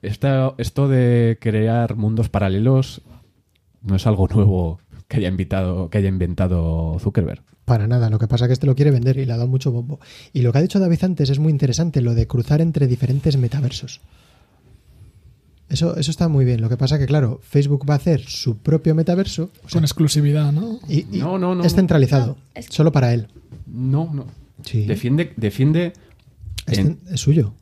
esta- 0.00 0.54
esto 0.58 0.88
de 0.88 1.36
crear 1.40 1.96
mundos 1.96 2.28
paralelos 2.28 3.02
no 3.82 3.96
es 3.96 4.06
algo 4.06 4.28
nuevo 4.28 4.78
que 5.08 5.18
haya, 5.18 5.28
invitado, 5.28 5.90
que 5.90 5.98
haya 5.98 6.08
inventado 6.08 6.96
Zuckerberg. 7.00 7.42
Para 7.66 7.86
nada, 7.86 8.08
lo 8.10 8.18
que 8.18 8.26
pasa 8.28 8.46
es 8.46 8.48
que 8.48 8.52
este 8.54 8.66
lo 8.66 8.74
quiere 8.74 8.90
vender 8.90 9.18
y 9.18 9.26
le 9.26 9.32
ha 9.32 9.36
dado 9.36 9.48
mucho 9.48 9.70
bombo. 9.70 10.00
Y 10.32 10.42
lo 10.42 10.52
que 10.52 10.58
ha 10.58 10.62
dicho 10.62 10.80
David 10.80 11.04
antes 11.04 11.28
es 11.30 11.38
muy 11.38 11.50
interesante, 11.52 12.00
lo 12.00 12.14
de 12.14 12.26
cruzar 12.26 12.60
entre 12.60 12.86
diferentes 12.86 13.36
metaversos. 13.36 14.00
Eso, 15.72 15.96
eso 15.96 16.10
está 16.10 16.28
muy 16.28 16.44
bien. 16.44 16.60
Lo 16.60 16.68
que 16.68 16.76
pasa 16.76 16.98
que, 16.98 17.06
claro, 17.06 17.40
Facebook 17.42 17.88
va 17.88 17.94
a 17.94 17.96
hacer 17.96 18.20
su 18.26 18.58
propio 18.58 18.94
metaverso 18.94 19.44
o 19.64 19.68
sea, 19.68 19.78
Con 19.78 19.84
exclusividad, 19.84 20.52
¿no? 20.52 20.78
y, 20.88 21.06
y 21.10 21.18
No, 21.20 21.38
no, 21.38 21.54
no, 21.54 21.64
es 21.64 21.74
centralizado, 21.74 22.26
No, 22.26 22.36
es- 22.54 22.66
solo 22.66 22.92
para 22.92 23.14
él. 23.14 23.28
No, 23.66 24.10
no. 24.12 24.26
Sí. 24.64 24.84
Defiende, 24.84 25.32
defiende 25.36 25.94
Es, 26.66 26.78
en- 26.78 26.98
es 27.10 27.20
suyo. 27.20 27.54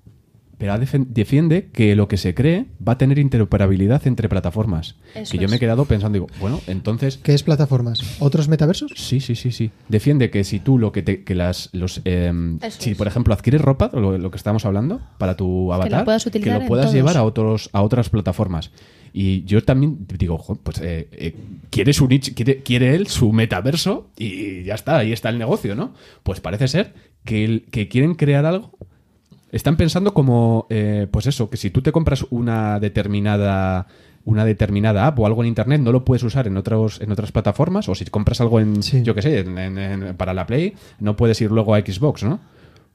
Pero 0.60 0.78
defiende 0.78 1.70
que 1.72 1.96
lo 1.96 2.06
que 2.06 2.16
se 2.18 2.34
cree 2.34 2.66
va 2.86 2.92
a 2.92 2.98
tener 2.98 3.18
interoperabilidad 3.18 4.06
entre 4.06 4.28
plataformas. 4.28 4.94
Eso 5.14 5.32
que 5.32 5.38
yo 5.38 5.48
me 5.48 5.56
he 5.56 5.58
quedado 5.58 5.86
pensando, 5.86 6.14
digo, 6.14 6.26
bueno, 6.38 6.60
entonces 6.68 7.16
¿Qué 7.16 7.34
es 7.34 7.42
plataformas? 7.42 8.02
¿Otros 8.20 8.46
metaversos? 8.48 8.92
Sí, 8.94 9.20
sí, 9.20 9.34
sí, 9.34 9.50
sí. 9.50 9.70
Defiende 9.88 10.30
que 10.30 10.44
si 10.44 10.60
tú 10.60 10.78
lo 10.78 10.92
que 10.92 11.02
te, 11.02 11.24
que 11.24 11.34
las 11.34 11.70
los 11.72 12.02
Eso 12.04 12.60
si 12.78 12.90
es. 12.90 12.96
por 12.98 13.06
ejemplo 13.08 13.34
adquieres 13.34 13.62
ropa, 13.62 13.90
lo, 13.92 14.16
lo 14.18 14.30
que 14.30 14.36
estamos 14.36 14.64
hablando, 14.64 15.00
para 15.18 15.36
tu 15.36 15.72
avatar, 15.72 16.04
puedas 16.04 16.26
utilizar 16.26 16.56
lo 16.58 16.62
en 16.62 16.68
puedas 16.68 16.84
todos. 16.86 16.94
llevar 16.94 17.16
a 17.16 17.24
otros 17.24 17.70
a 17.72 17.82
otras 17.82 18.10
plataformas. 18.10 18.70
Y 19.12 19.42
yo 19.44 19.64
también 19.64 20.06
digo, 20.18 20.38
"Jo, 20.38 20.54
pues 20.56 20.78
eh, 20.80 21.08
eh, 21.12 21.34
quiere 21.70 21.92
su 21.92 22.06
nicho- 22.06 22.32
quiere, 22.36 22.58
quiere 22.62 22.94
él 22.94 23.08
su 23.08 23.32
metaverso 23.32 24.08
y 24.16 24.62
ya 24.62 24.74
está, 24.74 24.98
ahí 24.98 25.12
está 25.12 25.30
el 25.30 25.38
negocio, 25.38 25.74
¿no? 25.74 25.94
Pues 26.22 26.40
parece 26.40 26.68
ser 26.68 26.94
que, 27.24 27.44
el- 27.44 27.62
que 27.72 27.88
quieren 27.88 28.14
crear 28.14 28.44
algo. 28.46 28.70
Están 29.52 29.76
pensando 29.76 30.14
como, 30.14 30.66
eh, 30.70 31.06
pues 31.10 31.26
eso, 31.26 31.50
que 31.50 31.56
si 31.56 31.70
tú 31.70 31.82
te 31.82 31.92
compras 31.92 32.24
una 32.30 32.78
determinada 32.80 33.86
una 34.26 34.44
determinada 34.44 35.06
app 35.06 35.18
o 35.18 35.24
algo 35.24 35.42
en 35.42 35.48
internet 35.48 35.80
no 35.80 35.92
lo 35.92 36.04
puedes 36.04 36.22
usar 36.22 36.46
en 36.46 36.58
otros 36.58 37.00
en 37.00 37.10
otras 37.10 37.32
plataformas 37.32 37.88
o 37.88 37.94
si 37.94 38.04
compras 38.04 38.38
algo 38.42 38.60
en 38.60 38.82
Sí. 38.82 39.02
yo 39.02 39.14
qué 39.14 39.22
sé 39.22 39.38
en- 39.38 39.56
en- 39.56 39.78
en- 39.78 40.14
para 40.16 40.34
la 40.34 40.44
Play 40.44 40.74
no 40.98 41.16
puedes 41.16 41.40
ir 41.40 41.50
luego 41.50 41.74
a 41.74 41.80
Xbox 41.80 42.22
no 42.22 42.38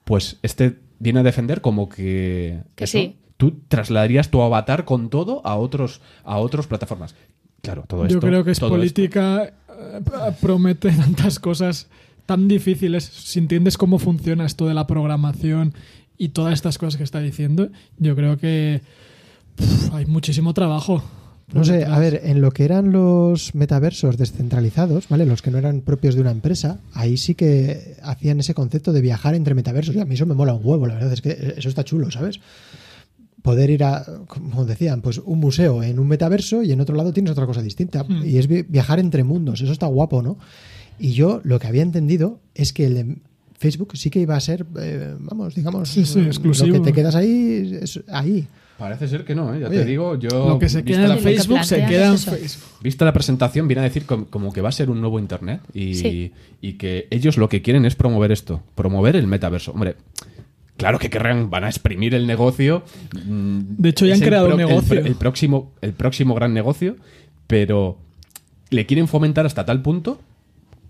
pues 0.03 0.37
este 0.43 0.75
viene 0.99 1.21
a 1.21 1.23
defender 1.23 1.61
como 1.61 1.89
que, 1.89 2.59
Que 2.75 2.83
eso, 2.83 2.99
sí. 2.99 3.15
tú 3.37 3.55
trasladarías 3.67 4.29
tu 4.29 4.43
avatar 4.43 4.85
con 4.85 5.09
todo 5.09 5.41
a 5.45 5.55
otros 5.55 5.99
a 6.25 6.37
otras 6.37 6.67
plataformas 6.67 7.15
claro 7.63 7.85
todo 7.87 8.05
esto 8.05 8.13
Yo 8.13 8.19
creo 8.21 8.43
que 8.43 8.51
es 8.51 8.57
esto- 8.59 8.69
política, 8.69 9.45
eh, 9.45 10.01
promete 10.39 10.91
tantas 10.91 11.39
cosas 11.39 11.89
tan 12.27 12.47
difíciles. 12.47 13.03
Si 13.03 13.39
entiendes 13.39 13.77
cómo 13.77 13.97
funciona 13.97 14.45
esto 14.45 14.67
de 14.67 14.75
la 14.75 14.85
programación 14.85 15.73
y 16.17 16.29
todas 16.29 16.53
estas 16.53 16.77
cosas 16.77 16.97
que 16.97 17.03
está 17.03 17.19
diciendo, 17.19 17.69
yo 17.97 18.15
creo 18.15 18.37
que 18.37 18.81
hay 19.93 20.05
muchísimo 20.05 20.53
trabajo. 20.53 21.03
No 21.53 21.63
sé, 21.63 21.73
detrás. 21.73 21.93
a 21.93 21.99
ver, 21.99 22.21
en 22.23 22.41
lo 22.41 22.51
que 22.51 22.65
eran 22.65 22.91
los 22.91 23.53
metaversos 23.53 24.17
descentralizados, 24.17 25.07
¿vale? 25.09 25.27
Los 25.27 25.43
que 25.43 25.51
no 25.51 25.59
eran 25.59 25.81
propios 25.81 26.15
de 26.15 26.21
una 26.21 26.31
empresa, 26.31 26.79
ahí 26.93 27.17
sí 27.17 27.35
que 27.35 27.97
hacían 28.01 28.39
ese 28.39 28.55
concepto 28.55 28.91
de 28.93 29.01
viajar 29.01 29.35
entre 29.35 29.53
metaversos 29.53 29.95
y 29.95 29.99
a 29.99 30.05
mí 30.05 30.15
eso 30.15 30.25
me 30.25 30.33
mola 30.33 30.53
un 30.55 30.61
huevo, 30.65 30.87
la 30.87 30.95
verdad 30.95 31.13
es 31.13 31.21
que 31.21 31.53
eso 31.55 31.69
está 31.69 31.83
chulo, 31.83 32.09
¿sabes? 32.09 32.39
Poder 33.43 33.69
ir 33.69 33.83
a, 33.83 34.03
como 34.27 34.65
decían, 34.65 35.01
pues 35.01 35.19
un 35.19 35.39
museo 35.39 35.83
en 35.83 35.99
un 35.99 36.07
metaverso 36.07 36.63
y 36.63 36.71
en 36.71 36.81
otro 36.81 36.95
lado 36.95 37.13
tienes 37.13 37.31
otra 37.31 37.45
cosa 37.45 37.61
distinta. 37.61 38.03
Hmm. 38.03 38.23
Y 38.25 38.39
es 38.39 38.47
vi- 38.47 38.63
viajar 38.63 38.99
entre 38.99 39.23
mundos, 39.23 39.61
eso 39.61 39.71
está 39.71 39.85
guapo, 39.85 40.23
¿no? 40.23 40.39
Y 40.97 41.11
yo 41.11 41.41
lo 41.43 41.59
que 41.59 41.67
había 41.67 41.83
entendido 41.83 42.39
es 42.55 42.73
que 42.73 42.87
el 42.87 42.93
de 42.95 43.17
Facebook 43.57 43.91
sí 43.95 44.09
que 44.09 44.19
iba 44.19 44.35
a 44.35 44.39
ser, 44.39 44.65
eh, 44.79 45.15
vamos, 45.19 45.55
digamos, 45.55 45.89
Sí, 45.89 46.05
sí, 46.05 46.21
lo 46.21 46.27
exclusivo. 46.27 46.73
que 46.73 46.79
te 46.81 46.93
quedas 46.93 47.15
ahí, 47.15 47.77
es 47.81 48.01
ahí. 48.09 48.45
parece 48.77 49.07
ser 49.07 49.23
que 49.23 49.33
no 49.33 49.53
¿eh? 49.55 49.61
ya 49.61 49.69
Oye, 49.69 49.79
te 49.79 49.85
digo 49.85 50.19
yo 50.19 50.49
Lo 50.49 50.59
que 50.59 50.67
se 50.67 50.81
vista 50.81 50.99
queda 50.99 51.07
la 51.07 51.13
en 51.13 51.19
que 51.23 51.29
Facebook 51.29 51.63
se 51.63 51.85
queda 51.85 52.07
en. 52.07 52.17
Facebook. 52.17 52.69
Vista 52.83 53.05
la 53.05 53.13
presentación, 53.13 53.67
viene 53.69 53.79
a 53.79 53.83
decir 53.85 54.05
com- 54.05 54.25
como, 54.25 54.51
que 54.51 54.59
va 54.61 54.69
a 54.69 54.71
ser 54.73 54.89
un 54.89 54.99
nuevo 54.99 55.19
Internet 55.19 55.61
y, 55.73 55.93
Sí. 55.95 56.33
y 56.61 56.73
que 56.73 57.07
ellos 57.11 57.37
lo 57.37 57.47
que 57.47 57.61
quieren 57.61 57.85
es 57.85 57.95
promover 57.95 58.31
esto, 58.33 58.61
promover 58.75 59.15
el 59.15 59.27
metaverso. 59.27 59.71
Hombre, 59.71 59.95
claro 60.75 60.99
que 60.99 61.09
querrán, 61.09 61.49
van 61.49 61.63
a 61.63 61.69
exprimir 61.69 62.13
el 62.13 62.27
negocio. 62.27 62.83
mm, 63.25 63.59
De 63.77 63.89
hecho, 63.89 64.05
ya 64.05 64.15
han 64.15 64.19
creado 64.19 64.47
un 64.53 64.59
el 64.59 64.67
negocio. 64.67 64.99
El, 64.99 65.15
próximo, 65.15 65.71
el 65.81 65.93
próximo 65.93 66.35
gran 66.35 66.53
negocio, 66.53 66.97
pero 67.47 67.97
le 68.69 68.85
quieren 68.85 69.07
fomentar 69.07 69.45
hasta 69.45 69.65
tal 69.65 69.81
punto 69.81 70.19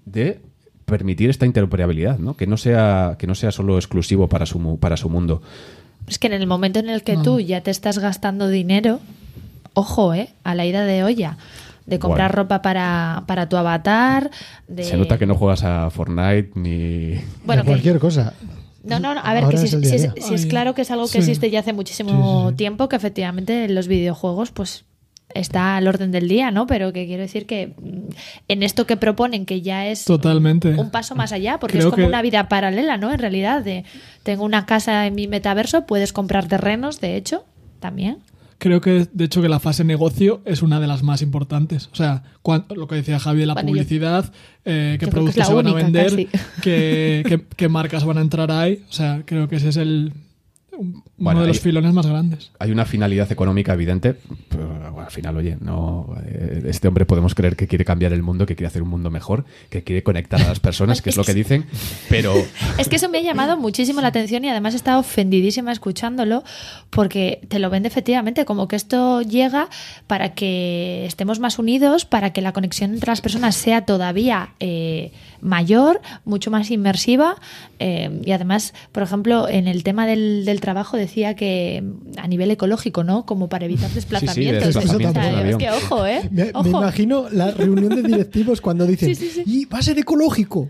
de 0.06 0.40
permitir 0.86 1.30
esta 1.30 1.46
interoperabilidad, 1.46 2.20
¿no? 2.20 2.36
Que 2.38 2.48
no 2.48 2.58
sea, 2.58 3.16
que 3.20 3.28
no 3.28 3.36
sea 3.36 3.52
solo 3.52 3.78
exclusivo 3.78 4.28
para 4.30 4.46
su, 4.46 4.60
mu- 4.60 4.78
para 4.78 4.98
su 4.98 5.10
mundo. 5.10 5.42
Es 6.08 6.20
que 6.20 6.28
en 6.28 6.34
el 6.34 6.46
momento 6.48 6.80
en 6.80 6.90
el 6.90 7.04
que 7.04 7.18
tú 7.18 7.40
ya 7.40 7.62
te 7.62 7.72
estás 7.72 7.98
gastando 8.00 8.48
dinero, 8.50 9.00
ojo, 9.74 10.14
¿eh? 10.14 10.30
A 10.44 10.54
la 10.56 10.66
ida 10.66 10.86
de 10.86 11.04
olla. 11.04 11.38
De 11.88 12.00
comprar 12.00 12.32
Bueno. 12.32 12.44
ropa 12.44 12.62
para, 12.64 13.24
para 13.28 13.48
tu 13.50 13.58
avatar. 13.58 14.32
De... 14.68 14.84
Se 14.84 14.98
nota 14.98 15.18
que 15.20 15.26
no 15.28 15.36
juegas 15.36 15.64
a 15.64 15.90
Fortnite 15.92 16.52
ni... 16.56 17.16
Bueno, 17.46 17.62
que- 17.64 17.68
cualquier 17.70 18.00
cosa. 18.00 18.34
No, 18.84 19.00
no, 19.00 19.16
no, 19.16 19.22
a 19.24 19.34
ver, 19.34 19.44
Ahora 19.46 19.60
que 19.60 19.68
si, 19.68 20.34
es 20.36 20.46
claro 20.46 20.76
que 20.76 20.84
es 20.84 20.92
algo 20.92 21.06
que 21.06 21.14
sí. 21.14 21.18
existe 21.18 21.50
ya 21.50 21.62
hace 21.62 21.74
muchísimo 21.74 22.12
Sí, 22.12 22.44
sí, 22.46 22.50
sí. 22.52 22.56
tiempo, 22.58 22.88
que 22.88 22.96
efectivamente 22.96 23.66
en 23.66 23.74
los 23.74 23.88
videojuegos, 23.88 24.52
pues 24.52 24.86
está 25.34 25.76
al 25.78 25.88
orden 25.88 26.12
del 26.12 26.28
día, 26.28 26.52
¿no? 26.52 26.68
Pero 26.68 26.94
que 26.94 27.08
quiero 27.08 27.24
decir 27.24 27.48
que 27.48 27.74
en 28.48 28.64
esto 28.64 28.86
que 28.88 28.98
proponen, 28.98 29.46
que 29.46 29.62
ya 29.62 29.88
es 29.88 30.06
Totalmente. 30.06 30.70
un 30.76 30.90
paso 30.92 31.16
más 31.16 31.32
allá, 31.32 31.60
porque 31.60 31.78
Creo 31.78 31.88
es 31.90 31.92
como 31.94 32.04
que- 32.06 32.10
una 32.10 32.22
vida 32.22 32.48
paralela, 32.50 32.98
¿no? 32.98 33.12
En 33.12 33.20
realidad, 33.20 33.64
de 33.64 33.84
tengo 34.24 34.44
una 34.44 34.66
casa 34.66 35.08
en 35.08 35.16
mi 35.16 35.28
metaverso, 35.28 35.86
puedes 35.86 36.14
comprar 36.14 36.48
terrenos, 36.48 37.00
de 37.02 37.16
hecho, 37.18 37.46
también. 37.80 38.18
Creo 38.58 38.80
que, 38.80 39.06
de 39.12 39.26
hecho, 39.26 39.42
que 39.42 39.50
la 39.50 39.60
fase 39.60 39.84
negocio 39.84 40.42
es 40.46 40.62
una 40.62 40.80
de 40.80 40.88
las 40.88 41.04
más 41.04 41.22
importantes. 41.22 41.90
O 41.92 41.96
sea, 41.96 42.24
lo 42.74 42.88
que 42.88 42.96
decía 42.96 43.20
Javi 43.20 43.42
de 43.42 43.46
la 43.48 43.54
Bueno, 43.54 43.68
publicidad, 43.68 44.32
eh, 44.64 44.96
qué 44.98 45.06
que 45.06 45.12
productos 45.12 45.36
la 45.38 45.46
se 45.46 45.54
van 45.54 45.68
a 45.68 45.74
vender, 45.74 46.28
qué, 46.64 47.24
qué- 47.28 47.46
qué 47.56 47.68
marcas 47.70 48.06
van 48.06 48.18
a 48.18 48.22
entrar 48.22 48.50
ahí. 48.52 48.82
O 48.90 48.94
sea, 48.94 49.24
creo 49.26 49.50
que 49.50 49.58
ese 49.58 49.70
es 49.70 49.76
el 49.78 50.14
Bueno, 51.18 51.38
uno 51.40 51.42
de 51.44 51.48
los 51.48 51.58
hay- 51.58 51.64
filones 51.64 51.94
más 51.94 52.06
grandes. 52.06 52.52
hay 52.60 52.72
una 52.72 52.84
finalidad 52.86 53.32
económica 53.32 53.74
evidente, 53.74 54.16
pero 54.50 54.68
bueno, 54.68 55.00
al 55.00 55.12
final, 55.12 55.38
oye, 55.38 55.58
no 55.62 56.14
eh, 56.26 56.64
este 56.68 56.88
hombre 56.90 57.06
podemos 57.06 57.34
creer 57.36 57.56
que 57.56 57.68
quiere 57.68 57.86
cambiar 57.86 58.12
el 58.12 58.22
mundo, 58.22 58.46
que 58.46 58.56
quiere 58.56 58.68
hacer 58.68 58.82
un 58.82 58.90
mundo 58.90 59.10
mejor, 59.10 59.46
que 59.70 59.84
quiere 59.84 60.04
conectar 60.04 60.42
a 60.42 60.48
las 60.50 60.60
personas, 60.60 61.02
que 61.02 61.10
es 61.12 61.16
lo 61.18 61.24
que 61.24 61.34
dicen, 61.34 61.66
pero 62.10 62.34
Es 62.78 62.90
que 62.90 62.98
eso 62.98 63.08
me 63.08 63.20
ha 63.20 63.22
llamado 63.22 63.56
muchísimo 63.58 64.02
la 64.02 64.10
atención 64.10 64.44
y 64.44 64.50
además 64.50 64.74
he 64.74 64.78
estado 64.78 65.00
ofendidísima 65.00 65.72
escuchándolo 65.72 66.44
porque 66.90 67.40
te 67.48 67.60
lo 67.60 67.70
vende 67.70 67.88
efectivamente 67.88 68.44
como 68.44 68.68
que 68.68 68.76
esto 68.76 69.22
llega 69.22 69.70
para 70.08 70.34
que 70.34 71.06
estemos 71.06 71.40
más 71.40 71.60
unidos, 71.60 72.04
para 72.06 72.34
que 72.34 72.42
la 72.42 72.52
conexión 72.52 72.94
entre 72.94 73.10
las 73.12 73.22
personas 73.22 73.56
sea 73.56 73.86
todavía 73.86 74.50
eh, 74.60 75.12
mayor, 75.42 76.02
mucho 76.26 76.52
más 76.52 76.72
inmersiva 76.72 77.36
eh, 77.80 78.22
y 78.26 78.32
además, 78.32 78.74
por 78.92 79.04
ejemplo, 79.04 79.48
en 79.48 79.68
el 79.68 79.84
tema 79.84 80.08
del, 80.08 80.44
del 80.46 80.60
trabajo 80.60 80.98
decía 81.06 81.36
que 81.36 81.84
a 82.18 82.28
nivel 82.28 82.52
ecológico, 82.52 83.04
¿no? 83.04 83.26
Como 83.26 83.50
para 83.50 83.66
evitar 83.66 83.90
desplazamientos. 83.94 84.66
desplazamientos 84.76 85.12
O 85.12 85.14
sea, 85.14 85.30
en 85.32 85.36
avión. 85.40 85.62
es 85.62 85.68
que 85.68 85.72
ojo, 85.72 86.06
¿eh? 86.06 86.30
Me, 86.32 86.52
imagino 86.70 87.30
la 87.32 87.52
reunión 87.52 87.90
de 87.96 88.04
directivos 88.04 88.62
cuando 88.62 88.86
dicen, 88.88 89.16
Sí, 89.16 89.30
sí, 89.30 89.44
sí. 89.44 89.44
y 89.46 89.66
va 89.66 89.80
a 89.80 89.82
ser 89.82 89.98
ecológico. 90.00 90.70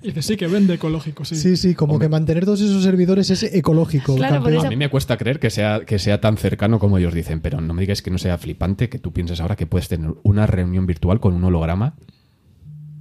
Y 0.00 0.06
dice, 0.08 0.22
sí, 0.22 0.36
que 0.36 0.46
vende 0.46 0.74
ecológico, 0.74 1.24
sí. 1.24 1.34
Sí, 1.36 1.56
sí, 1.56 1.74
como 1.74 1.98
que 1.98 2.08
mantener 2.08 2.44
todos 2.44 2.60
esos 2.60 2.82
servidores 2.84 3.30
es 3.30 3.42
ecológico. 3.42 4.14
Claro, 4.16 4.36
por 4.36 4.42
campeón. 4.44 4.58
eso- 4.58 4.66
A 4.66 4.70
mí 4.70 4.76
me 4.76 4.88
cuesta 4.90 5.16
creer 5.16 5.40
que 5.40 5.50
sea, 5.50 5.80
que 5.86 5.98
sea 5.98 6.20
tan 6.20 6.36
cercano 6.36 6.78
como 6.78 6.98
ellos 6.98 7.14
dicen, 7.14 7.40
pero 7.40 7.60
no 7.60 7.74
me 7.74 7.80
digas 7.82 8.00
que 8.02 8.10
no 8.10 8.18
sea 8.18 8.38
flipante 8.38 8.88
que 8.88 8.98
tú 8.98 9.12
pienses 9.12 9.40
ahora 9.40 9.56
que 9.56 9.66
puedes 9.66 9.88
tener 9.88 10.14
una 10.22 10.46
reunión 10.46 10.86
virtual 10.86 11.18
con 11.20 11.34
un 11.34 11.42
holograma 11.44 11.96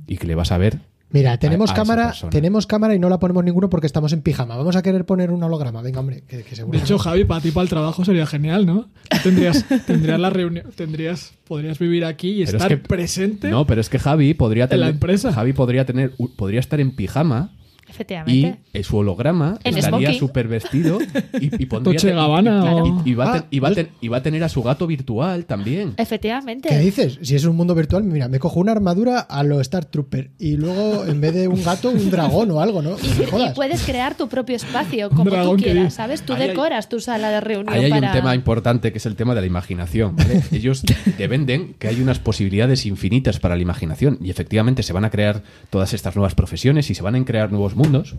y 0.07 0.17
que 0.17 0.25
le 0.27 0.35
vas 0.35 0.51
a 0.51 0.57
ver. 0.57 0.79
Mira, 1.09 1.37
tenemos 1.39 1.71
a 1.71 1.73
cámara, 1.73 2.13
tenemos 2.29 2.67
cámara 2.67 2.93
y 2.93 2.99
no 2.99 3.07
la 3.09 3.17
ponemos 3.17 3.43
ninguno 3.45 3.69
porque 3.69 3.87
estamos 3.87 4.11
en 4.11 4.21
pijama. 4.21 4.57
Vamos 4.57 4.75
a 4.75 4.81
querer 4.81 5.05
poner 5.05 5.31
un 5.31 5.41
holograma. 5.41 5.81
Venga, 5.81 6.01
hombre, 6.01 6.23
que, 6.27 6.43
que 6.43 6.55
seguro. 6.55 6.77
De 6.77 6.83
hecho, 6.83 6.99
Javi, 6.99 7.23
para 7.23 7.39
ti, 7.39 7.51
para 7.51 7.63
el 7.63 7.69
trabajo 7.69 8.03
sería 8.03 8.25
genial, 8.25 8.65
¿no? 8.65 8.89
Tú 9.09 9.17
tendrías, 9.23 9.65
tendrías 9.87 10.19
la 10.19 10.29
reunión, 10.29 10.65
tendrías, 10.75 11.31
podrías 11.47 11.79
vivir 11.79 12.03
aquí 12.03 12.41
y 12.41 12.45
Pero 12.45 12.57
es 12.57 12.63
estar 12.63 12.67
que- 12.69 12.77
presente. 12.77 13.49
No, 13.49 13.65
pero 13.65 13.79
es 13.79 13.87
que 13.89 13.99
Javi 13.99 14.33
podría 14.33 14.65
En 14.65 14.69
tener. 14.69 14.85
la 14.85 14.89
empresa. 14.91 15.31
Javi 15.31 15.53
podría 15.53 15.85
tener, 15.85 16.11
podría 16.35 16.59
estar 16.59 16.79
en 16.81 16.91
pijama 16.93 17.51
Efectivamente. 17.89 18.59
eh, 18.73 18.83
su 18.83 18.97
holograma 18.97 19.57
En 19.63 19.77
estaría 19.77 20.13
súper 20.13 20.47
vestido 20.47 20.99
y, 21.39 21.63
y 21.63 21.65
pondría 21.67 21.99
y- 22.01 22.13
Gabbana 22.13 22.83
y, 23.05 23.09
y- 23.09 23.11
y 23.11 23.15
va 23.15 23.25
a 23.25 23.27
Ah, 23.27 23.33
ten- 23.39 23.45
y 23.51 23.59
va 23.59 23.67
a 23.69 23.73
ten- 23.73 23.89
y 24.01 24.07
va 24.07 24.17
a 24.17 24.23
tener 24.23 24.43
a 24.43 24.49
su 24.49 24.61
gato 24.63 24.87
virtual 24.87 25.45
también. 25.45 25.93
Efectivamente. 25.97 26.69
¿Qué 26.69 26.79
dices? 26.79 27.19
Si 27.21 27.35
es 27.35 27.45
un 27.45 27.55
mundo 27.55 27.75
virtual, 27.75 28.03
mira, 28.03 28.27
me 28.27 28.39
cojo 28.39 28.59
una 28.59 28.71
armadura 28.71 29.19
a 29.19 29.43
lo 29.43 29.59
Star 29.61 29.85
Trooper 29.85 30.31
y 30.39 30.57
luego 30.57 31.05
en 31.05 31.19
vez 31.21 31.33
de 31.33 31.47
un 31.47 31.63
gato, 31.63 31.89
un 31.89 32.09
dragón 32.11 32.51
o 32.51 32.61
algo, 32.61 32.81
¿no? 32.81 32.91
Y, 33.01 33.23
y 33.49 33.53
puedes 33.55 33.81
crear 33.83 34.15
tu 34.15 34.27
propio 34.27 34.55
espacio 34.55 35.09
como 35.09 35.29
tú 35.29 35.55
quieras. 35.57 35.93
¿sabes? 35.93 36.21
Tú 36.23 36.33
Ahí 36.33 36.43
hay- 36.43 36.47
decoras 36.49 36.89
tu 36.89 36.99
sala 36.99 37.29
de 37.29 37.41
reunión 37.41 37.73
Ahí 37.73 37.85
hay 37.85 37.89
para... 37.91 38.07
un 38.07 38.13
tema 38.13 38.35
importante 38.35 38.91
que 38.91 38.97
es 38.97 39.05
el 39.05 39.15
tema 39.15 39.33
de 39.35 39.41
la 39.41 39.47
imaginación. 39.47 40.15
¿vale? 40.15 40.41
Ellos 40.51 40.83
te 40.83 41.27
venden 41.27 41.75
que 41.79 41.87
hay 41.87 42.01
unas 42.01 42.19
posibilidades 42.19 42.85
infinitas 42.85 43.39
para 43.39 43.55
la 43.55 43.61
imaginación 43.61 44.17
y 44.21 44.29
efectivamente 44.29 44.83
se 44.83 44.93
van 44.93 45.05
a 45.05 45.09
crear 45.09 45.43
todas 45.69 45.93
estas 45.93 46.15
nuevas 46.15 46.35
profesiones 46.35 46.89
y 46.89 46.95
se 46.95 47.01
van 47.03 47.15
a 47.15 47.25
crear 47.25 47.51
nuevos 47.51 47.75
mundos, 47.77 48.15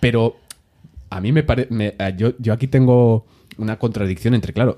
pero 0.00 0.36
a 1.10 1.20
mí 1.20 1.32
me 1.32 1.42
parece... 1.42 1.94
Yo, 2.16 2.32
yo 2.38 2.52
aquí 2.52 2.66
tengo 2.66 3.24
una 3.56 3.78
contradicción 3.78 4.34
entre, 4.34 4.52
claro, 4.52 4.76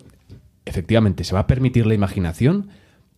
efectivamente 0.64 1.24
se 1.24 1.34
va 1.34 1.40
a 1.40 1.46
permitir 1.46 1.86
la 1.86 1.94
imaginación 1.94 2.68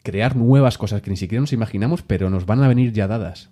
crear 0.02 0.36
nuevas 0.36 0.78
cosas 0.78 1.02
que 1.02 1.10
ni 1.10 1.16
siquiera 1.16 1.40
nos 1.40 1.52
imaginamos, 1.52 2.02
pero 2.02 2.30
nos 2.30 2.46
van 2.46 2.62
a 2.62 2.68
venir 2.68 2.92
ya 2.92 3.08
dadas. 3.08 3.50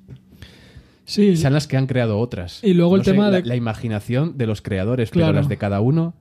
Sí, 1.05 1.37
Sean 1.37 1.53
las 1.53 1.67
que 1.67 1.77
han 1.77 1.87
creado 1.87 2.19
otras. 2.19 2.61
Y 2.63 2.73
luego 2.75 2.97
el 2.97 3.05
sé, 3.05 3.11
tema 3.13 3.29
la, 3.31 3.39
de- 3.41 3.45
la 3.47 3.57
imaginación 3.57 4.39
de 4.39 4.47
los 4.47 4.63
creadores, 4.63 5.11
Claro. 5.11 5.29
pero 5.33 5.41
las 5.41 5.49
de 5.49 5.57
cada 5.59 5.81
uno... 5.81 6.15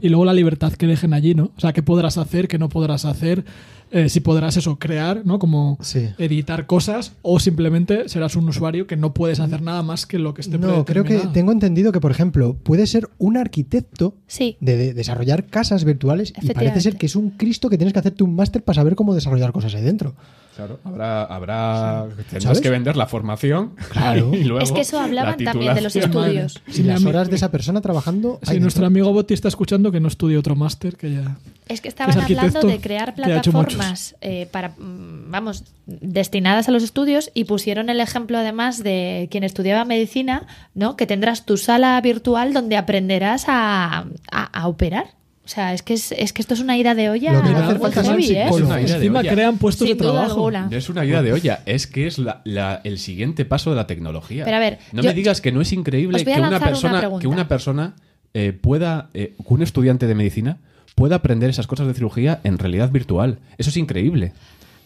y 0.00 0.08
luego 0.08 0.24
la 0.24 0.32
libertad 0.32 0.72
que 0.72 0.86
dejen 0.86 1.12
allí, 1.12 1.34
¿no? 1.34 1.50
O 1.56 1.60
sea, 1.60 1.72
qué 1.74 1.82
podrás 1.82 2.16
hacer, 2.18 2.48
qué 2.48 2.58
no 2.58 2.68
podrás 2.70 3.04
hacer, 3.04 3.44
eh, 3.92 4.08
si 4.08 4.20
podrás 4.20 4.56
eso, 4.56 4.78
crear, 4.78 5.22
¿no? 5.24 5.38
Como 5.38 5.78
Sí. 5.80 6.08
editar 6.18 6.66
cosas 6.66 7.12
o 7.22 7.40
simplemente 7.40 8.08
serás 8.08 8.36
un 8.36 8.48
usuario 8.48 8.86
que 8.86 8.96
no 8.96 9.12
puedes 9.14 9.40
hacer 9.40 9.62
nada 9.62 9.82
más 9.82 10.06
que 10.06 10.18
lo 10.18 10.34
que 10.34 10.42
esté 10.42 10.58
No, 10.58 10.84
creo 10.84 11.04
que 11.04 11.18
tengo 11.32 11.52
entendido 11.52 11.92
que, 11.92 12.00
por 12.00 12.10
ejemplo, 12.10 12.54
puede 12.62 12.86
ser 12.86 13.08
un 13.18 13.36
arquitecto 13.36 14.14
Sí. 14.26 14.56
de, 14.60 14.76
de 14.76 14.94
desarrollar 14.94 15.46
casas 15.46 15.84
virtuales 15.84 16.32
y 16.40 16.52
parece 16.52 16.80
ser 16.80 16.96
que 16.96 17.06
es 17.06 17.16
un 17.16 17.30
Cristo 17.30 17.68
que 17.70 17.78
tienes 17.78 17.92
que 17.92 17.98
hacerte 17.98 18.24
un 18.24 18.34
máster 18.34 18.62
para 18.62 18.76
saber 18.76 18.94
cómo 18.94 19.14
desarrollar 19.14 19.52
cosas 19.52 19.74
ahí 19.74 19.82
dentro. 19.82 20.14
Claro, 20.56 20.78
habrá, 20.84 21.24
habrá 21.24 22.06
tendrás 22.16 22.42
¿Sabes? 22.42 22.60
que 22.60 22.70
vender 22.70 22.96
la 22.96 23.06
formación. 23.06 23.74
Claro. 23.90 24.30
y 24.34 24.44
luego 24.44 24.62
Es 24.64 24.72
que 24.72 24.80
eso 24.80 24.98
la 24.98 25.04
hablaban 25.04 25.38
también 25.38 25.74
de 25.74 25.80
los 25.80 25.94
estudios. 25.96 26.60
Mi 26.66 26.82
las 26.84 27.04
horas 27.04 27.30
de 27.30 27.36
esa 27.36 27.50
persona 27.50 27.80
trabajando. 27.80 28.38
Si 28.42 28.58
nuestro 28.60 28.86
amigo 28.86 29.12
Botti 29.12 29.34
está 29.34 29.48
escuchando, 29.48 29.90
que 29.92 30.00
no 30.00 30.08
estudie 30.08 30.36
otro 30.36 30.56
máster, 30.56 30.96
que 30.96 31.14
ya... 31.14 31.36
Es 31.68 31.80
que 31.80 31.88
estaban 31.88 32.12
Que 32.26 32.32
es 32.32 32.38
hablando 32.38 32.66
de 32.66 32.80
crear 32.80 33.14
plataformas 33.14 34.16
eh, 34.20 34.48
para, 34.50 34.70
mm, 34.70 35.30
vamos, 35.30 35.64
destinadas 35.86 36.68
a 36.68 36.72
los 36.72 36.82
estudios 36.82 37.30
y 37.32 37.44
pusieron 37.44 37.88
el 37.90 38.00
ejemplo 38.00 38.38
además 38.38 38.82
de 38.82 39.28
quien 39.30 39.44
estudiaba 39.44 39.84
medicina, 39.84 40.46
¿no? 40.74 40.96
Que 40.96 41.06
tendrás 41.06 41.46
tu 41.46 41.56
sala 41.56 42.00
virtual 42.00 42.52
donde 42.52 42.76
aprenderás 42.76 43.44
a, 43.46 44.04
a- 44.32 44.44
a 44.60 44.66
operar. 44.66 45.06
O 45.50 45.52
sea, 45.52 45.74
es 45.74 45.82
que, 45.82 45.94
es, 45.94 46.12
es 46.12 46.32
que 46.32 46.42
esto 46.42 46.54
es 46.54 46.60
una 46.60 46.76
ida 46.78 46.94
de 46.94 47.10
olla 47.10 47.32
Lo 47.32 47.42
que 47.42 47.50
falta 47.80 48.04
son 48.04 48.20
heavy, 48.20 48.36
¿eh? 48.36 48.46
Es 48.46 48.52
una 48.52 48.80
idea 48.80 48.86
de 48.86 49.06
Encima 49.06 49.18
olla. 49.18 49.32
crean 49.32 49.58
puestos 49.58 49.88
Sin 49.88 49.96
de 49.98 50.04
trabajo. 50.04 50.34
alguna. 50.34 50.68
No 50.70 50.76
es 50.76 50.88
una 50.88 51.04
idea 51.04 51.22
de 51.22 51.32
olla, 51.32 51.62
es 51.66 51.88
que 51.88 52.06
es 52.06 52.18
la- 52.18 52.40
la- 52.44 52.80
el 52.84 53.00
siguiente 53.00 53.44
paso 53.44 53.70
de 53.70 53.74
la 53.76 53.88
tecnología. 53.88 54.44
Pero 54.44 54.56
a 54.56 54.60
ver, 54.60 54.78
no 54.92 55.02
yo- 55.02 55.08
me 55.08 55.14
digas 55.14 55.40
que 55.40 55.50
no 55.50 55.60
es 55.60 55.72
increíble 55.72 56.24
que 56.24 56.30
una 56.38 56.46
una 56.50 56.60
persona, 56.60 57.00
pregunta. 57.00 57.20
que 57.22 57.26
una 57.26 57.48
persona 57.48 57.96
eh, 58.32 58.52
pueda, 58.52 59.10
eh, 59.12 59.34
que 59.36 59.52
un 59.54 59.62
estudiante 59.62 60.06
de 60.06 60.14
medicina 60.14 60.58
pueda 60.94 61.16
aprender 61.16 61.50
esas 61.50 61.66
cosas 61.66 61.88
de 61.88 61.94
cirugía 61.94 62.38
en 62.44 62.56
realidad 62.56 62.92
virtual. 62.92 63.40
Eso 63.58 63.70
es 63.70 63.76
increíble. 63.76 64.32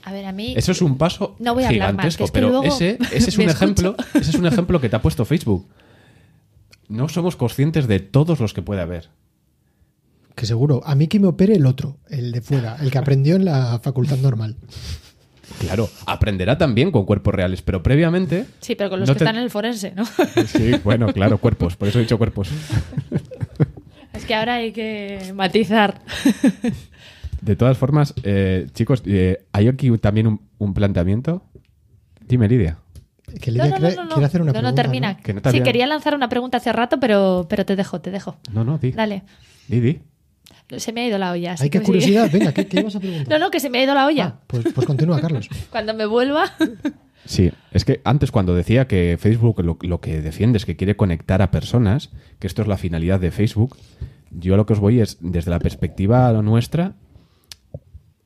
A 0.02 0.12
ver, 0.12 0.24
a 0.24 0.32
mí... 0.32 0.54
Eso 0.56 0.72
es 0.72 0.80
un 0.80 0.96
paso 0.96 1.36
No 1.40 1.52
voy 1.52 1.64
a 1.64 1.68
hablar 1.68 1.92
más, 1.92 2.14
gigantesco, 2.16 2.18
que 2.20 2.24
es 2.24 2.30
que 2.30 2.40
pero 2.40 2.62
ese, 2.64 2.98
ese 3.14 3.28
es 3.28 3.36
un 3.36 3.50
ejemplo, 3.50 3.96
ese 4.14 4.30
es 4.30 4.36
un 4.36 4.46
ejemplo 4.46 4.80
que 4.80 4.88
te 4.88 4.96
ha 4.96 5.02
puesto 5.02 5.26
Facebook. 5.26 5.66
No 6.88 7.10
somos 7.10 7.36
conscientes 7.36 7.86
de 7.86 8.00
todos 8.00 8.40
los 8.40 8.54
que 8.54 8.62
puede 8.62 8.80
haber. 8.80 9.08
Que 10.34 10.46
seguro. 10.46 10.80
A 10.84 10.94
mí 10.94 11.06
que 11.06 11.20
me 11.20 11.28
opere 11.28 11.54
el 11.54 11.64
otro, 11.66 11.98
el 12.08 12.32
de 12.32 12.40
fuera, 12.40 12.76
el 12.80 12.90
que 12.90 12.98
aprendió 12.98 13.36
en 13.36 13.44
la 13.44 13.78
facultad 13.80 14.16
normal. 14.18 14.56
Claro, 15.60 15.88
aprenderá 16.06 16.58
también 16.58 16.90
con 16.90 17.04
cuerpos 17.04 17.34
reales, 17.34 17.62
pero 17.62 17.82
previamente. 17.82 18.46
Sí, 18.60 18.74
pero 18.74 18.90
con 18.90 18.98
los 19.00 19.08
no 19.08 19.14
que 19.14 19.18
te- 19.18 19.24
están 19.24 19.36
en 19.36 19.42
el 19.44 19.50
forense, 19.50 19.92
¿no? 19.94 20.04
Sí, 20.46 20.72
bueno, 20.82 21.12
claro, 21.12 21.38
cuerpos, 21.38 21.76
por 21.76 21.86
eso 21.88 21.98
he 21.98 22.02
dicho 22.02 22.18
cuerpos. 22.18 22.48
es 24.12 24.24
que 24.24 24.34
ahora 24.34 24.54
hay 24.54 24.72
que 24.72 25.32
matizar. 25.34 26.00
De 27.40 27.56
todas 27.56 27.76
formas, 27.78 28.14
eh, 28.24 28.66
chicos, 28.72 29.02
eh, 29.06 29.44
hay 29.52 29.68
aquí 29.68 29.96
también 29.98 30.26
un, 30.26 30.40
un 30.58 30.74
planteamiento. 30.74 31.42
Dime, 32.26 32.48
Lidia. 32.48 32.78
Que 33.40 33.50
No, 33.52 33.64
Lidia 33.64 33.64
no, 33.64 33.70
no, 33.70 33.78
quiere, 33.80 33.96
no, 33.96 34.02
no. 34.04 34.08
quiere 34.10 34.26
hacer 34.26 34.42
una 34.42 34.52
No, 34.52 34.58
no, 34.58 34.60
pregunta. 34.62 34.82
termina. 34.82 35.16
Que 35.18 35.34
no 35.34 35.42
te 35.42 35.50
Sí, 35.50 35.56
había- 35.58 35.64
quería 35.64 35.86
lanzar 35.86 36.14
una 36.14 36.28
pregunta 36.28 36.56
hace 36.56 36.72
rato, 36.72 36.98
pero, 36.98 37.46
pero 37.48 37.64
te 37.66 37.76
dejo, 37.76 38.00
te 38.00 38.10
dejo. 38.10 38.36
No, 38.52 38.64
no, 38.64 38.78
di. 38.78 38.92
Dale. 38.92 39.22
Di, 39.68 39.80
di. 39.80 40.00
Se 40.76 40.92
me 40.92 41.02
ha 41.02 41.06
ido 41.08 41.18
la 41.18 41.32
olla. 41.32 41.56
Hay 41.58 41.70
que 41.70 41.80
curiosidad. 41.80 42.30
Venga, 42.32 42.52
¿qué, 42.52 42.66
qué 42.66 42.80
ibas 42.80 42.96
a 42.96 43.00
preguntar? 43.00 43.28
No, 43.28 43.38
no, 43.38 43.50
que 43.50 43.60
se 43.60 43.70
me 43.70 43.78
ha 43.78 43.82
ido 43.84 43.94
la 43.94 44.06
olla. 44.06 44.34
Ah, 44.36 44.40
pues, 44.46 44.64
pues 44.74 44.86
continúa, 44.86 45.20
Carlos. 45.20 45.48
Cuando 45.70 45.94
me 45.94 46.06
vuelva. 46.06 46.52
Sí, 47.26 47.50
es 47.72 47.86
que 47.86 48.02
antes 48.04 48.30
cuando 48.30 48.54
decía 48.54 48.86
que 48.86 49.16
Facebook 49.18 49.64
lo, 49.64 49.78
lo 49.80 50.00
que 50.02 50.20
defiende 50.20 50.58
es 50.58 50.66
que 50.66 50.76
quiere 50.76 50.94
conectar 50.94 51.40
a 51.40 51.50
personas, 51.50 52.10
que 52.38 52.46
esto 52.46 52.60
es 52.60 52.68
la 52.68 52.76
finalidad 52.76 53.18
de 53.18 53.30
Facebook, 53.30 53.78
yo 54.30 54.58
lo 54.58 54.66
que 54.66 54.74
os 54.74 54.78
voy 54.78 55.00
es 55.00 55.16
desde 55.20 55.50
la 55.50 55.58
perspectiva 55.58 56.30
nuestra 56.42 56.96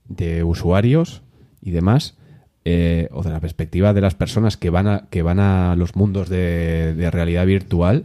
de 0.09 0.43
usuarios 0.43 1.23
y 1.61 1.71
demás, 1.71 2.17
eh, 2.65 3.09
o 3.13 3.23
de 3.23 3.31
la 3.31 3.41
perspectiva 3.41 3.93
de 3.93 4.01
las 4.01 4.15
personas 4.15 4.57
que 4.57 4.71
van 4.71 4.87
a, 4.87 5.07
que 5.11 5.23
van 5.23 5.39
a 5.39 5.77
los 5.77 5.95
mundos 5.95 6.29
de, 6.29 6.95
de 6.95 7.11
realidad 7.11 7.47
virtual. 7.47 8.05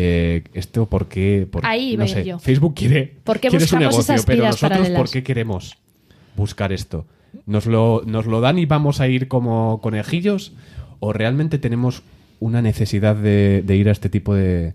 Eh, 0.00 0.44
esto 0.54 0.86
por 0.86 1.08
qué, 1.08 1.46
por- 1.50 1.66
Ahí 1.66 1.96
no 1.96 2.06
sé, 2.06 2.24
yo. 2.24 2.38
Facebook 2.38 2.74
quiere, 2.74 3.16
¿Por 3.24 3.40
qué 3.40 3.48
quiere 3.48 3.66
su 3.66 3.76
negocio, 3.78 4.00
esas 4.14 4.24
pero 4.24 4.44
nosotros 4.44 4.70
paralelas? 4.70 4.98
¿por 4.98 5.10
qué 5.10 5.22
queremos 5.24 5.76
buscar 6.36 6.72
esto? 6.72 7.04
¿Nos 7.46 7.66
lo, 7.66 8.02
¿Nos 8.06 8.26
lo 8.26 8.40
dan 8.40 8.58
y 8.58 8.66
vamos 8.66 9.00
a 9.00 9.08
ir 9.08 9.26
como 9.28 9.80
conejillos? 9.82 10.52
¿O 11.00 11.12
realmente 11.12 11.58
tenemos 11.58 12.02
una 12.40 12.62
necesidad 12.62 13.16
de, 13.16 13.62
de 13.66 13.76
ir 13.76 13.88
a 13.88 13.92
este 13.92 14.08
tipo 14.08 14.34
de 14.34 14.74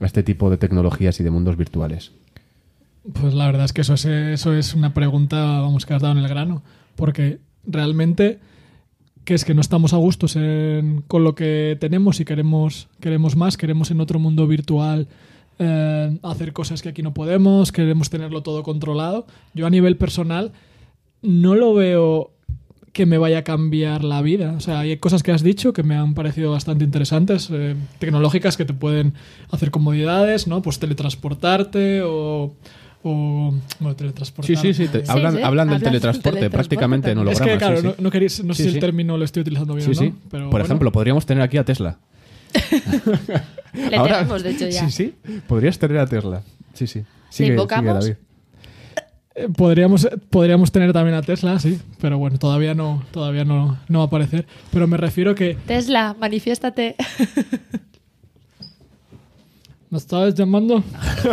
a 0.00 0.06
este 0.06 0.22
tipo 0.22 0.48
de 0.50 0.56
tecnologías 0.56 1.18
y 1.20 1.24
de 1.24 1.30
mundos 1.30 1.56
virtuales? 1.56 2.12
Pues 3.12 3.34
la 3.34 3.46
verdad 3.46 3.64
es 3.64 3.72
que 3.72 3.80
eso 3.80 3.94
es, 3.94 4.04
eso 4.04 4.54
es 4.54 4.74
una 4.74 4.94
pregunta, 4.94 5.36
vamos, 5.60 5.84
que 5.86 5.94
has 5.94 6.02
dado 6.02 6.12
en 6.16 6.24
el 6.24 6.28
grano. 6.28 6.62
Porque 6.96 7.38
realmente, 7.66 8.38
que 9.30 9.34
es 9.36 9.44
que 9.44 9.54
no 9.54 9.60
estamos 9.60 9.92
a 9.92 9.96
gustos 9.96 10.34
en- 10.34 11.04
con 11.06 11.22
lo 11.22 11.36
que 11.36 11.76
tenemos 11.78 12.18
y 12.18 12.24
queremos, 12.24 12.88
queremos 12.98 13.36
más, 13.36 13.56
queremos 13.56 13.92
en 13.92 14.00
otro 14.00 14.18
mundo 14.18 14.48
virtual 14.48 15.06
eh, 15.60 16.18
hacer 16.24 16.52
cosas 16.52 16.82
que 16.82 16.88
aquí 16.88 17.00
no 17.04 17.14
podemos, 17.14 17.70
queremos 17.70 18.10
tenerlo 18.10 18.42
todo 18.42 18.64
controlado. 18.64 19.28
Yo 19.54 19.68
a 19.68 19.70
nivel 19.70 19.96
personal 19.96 20.50
no 21.22 21.54
lo 21.54 21.74
veo 21.74 22.32
que 22.92 23.06
me 23.06 23.18
vaya 23.18 23.38
a 23.38 23.44
cambiar 23.44 24.02
la 24.02 24.20
vida. 24.20 24.54
O 24.56 24.60
sea, 24.60 24.80
hay 24.80 24.96
cosas 24.96 25.22
que 25.22 25.30
has 25.30 25.44
dicho 25.44 25.72
que 25.72 25.84
me 25.84 25.94
han 25.94 26.14
parecido 26.14 26.50
bastante 26.50 26.82
interesantes, 26.84 27.50
eh, 27.52 27.76
tecnológicas 28.00 28.56
que 28.56 28.64
te 28.64 28.74
pueden 28.74 29.14
hacer 29.52 29.70
comodidades, 29.70 30.48
¿no? 30.48 30.60
Pues 30.60 30.80
teletransportarte 30.80 32.02
o... 32.02 32.52
o 33.02 33.54
bueno, 33.78 33.96
teletransportarte. 33.96 34.60
Sí, 34.60 34.74
sí, 34.74 34.86
sí. 34.86 34.88
te- 34.92 35.10
hablan, 35.10 35.36
sí, 35.36 35.42
hablan 35.42 35.68
del 35.68 35.76
hablan 35.76 35.80
teletransporte, 35.82 36.50
prácticamente 36.50 37.10
en 37.10 37.18
teletransporte 37.18 37.30
Es 37.30 37.40
holograma. 37.40 37.52
que, 37.52 37.58
claro, 37.58 37.80
sí, 37.80 37.86
no, 37.86 37.92
sí. 37.92 38.02
no 38.02 38.10
queréis- 38.10 38.44
no 38.44 38.54
sé 38.54 38.62
Sí, 38.64 38.68
si 38.70 38.74
el 38.74 38.80
término 38.80 39.16
lo 39.16 39.24
estoy 39.24 39.40
utilizando 39.42 39.74
bien 39.74 39.84
Sí, 39.86 39.90
o 39.92 39.94
sí. 39.94 40.08
no. 40.10 40.16
Pero 40.30 40.44
Por 40.44 40.50
bueno. 40.52 40.64
ejemplo, 40.66 40.92
podríamos 40.92 41.24
tener 41.26 41.42
aquí 41.42 41.56
a 41.56 41.64
Tesla. 41.64 41.98
Le 43.72 43.96
Ahora- 43.96 44.18
tenemos, 44.18 44.42
de 44.42 44.50
hecho, 44.50 44.68
ya. 44.68 44.88
Sí, 44.88 45.14
sí. 45.24 45.40
Podrías 45.46 45.78
tener 45.78 45.98
a 45.98 46.06
Tesla. 46.06 46.42
Sí, 46.74 46.86
sí. 46.86 47.02
Sigue, 47.30 47.50
invocamos? 47.50 48.04
sigue, 48.04 48.16
David. 48.16 48.26
Eh, 49.36 49.48
Podríamos, 49.56 50.08
podríamos 50.28 50.72
tener 50.72 50.92
también 50.92 51.16
a 51.16 51.22
Tesla, 51.22 51.58
sí, 51.60 51.78
pero 52.00 52.18
bueno, 52.18 52.36
todavía 52.38 52.74
no, 52.74 53.04
todavía 53.12 53.44
no, 53.44 53.78
no 53.88 53.98
va 54.00 54.04
a 54.04 54.06
aparecer. 54.08 54.44
Pero 54.72 54.88
me 54.88 54.96
refiero 54.96 55.34
que 55.36 55.56
Tesla, 55.66 56.16
manifiéstate. 56.18 56.96
me 59.90 59.98
estabas 59.98 60.34
llamando. 60.34 60.82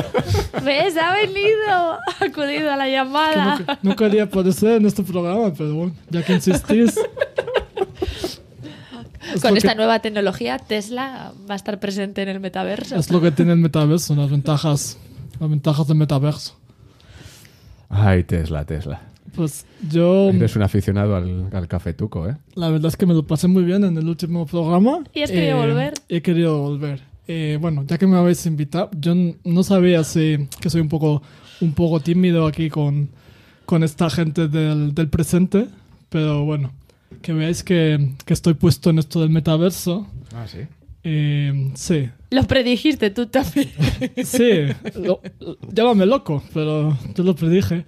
¿Ves? 0.66 0.97
Ha 0.97 1.14
venido. 1.16 1.68
Ha 1.70 2.26
acudido 2.26 2.72
a 2.72 2.76
la 2.78 2.88
llamada. 2.89 3.60
no, 3.60 3.78
no 3.91 3.95
quería 3.95 4.24
aparecer 4.24 4.74
en 4.82 4.86
este 4.88 5.03
programa, 5.03 5.53
pero 5.55 5.74
bueno, 5.76 5.93
ya 6.10 6.24
que 6.24 6.34
insistís. 6.34 6.97
Es 9.34 9.41
Con 9.41 9.58
esta 9.58 9.70
que- 9.72 9.76
nueva 9.76 9.99
tecnología, 9.99 10.58
Tesla 10.58 11.34
va 11.49 11.53
a 11.53 11.58
estar 11.58 11.80
presente 11.80 12.22
en 12.22 12.30
el 12.30 12.39
metaverso. 12.39 12.95
Es 12.95 13.12
lo 13.12 13.20
que 13.22 13.32
tiene 13.32 13.51
el 13.53 13.60
metaverso, 13.60 14.16
las 14.16 14.30
ventajas, 14.32 14.97
las 15.39 15.49
ventajas 15.49 15.88
del 15.88 15.97
metaverso. 15.97 16.55
Ay, 17.89 18.24
Tesla, 18.24 18.64
Tesla. 18.66 19.01
Pues 19.36 19.66
yo, 19.91 20.30
Eres 20.30 20.55
un 20.55 20.64
aficionado 20.64 21.16
al, 21.16 21.49
al 21.53 21.68
cafetuco, 21.68 22.28
¿eh? 22.28 22.38
la 22.55 22.70
verdad 22.70 22.88
es 22.88 22.97
que 22.97 23.05
me 23.05 23.14
lo 23.14 23.28
pasé 23.28 23.47
muy 23.47 23.64
bien 23.64 23.84
en 23.84 23.95
el 23.97 24.08
último 24.08 24.45
programa. 24.47 25.03
¿Y 25.14 25.22
has 25.22 25.30
querido 25.30 25.58
volver? 25.58 25.93
He 26.10 26.22
querido 26.22 26.60
volver. 26.60 27.01
Eh, 27.28 27.57
bueno, 27.59 27.84
ya 27.86 27.97
que 27.97 28.07
me 28.07 28.15
habéis 28.17 28.45
invitado, 28.45 28.89
yo 28.97 29.13
no 29.43 29.63
sabía 29.63 30.03
si 30.03 30.47
que 30.61 30.69
soy 30.69 30.82
un 30.82 30.89
poco, 30.89 31.21
un 31.61 31.73
poco 31.73 31.99
tímido 31.99 32.45
aquí 32.47 32.69
con, 32.69 33.09
con 33.65 33.84
esta 33.84 34.09
gente 34.09 34.47
del, 34.47 34.93
del 34.95 35.09
presente, 35.09 35.67
pero 36.09 36.45
bueno, 36.45 36.71
que 37.21 37.34
veáis 37.34 37.63
que, 37.63 38.13
que 38.25 38.34
estoy 38.34 38.53
puesto 38.53 38.89
en 38.91 38.99
esto 38.99 39.19
del 39.19 39.30
metaverso. 39.30 40.07
Ah, 40.34 40.45
sí. 40.47 40.59
Eh, 41.03 41.71
sí, 41.75 42.09
Lo 42.32 42.43
predijiste 42.43 43.09
tú 43.11 43.28
también. 43.28 43.69
Sí, 44.25 44.63
lo- 44.95 45.21
llámame 45.71 46.05
loco, 46.05 46.43
pero 46.53 46.97
yo 47.15 47.23
lo 47.23 47.36
predije. 47.36 47.86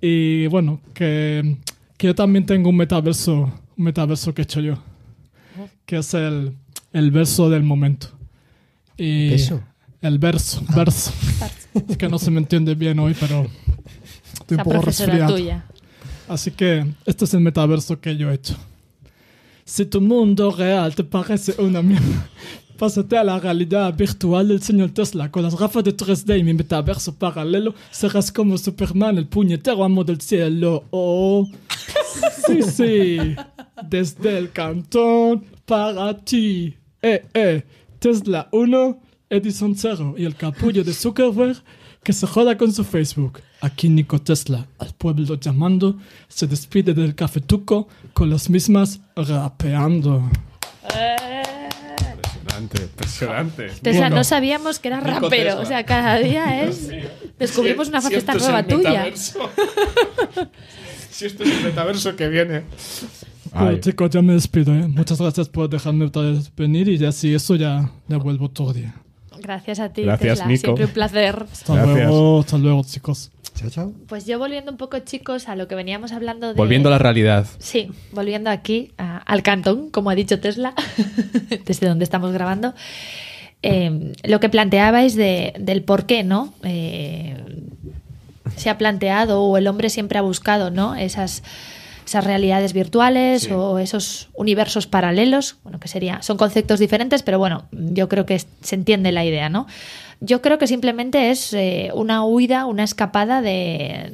Y 0.00 0.46
bueno, 0.48 0.80
que, 0.94 1.56
que 1.96 2.06
yo 2.08 2.14
también 2.14 2.44
tengo 2.46 2.68
un 2.70 2.76
metaverso, 2.76 3.52
un 3.76 3.84
metaverso 3.84 4.32
que 4.34 4.42
he 4.42 4.44
hecho 4.44 4.60
yo, 4.60 4.78
que 5.86 5.98
es 5.98 6.12
el, 6.14 6.52
el 6.92 7.10
verso 7.10 7.50
del 7.50 7.62
momento. 7.62 8.08
Y 8.96 9.30
¿Verso? 9.30 9.62
El 10.00 10.18
verso, 10.18 10.62
verso. 10.74 11.12
Es 11.88 11.96
que 11.96 12.08
no 12.08 12.18
se 12.18 12.30
me 12.30 12.38
entiende 12.38 12.74
bien 12.74 12.98
hoy, 12.98 13.14
pero 13.18 13.46
estoy 14.32 14.58
un 14.58 14.64
poco 14.64 14.82
resfriado. 14.82 15.34
tuya. 15.34 15.64
Así 16.28 16.50
que 16.50 16.86
este 17.04 17.24
es 17.24 17.34
el 17.34 17.40
metaverso 17.40 18.00
que 18.00 18.16
yo 18.16 18.30
he 18.30 18.34
hecho. 18.34 18.56
Si 19.64 19.84
tu 19.86 20.00
mundo 20.00 20.50
real 20.50 20.94
te 20.94 21.04
parece 21.04 21.60
una 21.60 21.82
mierda, 21.82 22.28
pásate 22.78 23.16
a 23.16 23.24
la 23.24 23.38
realidad 23.38 23.94
virtual 23.96 24.48
del 24.48 24.62
señor 24.62 24.90
Tesla. 24.90 25.30
Con 25.30 25.42
las 25.42 25.56
gafas 25.56 25.84
de 25.84 25.96
3D 25.96 26.38
y 26.38 26.44
mi 26.44 26.54
metaverso 26.54 27.14
paralelo, 27.14 27.74
serás 27.90 28.30
como 28.30 28.56
Superman, 28.58 29.18
el 29.18 29.26
puñetero 29.26 29.82
amo 29.82 30.04
del 30.04 30.20
cielo. 30.20 30.84
Oh, 30.90 31.48
sí, 32.46 32.62
sí. 32.62 33.36
Desde 33.88 34.38
el 34.38 34.52
cantón 34.52 35.44
para 35.64 36.16
ti. 36.16 36.76
Eh, 37.02 37.24
eh. 37.34 37.64
Tesla 37.98 38.48
1, 38.52 39.00
Edison 39.30 39.74
0 39.76 40.14
y 40.18 40.24
el 40.24 40.36
capullo 40.36 40.84
de 40.84 40.92
Zuckerberg 40.92 41.56
que 42.02 42.12
se 42.12 42.26
joda 42.26 42.56
con 42.56 42.72
su 42.72 42.84
Facebook. 42.84 43.40
Aquí 43.60 43.88
Nico 43.88 44.20
Tesla, 44.20 44.66
al 44.78 44.94
pueblo 44.94 45.34
llamando, 45.34 45.96
se 46.28 46.46
despide 46.46 46.94
del 46.94 47.14
cafetuco 47.16 47.88
con 48.12 48.30
las 48.30 48.48
mismas 48.48 49.00
rapeando. 49.16 50.30
Impresionante, 52.58 52.82
impresionante. 52.82 53.66
Tesla, 53.82 54.00
Bueno. 54.02 54.16
no 54.16 54.24
sabíamos 54.24 54.78
que 54.78 54.88
era 54.88 54.98
Nico 54.98 55.10
rapero. 55.10 55.50
Tesla. 55.50 55.60
O 55.62 55.66
sea, 55.66 55.84
cada 55.84 56.18
día 56.18 56.62
es. 56.64 56.88
Descubrimos 57.38 57.88
una 57.88 58.00
faceta 58.00 58.34
nueva 58.34 58.62
tuya. 58.62 59.06
si 61.10 61.26
esto 61.26 61.42
es 61.42 61.50
el 61.50 61.64
metaverso 61.64 62.14
que 62.16 62.28
viene. 62.28 62.62
Bueno, 63.64 63.78
chicos, 63.80 64.10
ya 64.10 64.22
me 64.22 64.32
despido. 64.34 64.74
¿eh? 64.74 64.86
Muchas 64.88 65.20
gracias 65.20 65.48
por 65.48 65.68
dejarme 65.68 66.04
otra 66.06 66.22
vez 66.22 66.50
venir 66.56 66.88
y 66.88 66.98
ya 66.98 67.12
si 67.12 67.34
eso 67.34 67.54
ya, 67.56 67.90
ya 68.08 68.16
vuelvo 68.18 68.46
otro 68.46 68.72
día. 68.72 68.94
Gracias 69.40 69.78
a 69.80 69.90
ti, 69.90 70.02
Gracias, 70.02 70.38
Tesla. 70.38 70.46
Nico. 70.46 70.60
Siempre 70.62 70.84
un 70.86 70.90
placer. 70.92 71.46
Hasta 71.52 71.74
Gracias. 71.74 71.96
luego, 72.08 72.40
hasta 72.40 72.58
luego, 72.58 72.82
chicos. 72.84 73.30
Chao, 73.54 73.70
chao. 73.70 73.92
Pues 74.08 74.26
yo 74.26 74.38
volviendo 74.38 74.70
un 74.70 74.76
poco, 74.76 74.98
chicos, 75.00 75.48
a 75.48 75.56
lo 75.56 75.66
que 75.68 75.74
veníamos 75.74 76.12
hablando 76.12 76.48
de. 76.48 76.54
Volviendo 76.54 76.88
a 76.88 76.92
la 76.92 76.98
realidad. 76.98 77.46
Sí, 77.58 77.88
volviendo 78.12 78.50
aquí 78.50 78.92
a- 78.98 79.18
al 79.18 79.42
cantón, 79.42 79.90
como 79.90 80.10
ha 80.10 80.14
dicho 80.14 80.40
Tesla, 80.40 80.74
desde 81.66 81.86
donde 81.88 82.04
estamos 82.04 82.32
grabando. 82.32 82.74
Eh, 83.62 84.12
lo 84.24 84.40
que 84.40 84.48
planteabais 84.48 85.14
de- 85.16 85.54
del 85.58 85.82
por 85.84 86.06
qué, 86.06 86.22
¿no? 86.22 86.52
Eh, 86.64 87.36
se 88.56 88.70
ha 88.70 88.78
planteado 88.78 89.42
o 89.42 89.56
el 89.56 89.66
hombre 89.66 89.90
siempre 89.90 90.18
ha 90.18 90.22
buscado, 90.22 90.70
¿no? 90.70 90.94
Esas, 90.94 91.42
esas 92.06 92.24
realidades 92.24 92.72
virtuales 92.72 93.50
o 93.50 93.78
esos 93.78 94.28
universos 94.34 94.86
paralelos, 94.86 95.56
bueno, 95.64 95.80
que 95.80 95.88
sería, 95.88 96.22
son 96.22 96.36
conceptos 96.36 96.78
diferentes, 96.78 97.22
pero 97.22 97.38
bueno, 97.38 97.66
yo 97.72 98.08
creo 98.08 98.24
que 98.24 98.38
se 98.38 98.74
entiende 98.74 99.10
la 99.12 99.24
idea, 99.24 99.48
¿no? 99.48 99.66
Yo 100.20 100.40
creo 100.40 100.58
que 100.58 100.66
simplemente 100.66 101.30
es 101.30 101.52
eh, 101.52 101.90
una 101.94 102.24
huida, 102.24 102.66
una 102.66 102.84
escapada 102.84 103.42
de, 103.42 104.12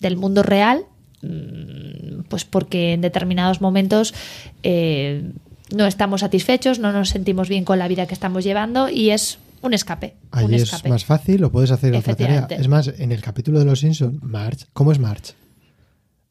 del 0.00 0.16
mundo 0.16 0.42
real 0.42 0.86
mm, 1.22 2.22
pues 2.28 2.44
porque 2.44 2.94
en 2.94 3.02
determinados 3.02 3.60
momentos 3.60 4.14
eh, 4.62 5.30
no 5.70 5.86
estamos 5.86 6.22
satisfechos, 6.22 6.78
no 6.78 6.92
nos 6.92 7.10
sentimos 7.10 7.48
bien 7.48 7.64
con 7.64 7.78
la 7.78 7.88
vida 7.88 8.06
que 8.06 8.14
estamos 8.14 8.42
llevando 8.42 8.88
y 8.88 9.10
es 9.10 9.38
un 9.60 9.74
escape. 9.74 10.14
un 10.32 10.38
Allí 10.38 10.56
es 10.56 10.84
más 10.86 11.04
fácil, 11.04 11.40
lo 11.40 11.52
puedes 11.52 11.70
hacer 11.70 11.94
otra 11.94 12.14
tarea. 12.14 12.46
Es 12.50 12.68
más, 12.68 12.88
en 12.88 13.12
el 13.12 13.20
capítulo 13.20 13.58
de 13.58 13.64
Los 13.66 13.80
Simpsons, 13.80 14.22
Marge, 14.22 14.66
¿cómo 14.72 14.92
es 14.92 14.98
Marge? 14.98 15.34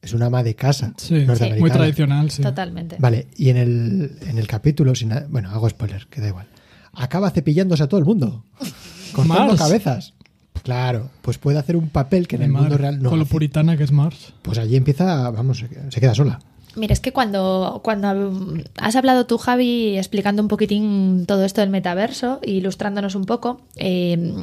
Es 0.04 0.12
una 0.12 0.26
ama 0.26 0.42
de 0.42 0.54
casa 0.54 0.92
Sí, 0.98 1.14
norteamericana. 1.14 1.60
muy 1.60 1.70
tradicional, 1.70 2.30
sí. 2.30 2.42
Totalmente. 2.42 2.96
Vale, 2.98 3.26
y 3.36 3.48
en 3.48 3.56
el, 3.56 4.18
en 4.28 4.38
el 4.38 4.46
capítulo, 4.46 4.94
sin 4.94 5.12
bueno, 5.30 5.50
hago 5.50 5.68
spoiler, 5.68 6.06
que 6.08 6.20
da 6.20 6.28
igual. 6.28 6.46
Acaba 6.92 7.30
cepillándose 7.30 7.82
a 7.82 7.88
todo 7.88 7.98
el 7.98 8.04
mundo, 8.06 8.44
cortando 9.12 9.44
Marge. 9.46 9.56
cabezas. 9.58 10.14
Claro, 10.62 11.10
pues 11.22 11.38
puede 11.38 11.58
hacer 11.58 11.76
un 11.76 11.88
papel 11.88 12.28
que 12.28 12.36
en 12.36 12.42
el 12.42 12.48
Mar- 12.50 12.62
mundo 12.62 12.78
real 12.78 13.02
no 13.02 13.10
con 13.10 13.18
lo 13.18 13.24
hace. 13.24 13.32
puritana 13.32 13.76
que 13.76 13.84
es 13.84 13.92
Mars. 13.92 14.32
Pues 14.42 14.58
allí 14.58 14.76
empieza, 14.76 15.30
vamos, 15.30 15.64
se 15.90 16.00
queda- 16.00 16.14
sola. 16.14 16.38
Mira, 16.76 16.92
es 16.92 17.00
que 17.00 17.12
cuando, 17.12 17.80
cuando 17.84 18.58
has 18.78 18.96
hablado 18.96 19.26
tú, 19.26 19.38
Javi, 19.38 19.96
explicando 19.96 20.42
un 20.42 20.48
poquitín 20.48 21.24
todo 21.26 21.44
esto 21.44 21.60
del 21.60 21.70
metaverso, 21.70 22.40
ilustrándonos 22.44 23.14
un 23.14 23.24
poco, 23.26 23.60
eh, 23.76 24.34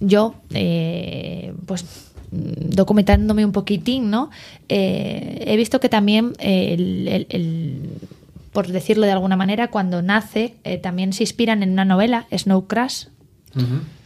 yo, 0.00 0.34
eh, 0.50 1.54
pues 1.66 1.84
documentándome 2.30 3.44
un 3.44 3.52
poquitín, 3.52 4.10
¿no? 4.10 4.30
Eh, 4.68 5.44
he 5.46 5.56
visto 5.56 5.80
que 5.80 5.88
también 5.88 6.32
el, 6.38 7.08
el- 7.08 7.26
el- 7.30 7.82
por 8.52 8.66
decirlo 8.68 9.06
de 9.06 9.12
alguna 9.12 9.36
manera, 9.36 9.68
cuando 9.68 10.02
nace, 10.02 10.54
eh, 10.64 10.78
también 10.78 11.12
se 11.12 11.22
inspiran 11.22 11.62
en 11.62 11.70
una 11.70 11.84
novela, 11.84 12.26
Snow 12.36 12.66
Crash, 12.66 13.04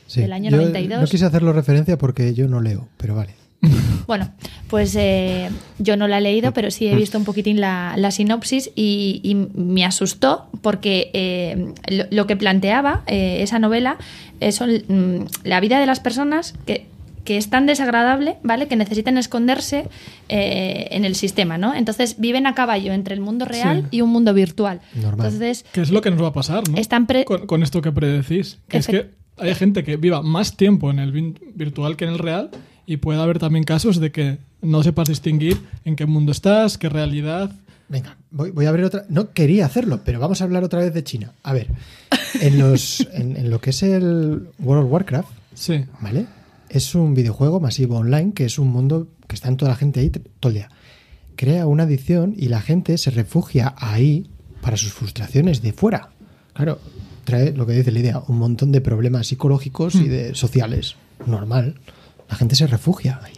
Sí. 0.06 0.20
Del 0.20 0.32
año 0.34 0.50
Yo 0.50 0.58
92. 0.58 1.00
No 1.00 1.06
quise 1.06 1.24
hacerlo 1.24 1.54
referencia 1.54 1.96
porque 1.96 2.34
yo 2.34 2.46
no 2.46 2.60
leo, 2.60 2.88
pero 2.98 3.14
vale. 3.14 3.34
Bueno, 4.06 4.30
pues 4.68 4.94
eh, 4.96 5.48
yo 5.78 5.96
no 5.96 6.06
la 6.08 6.18
he 6.18 6.20
leído, 6.20 6.52
pero 6.52 6.70
sí 6.72 6.86
he 6.88 6.94
visto 6.96 7.16
un 7.16 7.24
poquitín 7.24 7.60
la, 7.60 7.94
la 7.96 8.10
sinopsis 8.10 8.70
y, 8.74 9.20
y 9.22 9.34
me 9.36 9.84
asustó 9.86 10.48
porque 10.60 11.10
eh, 11.14 11.72
lo, 11.88 12.04
lo 12.10 12.26
que 12.26 12.36
planteaba 12.36 13.04
eh, 13.06 13.38
esa 13.42 13.58
novela 13.60 13.96
son 14.50 14.70
mm, 14.88 15.24
la 15.44 15.60
vida 15.60 15.78
de 15.78 15.86
las 15.86 16.00
personas 16.00 16.54
que, 16.66 16.86
que 17.24 17.36
es 17.36 17.50
tan 17.50 17.66
desagradable, 17.66 18.36
¿vale? 18.42 18.66
Que 18.68 18.76
necesitan 18.76 19.16
esconderse 19.18 19.88
eh, 20.28 20.88
en 20.90 21.04
el 21.04 21.14
sistema, 21.14 21.58
¿no? 21.58 21.74
Entonces 21.74 22.16
viven 22.18 22.46
a 22.46 22.54
caballo 22.54 22.92
entre 22.92 23.14
el 23.14 23.20
mundo 23.20 23.44
real 23.44 23.82
Sí. 23.90 23.98
y 23.98 24.00
un 24.00 24.10
mundo 24.10 24.34
virtual. 24.34 24.80
Normal. 24.94 25.26
Entonces, 25.26 25.64
Que 25.72 25.82
es 25.82 25.90
lo 25.90 26.00
que 26.00 26.10
nos 26.10 26.22
va 26.22 26.28
a 26.28 26.32
pasar, 26.32 26.68
¿no? 26.68 26.76
Están 26.78 27.06
pre- 27.06 27.24
con, 27.24 27.46
con 27.46 27.62
esto 27.62 27.80
que 27.82 27.92
predecís. 27.92 28.58
Que 28.68 28.78
es 28.78 28.86
que 28.86 29.10
hay 29.38 29.54
gente 29.54 29.84
que 29.84 29.96
viva 29.96 30.22
más 30.22 30.56
tiempo 30.56 30.90
en 30.90 30.98
el 30.98 31.12
virtual 31.54 31.96
que 31.96 32.04
en 32.04 32.10
el 32.12 32.18
real 32.18 32.50
y 32.86 32.96
puede 32.98 33.20
haber 33.20 33.38
también 33.38 33.64
casos 33.64 34.00
de 34.00 34.10
que 34.10 34.38
no 34.60 34.82
sepas 34.82 35.08
distinguir 35.08 35.58
en 35.84 35.96
qué 35.96 36.06
mundo 36.06 36.32
estás, 36.32 36.76
qué 36.78 36.88
realidad. 36.88 37.50
Venga, 37.88 38.16
voy, 38.30 38.50
voy 38.50 38.66
a 38.66 38.70
abrir 38.70 38.84
otra. 38.86 39.04
No 39.08 39.32
quería 39.32 39.66
hacerlo, 39.66 40.00
pero 40.04 40.18
vamos 40.18 40.40
a 40.40 40.44
hablar 40.44 40.64
otra 40.64 40.80
vez 40.80 40.92
de 40.94 41.04
China. 41.04 41.32
A 41.42 41.52
ver, 41.52 41.68
en, 42.40 42.58
los, 42.58 43.06
en, 43.12 43.36
en 43.36 43.50
lo 43.50 43.60
que 43.60 43.70
es 43.70 43.82
el 43.82 44.48
World 44.58 44.86
of 44.86 44.92
Warcraft, 44.92 45.28
Sí. 45.54 45.84
¿vale? 46.00 46.26
Es 46.72 46.94
un 46.94 47.12
videojuego 47.12 47.60
masivo 47.60 47.98
online 47.98 48.32
que 48.32 48.46
es 48.46 48.58
un 48.58 48.68
mundo 48.68 49.08
que 49.28 49.34
está 49.34 49.48
en 49.48 49.58
toda 49.58 49.72
la 49.72 49.76
gente 49.76 50.00
ahí 50.00 50.08
todo 50.08 50.48
el 50.48 50.54
día. 50.54 50.70
Crea 51.36 51.66
una 51.66 51.82
adicción 51.82 52.34
y 52.34 52.48
la 52.48 52.62
gente 52.62 52.96
se 52.96 53.10
refugia 53.10 53.74
ahí 53.76 54.30
para 54.62 54.78
sus 54.78 54.92
frustraciones 54.92 55.60
de 55.60 55.74
fuera. 55.74 56.08
Claro, 56.54 56.78
trae 57.24 57.52
lo 57.52 57.66
que 57.66 57.74
dice 57.74 57.92
la 57.92 57.98
idea, 57.98 58.22
un 58.26 58.38
montón 58.38 58.72
de 58.72 58.80
problemas 58.80 59.26
psicológicos 59.26 59.96
y 59.96 60.08
de 60.08 60.34
sociales. 60.34 60.96
Normal. 61.26 61.74
La 62.30 62.36
gente 62.36 62.54
se 62.54 62.66
refugia 62.66 63.20
ahí. 63.22 63.34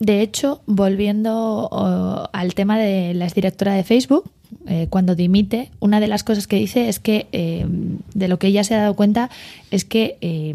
De 0.00 0.22
hecho, 0.22 0.60
volviendo 0.66 2.28
al 2.32 2.54
tema 2.54 2.78
de 2.78 3.14
la 3.14 3.26
exdirectora 3.26 3.74
de 3.74 3.84
Facebook, 3.84 4.28
eh, 4.66 4.86
cuando 4.90 5.14
dimite, 5.14 5.70
una 5.80 6.00
de 6.00 6.08
las 6.08 6.24
cosas 6.24 6.46
que 6.46 6.56
dice 6.56 6.88
es 6.88 6.98
que 6.98 7.26
eh, 7.32 7.66
de 8.14 8.28
lo 8.28 8.38
que 8.38 8.48
ella 8.48 8.64
se 8.64 8.74
ha 8.74 8.80
dado 8.80 8.94
cuenta 8.94 9.30
es 9.70 9.84
que 9.84 10.18
eh, 10.20 10.54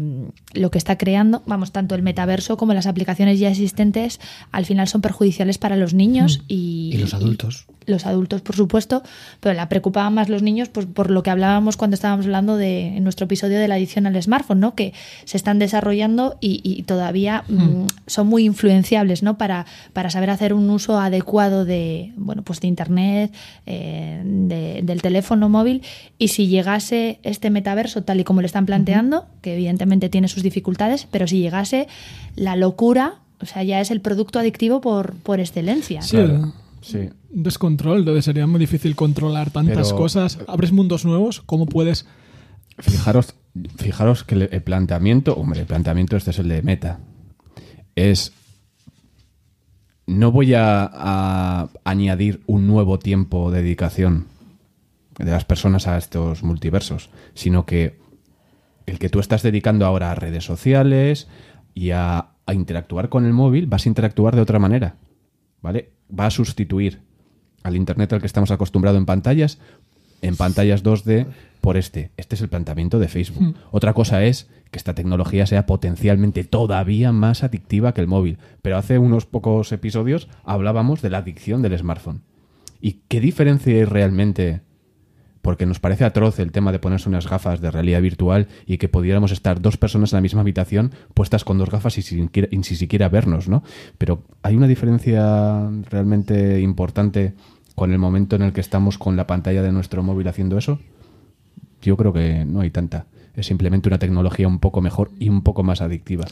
lo 0.54 0.70
que 0.70 0.78
está 0.78 0.98
creando, 0.98 1.42
vamos, 1.46 1.72
tanto 1.72 1.94
el 1.94 2.02
metaverso 2.02 2.56
como 2.56 2.74
las 2.74 2.86
aplicaciones 2.86 3.38
ya 3.38 3.50
existentes, 3.50 4.20
al 4.50 4.66
final 4.66 4.88
son 4.88 5.00
perjudiciales 5.00 5.58
para 5.58 5.76
los 5.76 5.94
niños 5.94 6.42
y, 6.48 6.90
Y 6.92 6.98
los 6.98 7.14
adultos. 7.14 7.66
los 7.86 8.06
adultos, 8.06 8.42
por 8.42 8.56
supuesto, 8.56 9.02
pero 9.40 9.54
la 9.54 9.68
preocupaban 9.68 10.14
más 10.14 10.28
los 10.28 10.42
niños 10.42 10.68
pues, 10.68 10.86
por 10.86 11.10
lo 11.10 11.22
que 11.22 11.30
hablábamos 11.30 11.76
cuando 11.76 11.94
estábamos 11.94 12.26
hablando 12.26 12.56
de, 12.56 12.96
en 12.96 13.04
nuestro 13.04 13.24
episodio 13.24 13.58
de 13.58 13.68
la 13.68 13.76
adicción 13.76 14.06
al 14.06 14.20
smartphone, 14.22 14.60
¿no? 14.60 14.74
que 14.74 14.92
se 15.24 15.36
están 15.36 15.58
desarrollando 15.58 16.36
y, 16.40 16.60
y 16.64 16.82
todavía 16.82 17.44
mm, 17.48 17.86
son 18.06 18.26
muy 18.26 18.44
influenciables 18.44 19.22
¿no? 19.22 19.38
para, 19.38 19.66
para 19.92 20.10
saber 20.10 20.30
hacer 20.30 20.52
un 20.54 20.68
uso 20.70 20.98
adecuado 20.98 21.64
de, 21.64 22.12
bueno, 22.16 22.42
pues 22.42 22.60
de 22.60 22.68
Internet, 22.68 23.32
eh, 23.66 23.81
de- 23.82 24.22
de- 24.48 24.80
del 24.82 25.02
teléfono 25.02 25.48
móvil 25.48 25.82
y 26.18 26.28
si 26.28 26.46
llegase 26.48 27.18
este 27.22 27.50
metaverso 27.50 28.02
tal 28.02 28.20
y 28.20 28.24
como 28.24 28.40
lo 28.40 28.46
están 28.46 28.66
planteando, 28.66 29.26
que 29.40 29.54
evidentemente 29.54 30.08
tiene 30.08 30.28
sus 30.28 30.42
dificultades, 30.42 31.06
pero 31.10 31.26
si 31.26 31.40
llegase 31.40 31.88
la 32.36 32.56
locura, 32.56 33.20
o 33.40 33.46
sea, 33.46 33.62
ya 33.62 33.80
es 33.80 33.90
el 33.90 34.00
producto 34.00 34.38
adictivo 34.38 34.80
por, 34.80 35.14
por 35.16 35.40
excelencia. 35.40 36.02
Sí, 36.02 36.16
Claro. 36.16 36.52
Sí. 36.80 36.98
un 37.32 37.42
descontrol, 37.44 38.00
entonces 38.00 38.24
sería 38.24 38.46
muy 38.46 38.58
difícil 38.60 38.94
controlar 38.96 39.50
tantas 39.50 39.88
Pero- 39.88 39.96
cosas. 39.96 40.38
Abres 40.48 40.72
mundos 40.72 41.04
nuevos, 41.04 41.40
¿cómo 41.40 41.66
puedes? 41.66 42.06
Fijaros, 42.78 43.34
fijaros 43.76 44.24
que 44.24 44.34
el, 44.34 44.48
el 44.50 44.62
planteamiento, 44.62 45.34
hombre, 45.34 45.60
el 45.60 45.66
planteamiento 45.66 46.16
este 46.16 46.30
es 46.32 46.38
el 46.40 46.48
de 46.48 46.62
meta. 46.62 46.98
Es. 47.94 48.32
No 50.06 50.32
voy 50.32 50.54
a, 50.54 50.90
a 50.92 51.68
añadir 51.84 52.42
un 52.46 52.66
nuevo 52.66 52.98
tiempo 52.98 53.50
de 53.50 53.62
dedicación 53.62 54.26
de 55.18 55.30
las 55.30 55.44
personas 55.44 55.86
a 55.86 55.96
estos 55.98 56.42
multiversos, 56.42 57.10
sino 57.34 57.66
que 57.66 58.00
el 58.86 58.98
que 58.98 59.08
tú 59.08 59.20
estás 59.20 59.42
dedicando 59.42 59.86
ahora 59.86 60.10
a 60.10 60.14
redes 60.14 60.44
sociales 60.44 61.28
y 61.74 61.90
a, 61.90 62.32
a 62.46 62.54
interactuar 62.54 63.08
con 63.08 63.24
el 63.24 63.32
móvil, 63.32 63.66
vas 63.66 63.86
a 63.86 63.88
interactuar 63.88 64.34
de 64.34 64.42
otra 64.42 64.58
manera. 64.58 64.96
¿Vale? 65.60 65.90
Va 66.18 66.26
a 66.26 66.30
sustituir 66.30 67.00
al 67.62 67.76
Internet 67.76 68.12
al 68.12 68.20
que 68.20 68.26
estamos 68.26 68.50
acostumbrados 68.50 68.98
en 68.98 69.06
pantallas, 69.06 69.58
en 70.20 70.36
pantallas 70.36 70.82
2D, 70.82 71.26
por 71.60 71.76
este. 71.76 72.10
Este 72.16 72.34
es 72.34 72.40
el 72.40 72.48
planteamiento 72.48 72.98
de 72.98 73.08
Facebook. 73.08 73.54
Otra 73.70 73.94
cosa 73.94 74.24
es 74.24 74.50
que 74.72 74.78
esta 74.78 74.94
tecnología 74.94 75.46
sea 75.46 75.66
potencialmente 75.66 76.44
todavía 76.44 77.12
más 77.12 77.44
adictiva 77.44 77.92
que 77.92 78.00
el 78.00 78.08
móvil. 78.08 78.38
Pero 78.62 78.78
hace 78.78 78.98
unos 78.98 79.26
pocos 79.26 79.70
episodios 79.70 80.28
hablábamos 80.44 81.02
de 81.02 81.10
la 81.10 81.18
adicción 81.18 81.60
del 81.60 81.78
smartphone. 81.78 82.22
¿Y 82.80 83.02
qué 83.06 83.20
diferencia 83.20 83.74
hay 83.74 83.84
realmente? 83.84 84.62
Porque 85.42 85.66
nos 85.66 85.78
parece 85.78 86.04
atroz 86.04 86.38
el 86.38 86.52
tema 86.52 86.72
de 86.72 86.78
ponerse 86.78 87.08
unas 87.08 87.28
gafas 87.28 87.60
de 87.60 87.70
realidad 87.70 88.00
virtual 88.00 88.48
y 88.64 88.78
que 88.78 88.88
pudiéramos 88.88 89.30
estar 89.30 89.60
dos 89.60 89.76
personas 89.76 90.12
en 90.12 90.16
la 90.16 90.22
misma 90.22 90.40
habitación 90.40 90.92
puestas 91.12 91.44
con 91.44 91.58
dos 91.58 91.68
gafas 91.68 91.98
y 91.98 92.00
y 92.00 92.62
sin 92.62 92.76
siquiera 92.76 93.10
vernos, 93.10 93.48
¿no? 93.48 93.62
Pero 93.98 94.22
hay 94.42 94.56
una 94.56 94.68
diferencia 94.68 95.68
realmente 95.90 96.60
importante 96.60 97.34
con 97.74 97.92
el 97.92 97.98
momento 97.98 98.36
en 98.36 98.42
el 98.42 98.52
que 98.54 98.62
estamos 98.62 98.96
con 98.96 99.16
la 99.16 99.26
pantalla 99.26 99.62
de 99.62 99.72
nuestro 99.72 100.02
móvil 100.02 100.28
haciendo 100.28 100.56
eso. 100.56 100.78
Yo 101.82 101.96
creo 101.98 102.12
que 102.14 102.46
no 102.46 102.60
hay 102.60 102.70
tanta. 102.70 103.06
Es 103.36 103.46
simplemente 103.46 103.88
una 103.88 103.98
tecnología 103.98 104.46
un 104.48 104.58
poco 104.58 104.80
mejor 104.80 105.10
y 105.18 105.28
un 105.28 105.42
poco 105.42 105.62
más 105.62 105.80
adictiva. 105.80 106.24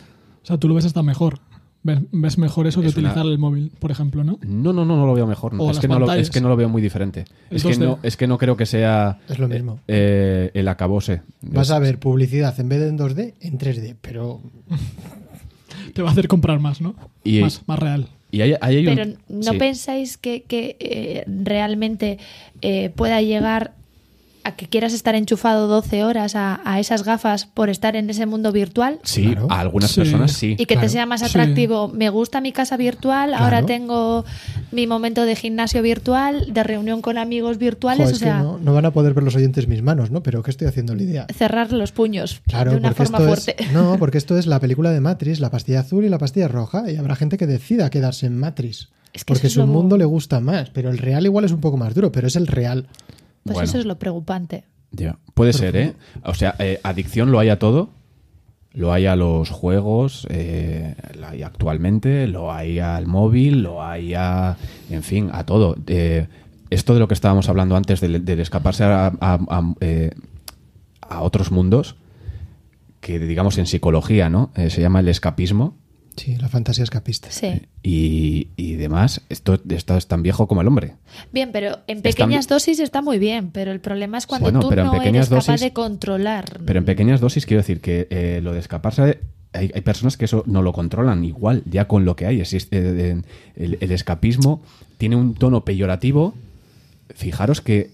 O 0.42 0.46
sea, 0.46 0.58
tú 0.58 0.68
lo 0.68 0.74
ves 0.74 0.84
hasta 0.84 1.02
mejor. 1.02 1.38
Ves, 1.82 2.00
ves 2.12 2.36
mejor 2.36 2.66
eso 2.66 2.82
que 2.82 2.88
Es 2.88 2.96
una- 2.96 3.08
utilizar 3.08 3.24
el 3.30 3.38
móvil, 3.38 3.72
por 3.78 3.90
ejemplo, 3.90 4.22
¿no? 4.22 4.38
No, 4.42 4.74
no, 4.74 4.84
no, 4.84 4.96
no 4.96 5.06
lo 5.06 5.14
veo 5.14 5.26
mejor. 5.26 5.54
no. 5.54 5.70
Es 5.70 5.78
que, 5.78 5.88
no 5.88 5.98
lo, 5.98 6.12
es 6.12 6.28
que 6.28 6.42
no 6.42 6.50
lo 6.50 6.56
veo 6.56 6.68
muy 6.68 6.82
diferente. 6.82 7.24
Es 7.50 7.62
que, 7.62 7.70
2D. 7.74 7.78
no, 7.78 7.98
es 8.02 8.18
que 8.18 8.26
no 8.26 8.36
creo 8.36 8.54
que 8.56 8.66
sea 8.66 9.18
Es 9.30 9.38
lo 9.38 9.48
mismo. 9.48 9.80
eh, 9.88 10.50
el 10.52 10.68
acabose. 10.68 11.22
Vas 11.40 11.68
Es- 11.68 11.72
a 11.72 11.78
ver 11.78 11.98
publicidad 11.98 12.58
en 12.60 12.68
vez 12.68 12.80
de 12.80 12.88
en 12.88 12.98
2D, 12.98 13.34
en 13.40 13.56
3D, 13.58 13.96
pero 14.00 14.42
Te 15.94 16.02
va 16.02 16.10
a 16.10 16.12
hacer 16.12 16.28
comprar 16.28 16.60
más, 16.60 16.80
¿no? 16.80 16.94
Y- 17.24 17.40
más, 17.40 17.62
más 17.66 17.78
real. 17.78 18.08
Y 18.30 18.42
hay, 18.42 18.54
ahí 18.60 18.76
hay 18.76 18.86
un- 18.86 18.94
Pero 18.94 19.10
¿no 19.28 19.52
sí. 19.52 19.58
pensáis 19.58 20.16
que, 20.18 20.42
que, 20.42 20.76
eh, 20.78 21.24
realmente 21.26 22.18
eh, 22.60 22.90
pueda 22.94 23.20
llegar 23.22 23.74
a 24.44 24.56
que 24.56 24.66
quieras 24.66 24.92
estar 24.92 25.14
enchufado 25.14 25.66
12 25.68 26.04
horas 26.04 26.34
a, 26.36 26.60
a 26.64 26.80
esas 26.80 27.04
gafas 27.04 27.46
por 27.46 27.68
estar 27.70 27.96
en 27.96 28.08
ese 28.10 28.26
mundo 28.26 28.52
virtual? 28.52 28.98
Sí, 29.02 29.22
Claro. 29.32 29.46
a 29.50 29.60
algunas 29.60 29.90
Sí. 29.90 30.00
personas 30.00 30.32
sí. 30.32 30.52
Y 30.58 30.66
que 30.66 30.74
Claro. 30.74 30.80
te 30.82 30.88
sea 30.88 31.06
más 31.06 31.20
Sí. 31.20 31.26
atractivo. 31.26 31.88
Me 31.88 32.08
gusta 32.10 32.40
mi 32.40 32.52
casa 32.52 32.76
virtual, 32.76 33.34
ahora 33.34 33.64
tengo 33.66 34.24
mi 34.72 34.86
momento 34.86 35.24
de 35.24 35.36
gimnasio 35.36 35.82
virtual, 35.82 36.52
de 36.52 36.62
reunión 36.62 37.02
con 37.02 37.18
amigos 37.18 37.58
virtuales, 37.58 38.08
o 38.08 38.10
es 38.12 38.18
sea, 38.18 38.38
que 38.38 38.42
no, 38.44 38.58
no 38.58 38.72
van 38.74 38.86
a 38.86 38.90
poder 38.92 39.14
ver 39.14 39.24
los 39.24 39.34
oyentes 39.36 39.68
mis 39.68 39.82
manos, 39.82 40.10
¿no? 40.10 40.22
Pero 40.22 40.42
¿qué 40.42 40.50
estoy 40.50 40.66
haciendo 40.68 40.94
la 40.94 41.02
idea? 41.02 41.26
cerrar 41.36 41.72
los 41.72 41.92
puños 41.92 42.40
Claro, 42.46 42.70
de 42.72 42.76
una 42.78 42.88
porque 42.90 43.04
forma 43.04 43.18
esto 43.18 43.28
fuerte. 43.28 43.62
es 43.64 43.72
no, 43.72 43.96
porque 43.98 44.18
esto 44.18 44.38
es 44.38 44.46
la 44.46 44.60
película 44.60 44.90
de 44.90 45.00
Matrix, 45.00 45.40
la 45.40 45.50
pastilla 45.50 45.80
azul 45.80 46.04
y 46.04 46.08
la 46.08 46.18
pastilla 46.18 46.48
roja, 46.48 46.90
y 46.90 46.96
habrá 46.96 47.16
gente 47.16 47.36
que 47.36 47.46
decida 47.46 47.90
quedarse 47.90 48.26
en 48.26 48.38
Matrix, 48.38 48.88
Es 49.12 49.24
que 49.24 49.32
porque 49.34 49.50
su 49.50 49.60
lo- 49.60 49.66
mundo 49.66 49.96
le 49.96 50.04
gusta 50.04 50.40
más, 50.40 50.70
pero 50.70 50.90
el 50.90 50.98
real 50.98 51.24
igual 51.26 51.44
es 51.44 51.52
un 51.52 51.60
poco 51.60 51.76
más 51.76 51.94
duro, 51.94 52.12
pero 52.12 52.26
es 52.28 52.36
el 52.36 52.46
real. 52.46 52.86
Pues 53.44 53.54
Bueno. 53.54 53.68
eso 53.68 53.78
es 53.78 53.86
lo 53.86 53.98
preocupante. 53.98 54.64
Ya, 54.92 55.18
Puede 55.34 55.52
ser, 55.52 55.76
¿eh? 55.76 55.94
O 56.24 56.34
sea, 56.34 56.54
eh, 56.58 56.80
adicción 56.82 57.30
lo 57.32 57.38
hay 57.38 57.48
a 57.48 57.58
todo. 57.58 57.90
Lo 58.72 58.92
hay 58.92 59.06
a 59.06 59.16
los 59.16 59.50
juegos, 59.50 60.26
eh, 60.30 60.94
lo 61.18 61.26
hay 61.28 61.42
actualmente, 61.42 62.28
lo 62.28 62.52
hay 62.52 62.78
al 62.78 63.06
móvil, 63.06 63.62
lo 63.62 63.82
hay 63.82 64.14
a. 64.14 64.56
En 64.90 65.02
fin, 65.02 65.28
a 65.32 65.44
todo. 65.44 65.76
Eh, 65.88 66.28
esto 66.70 66.94
de 66.94 67.00
lo 67.00 67.08
que 67.08 67.14
estábamos 67.14 67.48
hablando 67.48 67.74
antes, 67.76 68.00
del, 68.00 68.24
del 68.24 68.38
escaparse 68.40 68.84
a, 68.84 69.06
a- 69.06 69.38
a, 69.48 69.74
eh, 69.80 70.12
a 71.00 71.22
otros 71.22 71.50
mundos, 71.50 71.96
que 73.00 73.18
digamos 73.18 73.58
en 73.58 73.66
psicología, 73.66 74.28
¿no? 74.28 74.50
Eh, 74.54 74.70
se 74.70 74.80
llama 74.80 75.00
el 75.00 75.08
escapismo. 75.08 75.76
Sí, 76.20 76.36
la 76.36 76.50
fantasía 76.50 76.84
escapista. 76.84 77.30
Sí. 77.30 77.62
Y, 77.82 78.48
y 78.56 78.74
demás, 78.74 79.22
esto, 79.30 79.58
esto 79.70 79.96
es 79.96 80.06
tan 80.06 80.22
viejo 80.22 80.46
como 80.46 80.60
el 80.60 80.68
hombre. 80.68 80.96
Bien, 81.32 81.50
pero 81.50 81.78
en 81.86 82.02
pequeñas 82.02 82.46
dosis 82.46 82.78
está 82.78 83.00
muy 83.00 83.18
bien, 83.18 83.50
pero 83.50 83.72
el 83.72 83.80
problema 83.80 84.18
es 84.18 84.26
cuando 84.26 84.44
Bueno, 84.44 84.60
tú 84.60 84.68
pero 84.68 84.82
en 84.82 84.86
no 84.88 84.92
pequeñas 84.92 85.30
eres 85.32 85.46
capaz 85.46 85.60
de 85.60 85.72
controlar. 85.72 86.60
Pero 86.66 86.78
en 86.78 86.84
pequeñas 86.84 87.20
dosis 87.20 87.46
quiero 87.46 87.62
decir 87.62 87.80
que 87.80 88.06
eh, 88.10 88.40
lo 88.42 88.52
de 88.52 88.58
escaparse, 88.58 89.20
hay, 89.54 89.70
hay 89.74 89.80
personas 89.80 90.18
que 90.18 90.26
eso 90.26 90.44
no 90.46 90.60
lo 90.60 90.74
controlan 90.74 91.24
igual, 91.24 91.62
ya 91.64 91.88
con 91.88 92.04
lo 92.04 92.16
que 92.16 92.26
hay. 92.26 92.42
Existe, 92.42 92.76
eh, 92.82 93.22
el, 93.56 93.78
el 93.80 93.90
escapismo 93.90 94.62
tiene 94.98 95.16
un 95.16 95.32
tono 95.34 95.64
peyorativo. 95.64 96.34
Fijaros 97.14 97.62
que 97.62 97.92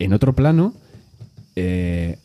en 0.00 0.14
otro 0.14 0.34
plano, 0.34 0.74
eh, 1.54 2.18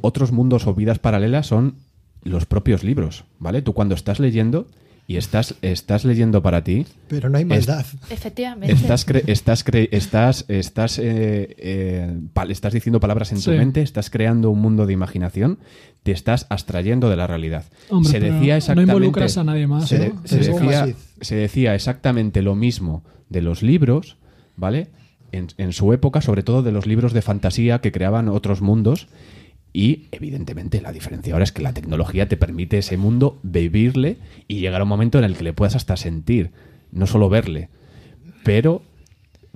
otros 0.00 0.32
mundos 0.32 0.66
o 0.66 0.72
vidas 0.72 0.98
paralelas 0.98 1.46
son 1.46 1.74
los 2.22 2.46
propios 2.46 2.84
libros, 2.84 3.24
¿vale? 3.38 3.62
Tú 3.62 3.72
cuando 3.72 3.94
estás 3.94 4.20
leyendo 4.20 4.66
y 5.06 5.16
estás, 5.16 5.54
estás 5.62 6.04
leyendo 6.04 6.40
para 6.42 6.62
ti, 6.62 6.86
Pero 7.08 7.28
no 7.30 7.36
hay 7.38 7.42
Es- 7.42 7.48
maldad. 7.48 7.84
Efectivamente. 8.10 8.72
Estás, 8.72 9.06
cre- 9.06 9.24
estás, 9.26 9.66
cre- 9.66 9.88
estás, 9.90 10.44
estás, 10.48 10.98
eh, 11.00 11.56
eh, 11.58 12.16
pal- 12.32 12.50
estás 12.52 12.72
diciendo 12.72 13.00
palabras 13.00 13.32
en 13.32 13.42
tu 13.42 13.50
mente, 13.50 13.82
estás 13.82 14.08
creando 14.10 14.50
un 14.50 14.60
mundo 14.60 14.86
de 14.86 14.92
imaginación, 14.92 15.58
te 16.04 16.12
estás 16.12 16.46
abstrayendo 16.48 17.10
de 17.10 17.16
la 17.16 17.26
realidad. 17.26 17.64
Hombre, 17.88 18.12
se 18.12 18.20
pero 18.20 18.34
decía 18.34 18.52
no 18.54 18.58
exactamente. 18.58 18.92
involucras 18.92 19.36
a 19.36 19.44
nadie 19.44 19.66
más, 19.66 19.88
se, 19.88 20.10
¿no? 20.10 20.20
se 20.24 20.38
decía, 20.38 20.88
se 21.20 21.34
decía 21.34 21.74
exactamente 21.74 22.40
lo 22.42 22.54
mismo 22.54 23.02
de 23.28 23.42
los 23.42 23.62
libros, 23.62 24.16
¿vale? 24.56 24.88
En, 25.32 25.48
en 25.58 25.72
su 25.72 25.92
época, 25.92 26.20
sobre 26.20 26.42
todo 26.44 26.62
de 26.62 26.70
los 26.72 26.86
libros 26.86 27.12
de 27.12 27.22
fantasía 27.22 27.80
que 27.80 27.90
creaban 27.92 28.28
otros 28.28 28.60
mundos. 28.62 29.08
Y 29.72 30.06
evidentemente 30.10 30.80
la 30.80 30.92
diferencia 30.92 31.32
ahora 31.32 31.44
es 31.44 31.52
que 31.52 31.62
la 31.62 31.72
tecnología 31.72 32.28
te 32.28 32.36
permite 32.36 32.78
ese 32.78 32.96
mundo 32.96 33.38
vivirle 33.42 34.16
y 34.48 34.60
llegar 34.60 34.80
a 34.80 34.84
un 34.84 34.88
momento 34.88 35.18
en 35.18 35.24
el 35.24 35.36
que 35.36 35.44
le 35.44 35.52
puedas 35.52 35.76
hasta 35.76 35.96
sentir, 35.96 36.50
no 36.90 37.06
solo 37.06 37.28
verle. 37.28 37.68
Pero 38.42 38.82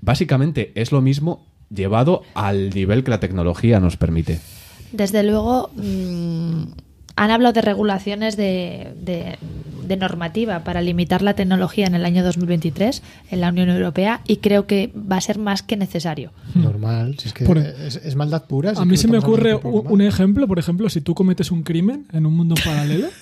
básicamente 0.00 0.70
es 0.76 0.92
lo 0.92 1.00
mismo 1.00 1.46
llevado 1.68 2.22
al 2.34 2.70
nivel 2.70 3.02
que 3.02 3.10
la 3.10 3.20
tecnología 3.20 3.80
nos 3.80 3.96
permite. 3.96 4.38
Desde 4.92 5.24
luego, 5.24 5.70
mm, 5.74 6.62
han 7.16 7.30
hablado 7.30 7.52
de 7.54 7.62
regulaciones 7.62 8.36
de, 8.36 8.92
de- 9.00 9.38
de 9.86 9.96
normativa 9.96 10.60
para 10.64 10.82
limitar 10.82 11.22
la 11.22 11.34
tecnología 11.34 11.86
en 11.86 11.94
el 11.94 12.04
año 12.04 12.24
2023 12.24 13.02
en 13.30 13.40
la 13.40 13.48
Unión 13.50 13.68
Europea 13.70 14.20
y 14.26 14.36
creo 14.38 14.66
que 14.66 14.92
va 14.94 15.16
a 15.16 15.20
ser 15.20 15.38
más 15.38 15.62
que 15.62 15.76
necesario. 15.76 16.32
Normal, 16.54 17.16
si 17.18 17.28
es 17.28 17.34
que 17.34 17.44
Por- 17.44 17.58
es, 17.58 17.96
es 17.96 18.16
maldad 18.16 18.44
pura. 18.46 18.74
si 18.74 18.80
A 18.82 18.84
mí 18.84 18.96
se 18.96 19.08
me 19.08 19.18
ocurre 19.18 19.54
un, 19.54 19.86
un 19.88 20.00
ejemplo, 20.00 20.46
por 20.48 20.58
ejemplo, 20.58 20.88
si 20.90 21.00
tú 21.00 21.14
cometes 21.14 21.50
un 21.50 21.62
crimen 21.62 22.06
en 22.12 22.26
un 22.26 22.34
mundo 22.36 22.54
paralelo. 22.64 23.08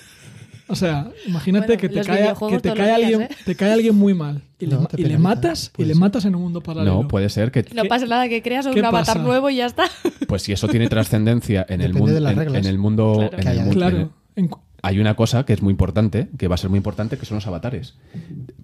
O 0.69 0.75
sea, 0.75 1.11
imagínate 1.27 1.67
Bueno, 1.75 1.81
que 1.81 1.89
te 1.89 2.01
cae, 2.01 2.33
que 2.49 2.59
te 2.59 2.73
cae 2.73 2.85
días, 2.85 2.95
alguien, 2.95 3.21
¿eh? 3.23 3.29
te 3.45 3.53
cae 3.53 3.73
alguien 3.73 3.95
muy 3.95 4.13
mal 4.13 4.41
y, 4.57 4.65
le, 4.65 4.75
No, 4.75 4.85
te 4.85 4.99
y 4.99 5.03
le 5.05 5.17
matas 5.17 5.71
y 5.77 5.83
le 5.83 5.93
matas 5.93 6.23
en 6.23 6.35
un 6.35 6.41
mundo 6.41 6.61
paralelo. 6.61 7.01
No, 7.03 7.07
puede 7.09 7.27
ser 7.27 7.51
que, 7.51 7.65
No 7.75 7.83
pasa 7.83 8.05
nada 8.05 8.29
que 8.29 8.41
creas 8.41 8.65
un 8.65 8.73
¿Qué 8.73 8.79
avatar 8.79 9.05
pasa? 9.05 9.19
nuevo 9.19 9.49
y 9.49 9.57
ya 9.57 9.65
está. 9.65 9.83
pues 10.25 10.41
si 10.41 10.53
eso 10.53 10.69
tiene 10.69 10.87
trascendencia 10.89 11.65
en 11.67 11.81
mundo, 11.91 12.17
en, 12.17 12.55
en 12.55 12.65
el 12.65 12.77
mundo, 12.77 13.13
Claro. 13.29 13.33
en 13.33 13.39
el 13.41 13.47
haya- 13.47 13.65
mu- 13.65 13.71
en 13.71 13.71
el- 13.71 13.75
Claro. 13.77 14.11
Hay 14.83 14.99
una 14.99 15.15
cosa 15.15 15.45
que 15.45 15.53
es 15.53 15.61
muy 15.63 15.71
importante, 15.71 16.27
que 16.37 16.47
va 16.47 16.55
a 16.55 16.57
ser 16.57 16.69
muy 16.69 16.77
importante, 16.77 17.17
que 17.17 17.25
son 17.25 17.35
los 17.35 17.47
avatares. 17.47 17.95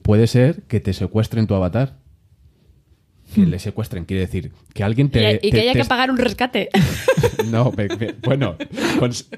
Puede 0.03 0.27
ser 0.27 0.61
que 0.67 0.79
te 0.79 0.93
secuestren 0.93 1.47
tu 1.47 1.55
avatar. 1.55 1.95
Que 3.33 3.45
le 3.45 3.59
secuestren, 3.59 4.05
quiere 4.05 4.21
decir 4.21 4.51
que 4.73 4.83
alguien 4.83 5.09
te. 5.11 5.33
y, 5.33 5.35
y 5.35 5.39
te- 5.39 5.51
que 5.51 5.59
haya 5.61 5.73
te- 5.73 5.79
que 5.81 5.85
pagar 5.85 6.09
un 6.09 6.17
rescate. 6.17 6.69
No, 7.51 7.71
me- 7.75 7.87
me- 7.87 8.15
bueno, 8.23 8.55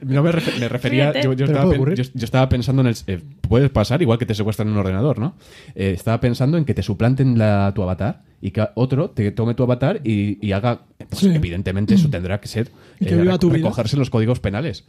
no 0.02 0.24
me, 0.24 0.32
refe- 0.32 0.58
me 0.60 0.68
refería. 0.70 1.12
Yo, 1.22 1.32
estaba 1.32 1.46
puede 1.64 1.72
pen- 1.72 1.76
ocurrir. 1.82 1.98
yo- 1.98 2.12
yo 2.14 2.24
estaba 2.26 2.48
pensando 2.50 2.82
en 2.82 2.88
el. 2.88 2.96
eh, 3.08 3.22
puede 3.42 3.70
pasar 3.70 4.02
igual 4.02 4.18
que 4.18 4.26
te 4.26 4.34
secuestran 4.34 4.68
en 4.70 4.74
un 4.74 4.80
ordenador, 4.80 5.20
¿no? 5.20 5.36
Eh, 5.76 5.92
estaba 5.94 6.20
pensando 6.22 6.58
en 6.58 6.64
que 6.66 6.74
te 6.74 6.84
suplanten 6.84 7.38
la, 7.38 7.72
tu 7.76 7.84
avatar 7.84 8.24
y 8.42 8.52
que 8.52 8.66
otro 8.76 9.10
te 9.12 9.30
tome 9.32 9.54
tu 9.56 9.64
avatar 9.64 10.00
y, 10.06 10.46
y 10.46 10.52
haga. 10.54 10.82
Pues, 10.98 11.20
Sí. 11.22 11.28
Evidentemente, 11.30 11.94
eso 11.96 12.10
tendrá 12.10 12.40
que 12.40 12.48
ser. 12.48 12.70
Y 13.00 13.06
que 13.06 13.14
eh, 13.16 13.18
viva 13.22 13.38
tu 13.38 13.50
vida. 13.50 13.58
recogerse 13.66 13.96
en 13.98 14.00
los 14.00 14.10
códigos 14.10 14.40
penales. 14.40 14.86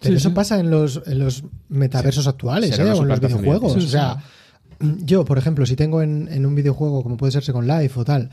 Pero 0.00 0.12
Sí, 0.12 0.16
eso 0.18 0.28
sí. 0.28 0.34
pasa 0.34 0.60
en 0.60 0.70
los, 0.70 1.02
en 1.06 1.18
los 1.18 1.44
metaversos 1.68 2.26
actuales, 2.26 2.78
¿eh? 2.78 2.82
O 2.92 3.02
en 3.02 3.08
los 3.08 3.20
videojuegos. 3.20 3.76
O 3.76 3.80
sea, 3.80 4.22
yo, 5.04 5.24
por 5.24 5.38
ejemplo, 5.38 5.66
si 5.66 5.74
tengo 5.76 6.02
en, 6.02 6.28
en 6.30 6.46
un 6.46 6.54
videojuego, 6.54 7.02
como 7.02 7.16
puede 7.16 7.32
ser 7.32 7.42
Second 7.42 7.68
Life 7.68 7.98
o 7.98 8.04
tal, 8.04 8.30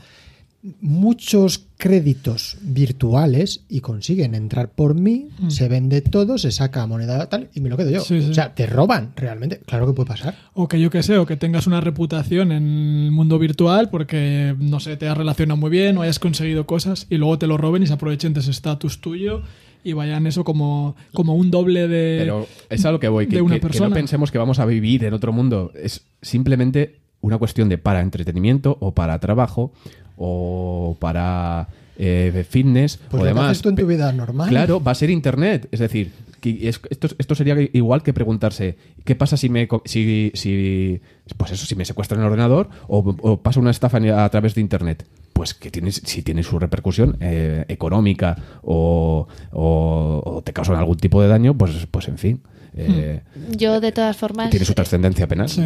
muchos 0.80 1.66
créditos 1.76 2.56
virtuales 2.62 3.64
y 3.68 3.80
consiguen 3.80 4.34
entrar 4.34 4.70
por 4.70 4.94
mí, 4.94 5.28
se 5.48 5.68
vende 5.68 6.00
todo, 6.00 6.38
se 6.38 6.50
saca 6.50 6.86
moneda 6.86 7.28
tal 7.28 7.50
y 7.54 7.60
me 7.60 7.68
lo 7.68 7.76
quedo 7.76 7.90
yo. 7.90 8.00
Mm. 8.00 8.04
Sí, 8.04 8.22
sí. 8.22 8.30
O 8.30 8.34
sea, 8.34 8.54
te 8.54 8.66
roban 8.66 9.12
realmente. 9.16 9.60
Claro 9.66 9.86
que 9.86 9.92
puede 9.92 10.08
pasar. 10.08 10.34
O 10.54 10.66
que 10.66 10.80
yo 10.80 10.90
que 10.90 11.02
sé, 11.02 11.18
o 11.18 11.26
que 11.26 11.36
tengas 11.36 11.66
una 11.66 11.80
reputación 11.80 12.52
en 12.52 13.04
el 13.04 13.10
mundo 13.12 13.38
virtual 13.38 13.90
porque, 13.90 14.54
no 14.58 14.80
sé, 14.80 14.96
te 14.96 15.08
has 15.08 15.16
relacionado 15.16 15.56
muy 15.56 15.70
bien 15.70 15.98
o 15.98 16.02
hayas 16.02 16.18
conseguido 16.18 16.66
cosas 16.66 17.06
y 17.10 17.16
luego 17.16 17.38
te 17.38 17.46
lo 17.46 17.56
roben 17.56 17.82
y 17.82 17.86
se 17.86 17.92
aprovechen 17.92 18.32
de 18.34 18.40
ese 18.40 18.50
estatus 18.50 19.00
tuyo 19.00 19.42
y 19.88 19.92
vayan 19.92 20.26
eso 20.26 20.42
como, 20.44 20.96
como 21.14 21.34
un 21.34 21.50
doble 21.50 21.86
de... 21.88 22.16
Pero 22.18 22.46
es 22.68 22.84
a 22.84 22.92
lo 22.92 22.98
que 23.00 23.08
voy, 23.08 23.26
que, 23.26 23.36
de 23.36 23.42
una 23.42 23.58
que- 23.60 23.68
que 23.68 23.80
no 23.80 23.90
pensemos 23.90 24.30
que 24.30 24.38
vamos 24.38 24.58
a 24.58 24.66
vivir 24.66 25.04
en 25.04 25.14
otro 25.14 25.32
mundo. 25.32 25.72
Es 25.80 26.02
simplemente 26.22 26.96
una 27.20 27.38
cuestión 27.38 27.68
de 27.68 27.78
para 27.78 28.00
entretenimiento 28.00 28.76
o 28.80 28.92
para 28.92 29.18
trabajo 29.20 29.72
o 30.16 30.96
para 31.00 31.68
eh, 31.98 32.44
fitness 32.48 32.96
Pues 32.98 33.14
o 33.14 33.16
lo 33.18 33.22
que 33.22 33.28
demás. 33.28 33.50
haces 33.50 33.62
tú 33.62 33.68
en 33.68 33.76
tu 33.76 33.86
vida 33.86 34.12
normal. 34.12 34.48
Claro, 34.48 34.82
va 34.82 34.92
a 34.92 34.94
ser 34.94 35.10
internet. 35.10 35.68
Es 35.70 35.80
decir, 35.80 36.12
que 36.40 36.68
es- 36.68 36.80
esto, 36.90 37.08
esto 37.18 37.34
sería 37.34 37.56
igual 37.72 38.02
que 38.02 38.12
preguntarse 38.12 38.76
¿qué 39.04 39.14
pasa 39.14 39.36
si 39.36 39.48
me 39.48 39.66
co- 39.68 39.82
si, 39.84 40.30
si 40.34 41.00
pues 41.36 41.52
eso, 41.52 41.64
si 41.66 41.74
me 41.74 41.84
secuestran 41.84 42.20
el 42.20 42.26
ordenador 42.26 42.68
o, 42.88 42.98
o 43.22 43.36
pasa 43.42 43.60
una 43.60 43.70
estafa 43.70 43.98
a 44.24 44.28
través 44.30 44.54
de 44.54 44.60
internet? 44.60 45.06
Pues 45.36 45.52
que 45.52 45.70
tiene, 45.70 45.92
si 45.92 46.22
tiene 46.22 46.42
su 46.42 46.58
repercusión 46.58 47.18
eh, 47.20 47.66
económica 47.68 48.36
o, 48.62 49.28
o- 49.52 50.22
o 50.24 50.42
te 50.42 50.52
causan 50.54 50.76
algún 50.76 50.96
tipo 50.96 51.20
de 51.20 51.28
daño, 51.28 51.52
pues, 51.56 51.72
pues 51.90 52.08
en 52.08 52.16
fin. 52.16 52.40
eh, 52.74 53.20
Yo, 53.54 53.80
de 53.80 53.92
todas 53.92 54.16
formas, 54.16 54.48
tiene 54.50 54.64
su 54.64 54.72
trascendencia 54.72 55.26
penal. 55.28 55.48
Sí. 55.50 55.60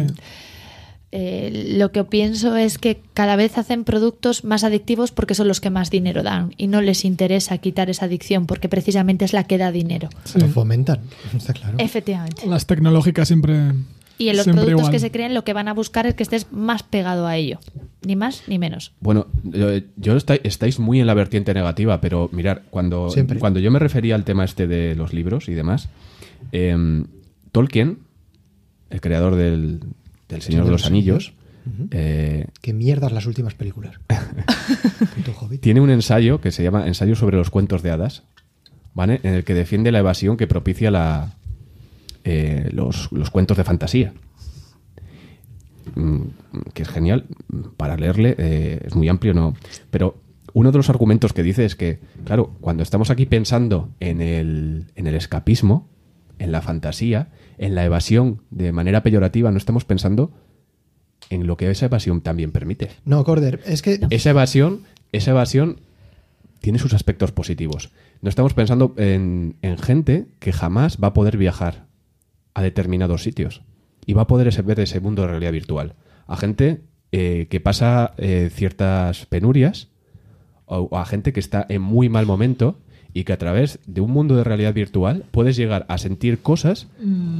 eh, 1.13 1.73
lo 1.77 1.91
que 1.91 2.03
pienso 2.05 2.55
es 2.55 2.77
que 2.77 3.01
cada 3.13 3.35
vez 3.35 3.57
hacen 3.57 3.83
productos 3.83 4.43
más 4.45 4.63
adictivos 4.63 5.11
porque 5.11 5.35
son 5.35 5.47
los 5.49 5.59
que 5.59 5.69
más 5.69 5.89
dinero 5.89 6.23
dan 6.23 6.53
y 6.57 6.67
no 6.67 6.81
les 6.81 7.03
interesa 7.03 7.57
quitar 7.57 7.89
esa 7.89 8.05
adicción 8.05 8.45
porque 8.47 8.69
precisamente 8.69 9.25
es 9.25 9.33
la 9.33 9.43
que 9.45 9.57
da 9.57 9.71
dinero. 9.71 10.09
Lo 10.35 10.47
fomentan, 10.47 10.99
está 11.37 11.53
claro. 11.53 11.75
Efectivamente. 11.79 12.45
Las 12.47 12.65
tecnológicas 12.65 13.27
siempre... 13.27 13.71
Y 14.21 14.29
en 14.29 14.37
los 14.37 14.43
siempre 14.43 14.65
productos 14.65 14.81
igual. 14.81 14.91
que 14.91 14.99
se 14.99 15.11
creen 15.11 15.33
lo 15.33 15.43
que 15.43 15.53
van 15.53 15.67
a 15.67 15.73
buscar 15.73 16.05
es 16.05 16.13
que 16.13 16.23
estés 16.23 16.51
más 16.51 16.83
pegado 16.83 17.25
a 17.25 17.37
ello. 17.37 17.59
Ni 18.05 18.15
más 18.15 18.43
ni 18.47 18.59
menos. 18.59 18.93
Bueno, 18.99 19.27
yo, 19.43 19.69
yo 19.97 20.15
estáis, 20.15 20.41
estáis 20.43 20.79
muy 20.79 20.99
en 20.99 21.07
la 21.07 21.13
vertiente 21.13 21.53
negativa, 21.53 22.01
pero 22.01 22.29
mirar, 22.31 22.63
cuando, 22.69 23.09
Siempre. 23.09 23.39
cuando 23.39 23.59
yo 23.59 23.71
me 23.71 23.79
refería 23.79 24.15
al 24.15 24.23
tema 24.23 24.45
este 24.45 24.67
de 24.67 24.95
los 24.95 25.13
libros 25.13 25.49
y 25.49 25.53
demás, 25.53 25.89
em, 26.51 27.05
Tolkien, 27.51 27.99
el 28.89 29.01
creador 29.01 29.35
del, 29.35 29.79
del 30.29 30.41
Señor 30.41 30.65
de 30.65 30.71
los 30.71 30.85
Anillos, 30.85 31.33
eh, 31.91 32.47
Qué 32.61 32.73
mierdas 32.73 33.11
las 33.11 33.25
últimas 33.25 33.53
películas. 33.53 33.95
Tiene 35.61 35.81
un 35.81 35.89
ensayo 35.89 36.41
que 36.41 36.51
se 36.51 36.63
llama 36.63 36.87
Ensayo 36.87 37.15
sobre 37.15 37.37
los 37.37 37.49
cuentos 37.49 37.83
de 37.83 37.91
hadas, 37.91 38.23
¿vale? 38.93 39.19
En 39.23 39.33
el 39.33 39.43
que 39.43 39.53
defiende 39.53 39.91
la 39.91 39.99
evasión 39.99 40.37
que 40.37 40.47
propicia 40.47 40.91
la, 40.91 41.35
eh, 42.23 42.69
los, 42.73 43.11
los 43.11 43.29
cuentos 43.29 43.57
de 43.57 43.63
fantasía. 43.63 44.13
Mm, 45.95 46.21
Que 46.73 46.83
es 46.83 46.89
genial 46.89 47.25
para 47.77 47.97
leerle, 47.97 48.35
eh, 48.37 48.81
es 48.85 48.95
muy 48.95 49.09
amplio, 49.09 49.33
¿no? 49.33 49.55
Pero 49.89 50.21
uno 50.53 50.71
de 50.71 50.77
los 50.77 50.89
argumentos 50.89 51.33
que 51.33 51.43
dice 51.43 51.65
es 51.65 51.75
que, 51.75 51.99
claro, 52.25 52.55
cuando 52.61 52.83
estamos 52.83 53.09
aquí 53.09 53.25
pensando 53.25 53.89
en 53.99 54.21
el, 54.21 54.87
en 54.95 55.07
el 55.07 55.15
escapismo, 55.15 55.89
en 56.39 56.51
la 56.51 56.61
fantasía, 56.61 57.29
en 57.57 57.75
la 57.75 57.85
evasión 57.85 58.41
de 58.51 58.71
manera 58.71 59.03
peyorativa, 59.03 59.51
no 59.51 59.57
estamos 59.57 59.85
pensando 59.85 60.31
en 61.29 61.47
lo 61.47 61.55
que 61.55 61.69
esa 61.69 61.85
evasión 61.85 62.21
también 62.21 62.51
permite. 62.51 62.89
No, 63.05 63.23
Corder, 63.23 63.61
es 63.65 63.81
que 63.81 63.99
Esa 64.09 64.31
evasión, 64.31 64.81
esa 65.11 65.31
evasión 65.31 65.79
tiene 66.59 66.79
sus 66.79 66.93
aspectos 66.93 67.31
positivos. 67.31 67.91
No 68.21 68.29
estamos 68.29 68.53
pensando 68.53 68.93
en, 68.97 69.55
en 69.61 69.77
gente 69.77 70.27
que 70.39 70.51
jamás 70.51 70.97
va 71.01 71.09
a 71.09 71.13
poder 71.13 71.37
viajar 71.37 71.85
a 72.53 72.61
determinados 72.61 73.23
sitios 73.23 73.61
y 74.05 74.13
va 74.13 74.23
a 74.23 74.27
poder 74.27 74.63
ver 74.63 74.79
ese 74.79 74.99
mundo 74.99 75.21
de 75.21 75.29
realidad 75.29 75.51
virtual. 75.51 75.95
A 76.27 76.37
gente 76.37 76.81
eh, 77.11 77.47
que 77.49 77.59
pasa 77.59 78.13
eh, 78.17 78.49
ciertas 78.53 79.25
penurias 79.25 79.89
o, 80.65 80.87
o 80.91 80.97
a 80.97 81.05
gente 81.05 81.33
que 81.33 81.39
está 81.39 81.65
en 81.69 81.81
muy 81.81 82.09
mal 82.09 82.25
momento 82.25 82.79
y 83.13 83.23
que 83.23 83.33
a 83.33 83.37
través 83.37 83.79
de 83.85 84.01
un 84.01 84.11
mundo 84.11 84.35
de 84.35 84.43
realidad 84.43 84.73
virtual 84.73 85.25
puedes 85.31 85.55
llegar 85.55 85.85
a 85.89 85.97
sentir 85.97 86.39
cosas 86.39 86.87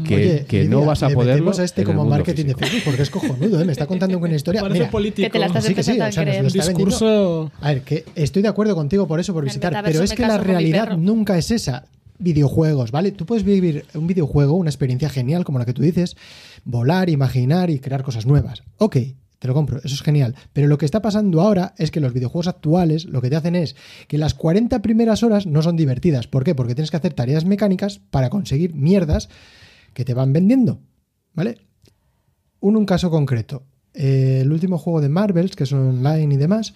que, 0.06 0.16
Oye, 0.16 0.46
que 0.48 0.64
Lidia, 0.64 0.70
no 0.70 0.86
vas 0.86 1.04
a 1.04 1.10
poder 1.10 1.42
a 1.42 1.64
este 1.64 1.84
como 1.84 2.06
marketing 2.06 2.46
de 2.46 2.56
Facebook 2.56 2.82
porque 2.86 3.02
es 3.04 3.10
cojonudo, 3.10 3.62
¿eh? 3.62 3.66
me 3.66 3.72
está 3.72 3.88
contando 3.88 4.18
una 4.18 4.36
historia. 4.36 4.62
Parece 4.62 4.82
Mira, 4.82 4.92
político. 4.92 5.26
Que 5.26 5.32
te 5.32 5.40
la 5.40 5.46
estás 5.46 5.66
Sí 5.66 5.74
que 5.74 5.84
sí, 5.84 5.92
empezando 5.92 6.10
o 6.10 6.12
sea, 6.12 6.24
a 6.24 6.26
nos 6.26 6.32
creer. 6.32 6.44
lo 6.44 6.48
está 6.48 6.68
vendiendo. 6.68 6.90
Discurso... 6.92 7.52
A 7.62 7.70
ver, 7.70 7.82
que 7.84 8.06
estoy 8.16 8.42
de 8.42 8.48
acuerdo 8.50 8.76
contigo 8.76 9.08
por 9.08 9.20
eso, 9.20 9.34
por 9.34 9.44
visitar, 9.44 9.82
pero 9.84 10.04
es 10.04 10.14
que 10.14 10.28
la 10.28 10.38
realidad 10.38 10.98
nunca 10.98 11.38
es 11.38 11.52
esa. 11.52 11.86
Videojuegos, 12.22 12.92
¿vale? 12.92 13.12
Tú 13.12 13.26
puedes 13.26 13.44
vivir 13.44 13.86
un 13.94 14.08
videojuego, 14.08 14.54
una 14.54 14.70
experiencia 14.70 15.10
genial 15.10 15.44
como 15.44 15.60
la 15.60 15.66
que 15.66 15.74
tú 15.74 15.82
dices, 15.82 16.16
volar, 16.64 17.10
imaginar 17.10 17.70
y 17.70 17.80
crear 17.80 18.04
cosas 18.04 18.26
nuevas. 18.26 18.64
Ok, 18.78 18.98
te 19.40 19.48
lo 19.48 19.56
compro, 19.56 19.80
eso 19.80 19.96
es 19.96 20.04
genial. 20.04 20.36
Pero 20.54 20.68
lo 20.68 20.78
que 20.78 20.86
está 20.86 21.02
pasando 21.02 21.42
ahora 21.42 21.74
es 21.80 21.90
que 21.90 22.00
los 22.00 22.14
videojuegos 22.14 22.48
actuales 22.48 23.06
lo 23.06 23.22
que 23.22 23.30
te 23.32 23.36
hacen 23.36 23.56
es 23.56 23.76
que 24.08 24.20
las 24.20 24.36
40 24.36 24.84
primeras 24.84 25.24
horas 25.24 25.48
no 25.48 25.64
son 25.64 25.76
divertidas. 25.76 26.28
¿Por 26.28 26.44
qué? 26.44 26.54
Porque 26.54 26.76
tienes 26.76 26.92
que 26.92 26.98
hacer 26.98 27.14
tareas 27.14 27.44
mecánicas 27.44 28.00
para 28.12 28.30
conseguir 28.30 28.76
mierdas 28.76 29.30
que 29.96 30.06
te 30.06 30.14
van 30.14 30.32
vendiendo, 30.32 30.80
¿vale? 31.34 31.58
Un, 32.60 32.78
un 32.78 32.86
caso 32.86 33.10
concreto. 33.10 33.64
Eh, 33.96 34.40
el 34.42 34.52
último 34.52 34.78
juego 34.78 35.02
de 35.02 35.10
Marvels, 35.10 35.56
que 35.56 35.64
es 35.64 35.74
online 35.74 36.36
y 36.36 36.38
demás, 36.38 36.76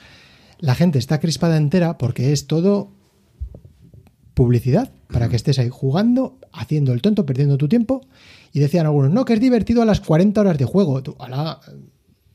la 0.59 0.75
gente 0.75 0.99
está 0.99 1.19
crispada 1.19 1.57
entera 1.57 1.97
porque 1.97 2.33
es 2.33 2.47
todo 2.47 2.91
publicidad 4.35 4.91
para 5.11 5.27
que 5.29 5.35
estés 5.35 5.57
ahí 5.57 5.69
jugando, 5.71 6.37
haciendo 6.53 6.93
el 6.93 7.01
tonto, 7.01 7.25
perdiendo 7.25 7.57
tu 7.57 7.67
tiempo. 7.67 8.01
Y 8.53 8.59
decían 8.59 8.85
algunos, 8.85 9.11
no, 9.11 9.25
que 9.25 9.33
es 9.33 9.39
divertido 9.39 9.81
a 9.81 9.85
las 9.85 9.99
40 10.01 10.39
horas 10.41 10.57
de 10.59 10.65
juego. 10.65 11.01
Tú, 11.01 11.15
"Ala, 11.19 11.59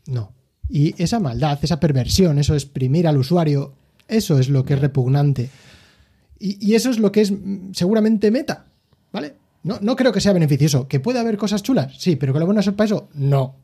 no. 0.08 0.32
Y 0.68 1.00
esa 1.02 1.20
maldad, 1.20 1.58
esa 1.62 1.78
perversión, 1.80 2.38
eso 2.38 2.54
exprimir 2.54 3.06
al 3.06 3.16
usuario, 3.16 3.72
eso 4.08 4.38
es 4.38 4.48
lo 4.48 4.64
que 4.64 4.74
es 4.74 4.80
repugnante. 4.80 5.50
Y, 6.38 6.64
y 6.66 6.74
eso 6.74 6.90
es 6.90 6.98
lo 6.98 7.12
que 7.12 7.20
es 7.20 7.30
mm, 7.32 7.72
seguramente 7.72 8.30
meta, 8.30 8.66
¿vale? 9.12 9.34
No, 9.62 9.78
no 9.82 9.94
creo 9.94 10.10
que 10.12 10.22
sea 10.22 10.32
beneficioso. 10.32 10.88
¿Que 10.88 11.00
puede 11.00 11.18
haber 11.18 11.36
cosas 11.36 11.62
chulas? 11.62 11.92
Sí, 11.98 12.16
pero 12.16 12.32
que 12.32 12.38
lo 12.38 12.46
bueno 12.46 12.60
es 12.60 12.68
para 12.70 12.86
eso, 12.86 13.08
no. 13.14 13.56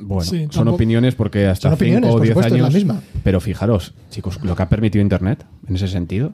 Bueno, 0.00 0.22
Sí, 0.24 0.40
son 0.44 0.48
tampoco- 0.50 0.76
opiniones 0.76 1.14
porque 1.14 1.46
hasta 1.46 1.68
Son 1.68 1.78
5 1.78 1.82
opiniones, 1.84 2.10
o 2.10 2.12
por 2.14 2.22
10 2.22 2.30
supuesto, 2.34 2.54
es 2.54 2.60
la 2.60 2.66
años. 2.68 2.74
misma. 2.74 3.02
Pero 3.22 3.40
fijaros, 3.40 3.92
chicos, 4.10 4.42
lo 4.42 4.56
que 4.56 4.62
ha 4.62 4.68
permitido 4.70 5.02
Internet 5.02 5.44
en 5.68 5.76
ese 5.76 5.88
sentido. 5.88 6.32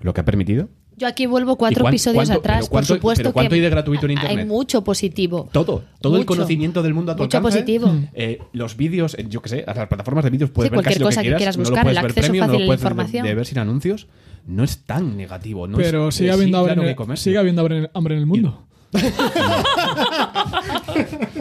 Lo 0.00 0.14
que 0.14 0.20
ha 0.20 0.24
permitido. 0.24 0.68
Yo 0.96 1.06
aquí 1.06 1.24
vuelvo 1.26 1.56
cuatro 1.56 1.80
¿Y 1.80 1.82
cuán- 1.82 1.94
episodios 1.94 2.24
cuánto- 2.28 2.40
atrás. 2.40 2.56
pero 2.58 2.70
cuánto- 2.70 2.88
por 2.88 2.96
supuesto 2.98 3.22
pero 3.22 3.32
cuánto 3.32 3.48
que 3.50 3.54
hay 3.54 3.60
de 3.62 3.70
gratuito 3.70 4.04
en 4.06 4.10
hay 4.18 4.22
Internet? 4.24 4.46
mucho 4.48 4.84
positivo. 4.84 5.48
Todo, 5.50 5.84
todo 6.00 6.16
el 6.18 6.26
conocimiento 6.26 6.82
del 6.82 6.92
mundo 6.92 7.12
a 7.12 7.16
tu 7.16 7.22
Mucho 7.22 7.38
alcance. 7.38 7.58
positivo. 7.60 7.94
Eh, 8.12 8.38
los 8.52 8.76
vídeos, 8.76 9.14
eh, 9.18 9.24
yo 9.28 9.40
qué 9.40 9.48
sé, 9.48 9.64
las 9.66 9.86
plataformas 9.88 10.24
de 10.24 10.30
vídeos 10.30 10.50
puedes 10.50 10.68
Sí, 10.68 10.70
ver 10.70 10.76
cualquier 10.76 10.92
casi 10.94 11.00
lo 11.00 11.06
cosa 11.06 11.20
que 11.22 11.28
que 11.28 11.36
quieras, 11.36 11.40
quieras 11.40 11.56
no 11.56 11.62
lo 11.62 11.70
buscar, 11.70 11.84
puedes 11.84 11.96
el 11.96 12.02
ver 12.02 12.10
acceso 12.10 12.26
premium, 12.26 12.40
no 12.46 12.52
fácil 12.52 12.52
lo 12.52 12.56
a 12.58 12.60
la 12.60 12.66
puedes 12.66 12.80
ver 12.80 12.88
de- 12.88 12.92
información. 12.92 13.26
de 13.26 13.34
ver 13.34 13.46
sin 13.46 13.58
anuncios. 13.58 14.06
No 14.46 14.64
es 14.64 14.78
tan 14.84 15.16
negativo. 15.16 15.66
No 15.68 15.76
pero 15.78 16.08
es, 16.08 16.14
sigue 16.14 16.30
habiendo, 16.32 16.58
sí, 16.58 16.60
hambre, 16.60 16.74
claro 16.74 16.90
en 16.90 16.96
que 17.06 17.12
el- 17.12 17.18
sigue 17.18 17.38
habiendo 17.38 17.60
hambre, 17.94 18.14
en 18.14 18.20
el 18.20 18.26
mundo. 18.26 18.66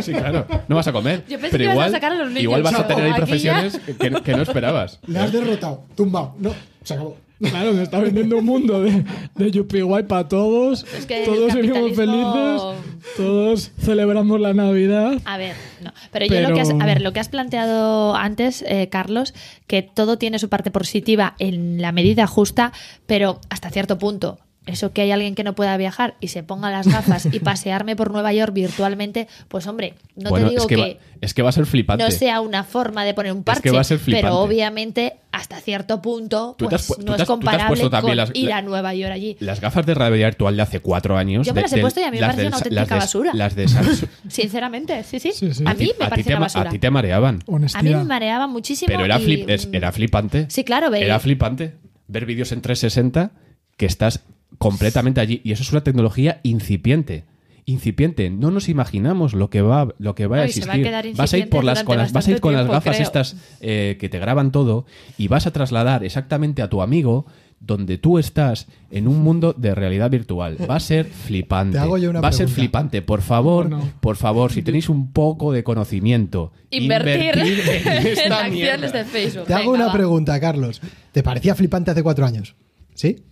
Sí, 0.01 0.13
claro. 0.13 0.45
No 0.67 0.75
vas 0.75 0.87
a 0.87 0.91
comer. 0.93 1.23
Yo 1.27 1.37
pensé 1.39 1.49
pero 1.51 1.57
que 1.57 1.63
ibas 1.63 1.71
a 1.71 1.73
igual, 1.73 1.91
sacar 1.91 2.11
a 2.11 2.15
los 2.15 2.27
niños. 2.29 2.43
igual 2.43 2.63
vas 2.63 2.73
a 2.75 2.87
tener 2.87 3.05
ahí 3.05 3.13
profesiones 3.13 3.79
que, 3.79 4.11
que 4.23 4.31
no 4.35 4.41
esperabas. 4.43 4.99
Le 5.07 5.19
has 5.19 5.31
derrotado, 5.31 5.83
tumbado. 5.95 6.35
No, 6.39 6.53
se 6.83 6.93
acabó. 6.93 7.17
Claro, 7.39 7.73
me 7.73 7.83
está 7.83 7.99
vendiendo 7.99 8.37
un 8.37 8.45
mundo 8.45 8.81
de, 8.81 9.05
de 9.35 9.51
Yuppie 9.51 9.81
Guay 9.81 10.03
para 10.03 10.27
todos. 10.27 10.85
Es 10.97 11.05
que 11.05 11.23
todos 11.25 11.53
vivimos 11.55 11.91
capitalismo- 11.91 12.73
felices. 12.75 13.15
Todos 13.15 13.71
celebramos 13.79 14.39
la 14.41 14.53
Navidad. 14.53 15.13
A 15.25 15.37
ver, 15.37 15.55
no. 15.81 15.93
Pero, 16.11 16.25
yo 16.25 16.41
lo 16.41 16.53
que 16.53 16.61
has, 16.61 16.69
a 16.69 16.85
ver, 16.85 17.01
lo 17.01 17.13
que 17.13 17.19
has 17.19 17.29
planteado 17.29 18.15
antes, 18.15 18.63
eh, 18.67 18.89
Carlos, 18.89 19.33
que 19.67 19.81
todo 19.81 20.17
tiene 20.17 20.37
su 20.39 20.49
parte 20.49 20.69
positiva 20.69 21.35
en 21.39 21.81
la 21.81 21.91
medida 21.91 22.27
justa, 22.27 22.73
pero 23.05 23.39
hasta 23.49 23.69
cierto 23.69 23.97
punto. 23.97 24.39
Eso 24.65 24.91
que 24.93 25.01
hay 25.01 25.11
alguien 25.11 25.33
que 25.33 25.43
no 25.43 25.55
pueda 25.55 25.75
viajar 25.77 26.15
y 26.19 26.27
se 26.27 26.43
ponga 26.43 26.69
las 26.69 26.87
gafas 26.87 27.27
y 27.31 27.39
pasearme 27.39 27.95
por 27.95 28.11
Nueva 28.11 28.33
York 28.33 28.53
virtualmente, 28.53 29.27
pues 29.47 29.65
hombre, 29.65 29.95
no 30.15 30.29
bueno, 30.29 30.45
te 30.47 30.49
digo 30.51 30.61
es 30.63 30.67
que, 30.67 30.75
que, 30.75 30.81
va, 30.81 30.87
es 31.21 31.33
que 31.33 31.41
va 31.41 31.49
a 31.49 31.53
ser 31.53 31.65
flipante. 31.65 32.03
no 32.03 32.11
sea 32.11 32.39
una 32.41 32.63
forma 32.63 33.03
de 33.03 33.15
poner 33.15 33.31
un 33.31 33.43
parche, 33.43 33.63
que 33.63 33.71
va 33.71 33.81
a 33.81 33.83
ser 33.83 33.97
flipante. 33.97 34.27
pero 34.27 34.37
obviamente 34.39 35.15
hasta 35.51 35.61
cierto 35.65 35.99
punto 36.01 36.55
Tú 36.57 36.67
te 36.67 36.75
has 36.75 36.87
pu- 36.89 36.97
tú 36.97 37.05
no 37.05 37.15
es 37.15 37.21
has- 37.21 37.27
tú 37.27 37.39
te 37.39 37.47
has 37.49 37.49
comparable 37.57 37.89
con 38.01 38.15
las- 38.15 38.31
ir 38.35 38.49
la- 38.49 38.57
a 38.57 38.61
Nueva 38.61 38.93
York 38.93 39.11
allí. 39.11 39.35
Las 39.39 39.59
gafas 39.59 39.83
de 39.85 39.95
realidad 39.95 40.27
virtual 40.27 40.55
de 40.55 40.61
hace 40.61 40.79
cuatro 40.79 41.17
años. 41.17 41.47
Yo 41.47 41.53
me 41.53 41.57
de- 41.57 41.61
las 41.63 41.73
he 41.73 41.81
puesto 41.81 41.99
y 41.99 42.03
a 42.03 42.11
mí 42.11 42.19
me 42.19 42.27
del- 42.27 42.47
una 42.47 42.49
las 42.51 42.53
auténtica 42.61 42.95
de- 42.95 42.99
basura. 42.99 43.31
Las 43.33 43.55
de 43.55 43.67
Samsung. 43.67 44.09
Sinceramente, 44.29 45.03
sí, 45.03 45.19
sí. 45.19 45.31
Sí, 45.33 45.53
sí. 45.53 45.63
A 45.65 45.73
ti- 45.73 45.85
mí 45.85 45.91
me 45.97 46.05
a 46.05 46.07
ti 46.07 46.09
pareció 46.11 46.23
te 46.25 46.33
una 46.33 46.39
basura. 46.41 46.69
A 46.69 46.71
ti 46.71 46.79
te 46.79 46.91
mareaban. 46.91 47.35
A 47.35 47.37
mí 47.37 47.55
Honestidad. 47.55 47.97
me 47.97 48.03
mareaba 48.05 48.47
muchísimo. 48.47 48.87
Pero 48.87 49.05
era, 49.05 49.19
y- 49.19 49.23
flip, 49.23 49.49
es- 49.49 49.69
era 49.73 49.91
flipante. 49.91 50.45
Sí, 50.49 50.63
claro, 50.63 50.91
ve- 50.91 51.03
Era 51.03 51.19
flipante 51.19 51.75
ver 52.07 52.25
vídeos 52.25 52.51
en 52.51 52.61
360 52.61 53.31
que 53.75 53.85
estás 53.87 54.21
completamente 54.59 55.19
allí. 55.21 55.41
Y 55.43 55.51
eso 55.51 55.63
es 55.63 55.71
una 55.71 55.83
tecnología 55.83 56.39
incipiente. 56.43 57.25
Incipiente. 57.69 58.29
No 58.29 58.51
nos 58.51 58.69
imaginamos 58.69 59.33
lo 59.33 59.49
que 59.49 59.61
va, 59.61 59.93
lo 59.97 60.15
que 60.15 60.27
va 60.27 60.41
a 60.41 60.45
No, 60.45 60.47
se 60.51 60.65
va 60.65 60.73
a 60.73 60.75
existir. 60.75 60.83
quedar 60.83 61.05
vas 61.15 61.33
a 61.33 61.37
ir 61.37 61.49
por 61.49 61.63
las, 61.63 61.83
con 61.83 61.97
las, 61.97 62.11
vas 62.11 62.27
a 62.27 62.31
ir 62.31 62.39
con 62.41 62.53
las 62.53 62.67
gafas 62.67 62.99
estas 62.99 63.35
eh, 63.61 63.97
que 63.99 64.09
te 64.09 64.19
graban 64.19 64.51
todo 64.51 64.85
y 65.17 65.27
vas 65.27 65.47
a 65.47 65.51
trasladar 65.51 66.03
exactamente 66.03 66.61
a 66.61 66.69
tu 66.69 66.81
amigo 66.81 67.25
donde 67.61 67.97
tú 67.97 68.19
estás 68.19 68.67
en 68.89 69.05
un 69.07 69.21
mundo 69.21 69.53
de 69.57 69.75
realidad 69.75 70.09
virtual. 70.09 70.55
Va 70.69 70.77
a 70.77 70.79
ser 70.79 71.05
flipante. 71.05 71.73
Te 71.73 71.79
hago 71.79 71.97
yo 71.97 72.09
una 72.09 72.21
va 72.21 72.29
a 72.29 72.31
ser 72.31 72.47
flipante. 72.47 73.01
Por 73.01 73.21
favor, 73.21 73.69
No, 73.69 73.79
no. 73.79 73.91
por 73.99 74.15
favor, 74.15 74.53
si 74.53 74.61
tenéis 74.61 74.87
un 74.87 75.11
poco 75.11 75.51
de 75.51 75.63
conocimiento, 75.65 76.53
Invertir, 76.69 77.37
en 77.37 78.07
esta 78.07 78.23
en 78.25 78.31
acciones 78.33 78.93
de 78.93 79.03
Facebook. 79.03 79.45
Te 79.45 79.53
hago 79.55 79.71
una 79.73 79.87
va. 79.87 79.91
pregunta, 79.93 80.39
Carlos. 80.39 80.81
¿Te 81.11 81.21
parecía 81.21 81.53
flipante 81.53 81.91
hace 81.91 82.01
cuatro 82.01 82.25
años? 82.25 82.55
¿Sí? 82.93 83.23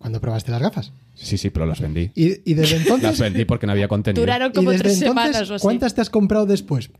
Cuando 0.00 0.18
probaste 0.20 0.50
las 0.50 0.62
gafas. 0.62 0.92
Sí, 1.14 1.36
sí, 1.36 1.50
pero 1.50 1.66
las 1.66 1.78
vendí. 1.80 2.10
Y, 2.14 2.50
y 2.50 2.54
desde 2.54 2.76
Las 2.78 2.86
entonces. 2.86 3.20
vendí 3.20 3.44
porque 3.44 3.66
no 3.66 3.72
había 3.72 3.86
contenido. 3.86 4.22
Duraron 4.22 4.50
y 4.50 4.54
como 4.54 4.70
desde 4.70 4.84
tres 4.84 5.02
entonces, 5.02 5.22
semanas 5.32 5.50
o 5.50 5.54
así. 5.56 5.62
¿cuántas 5.62 5.94
te 5.94 6.00
has 6.00 6.08
comprado 6.08 6.46
después? 6.46 6.90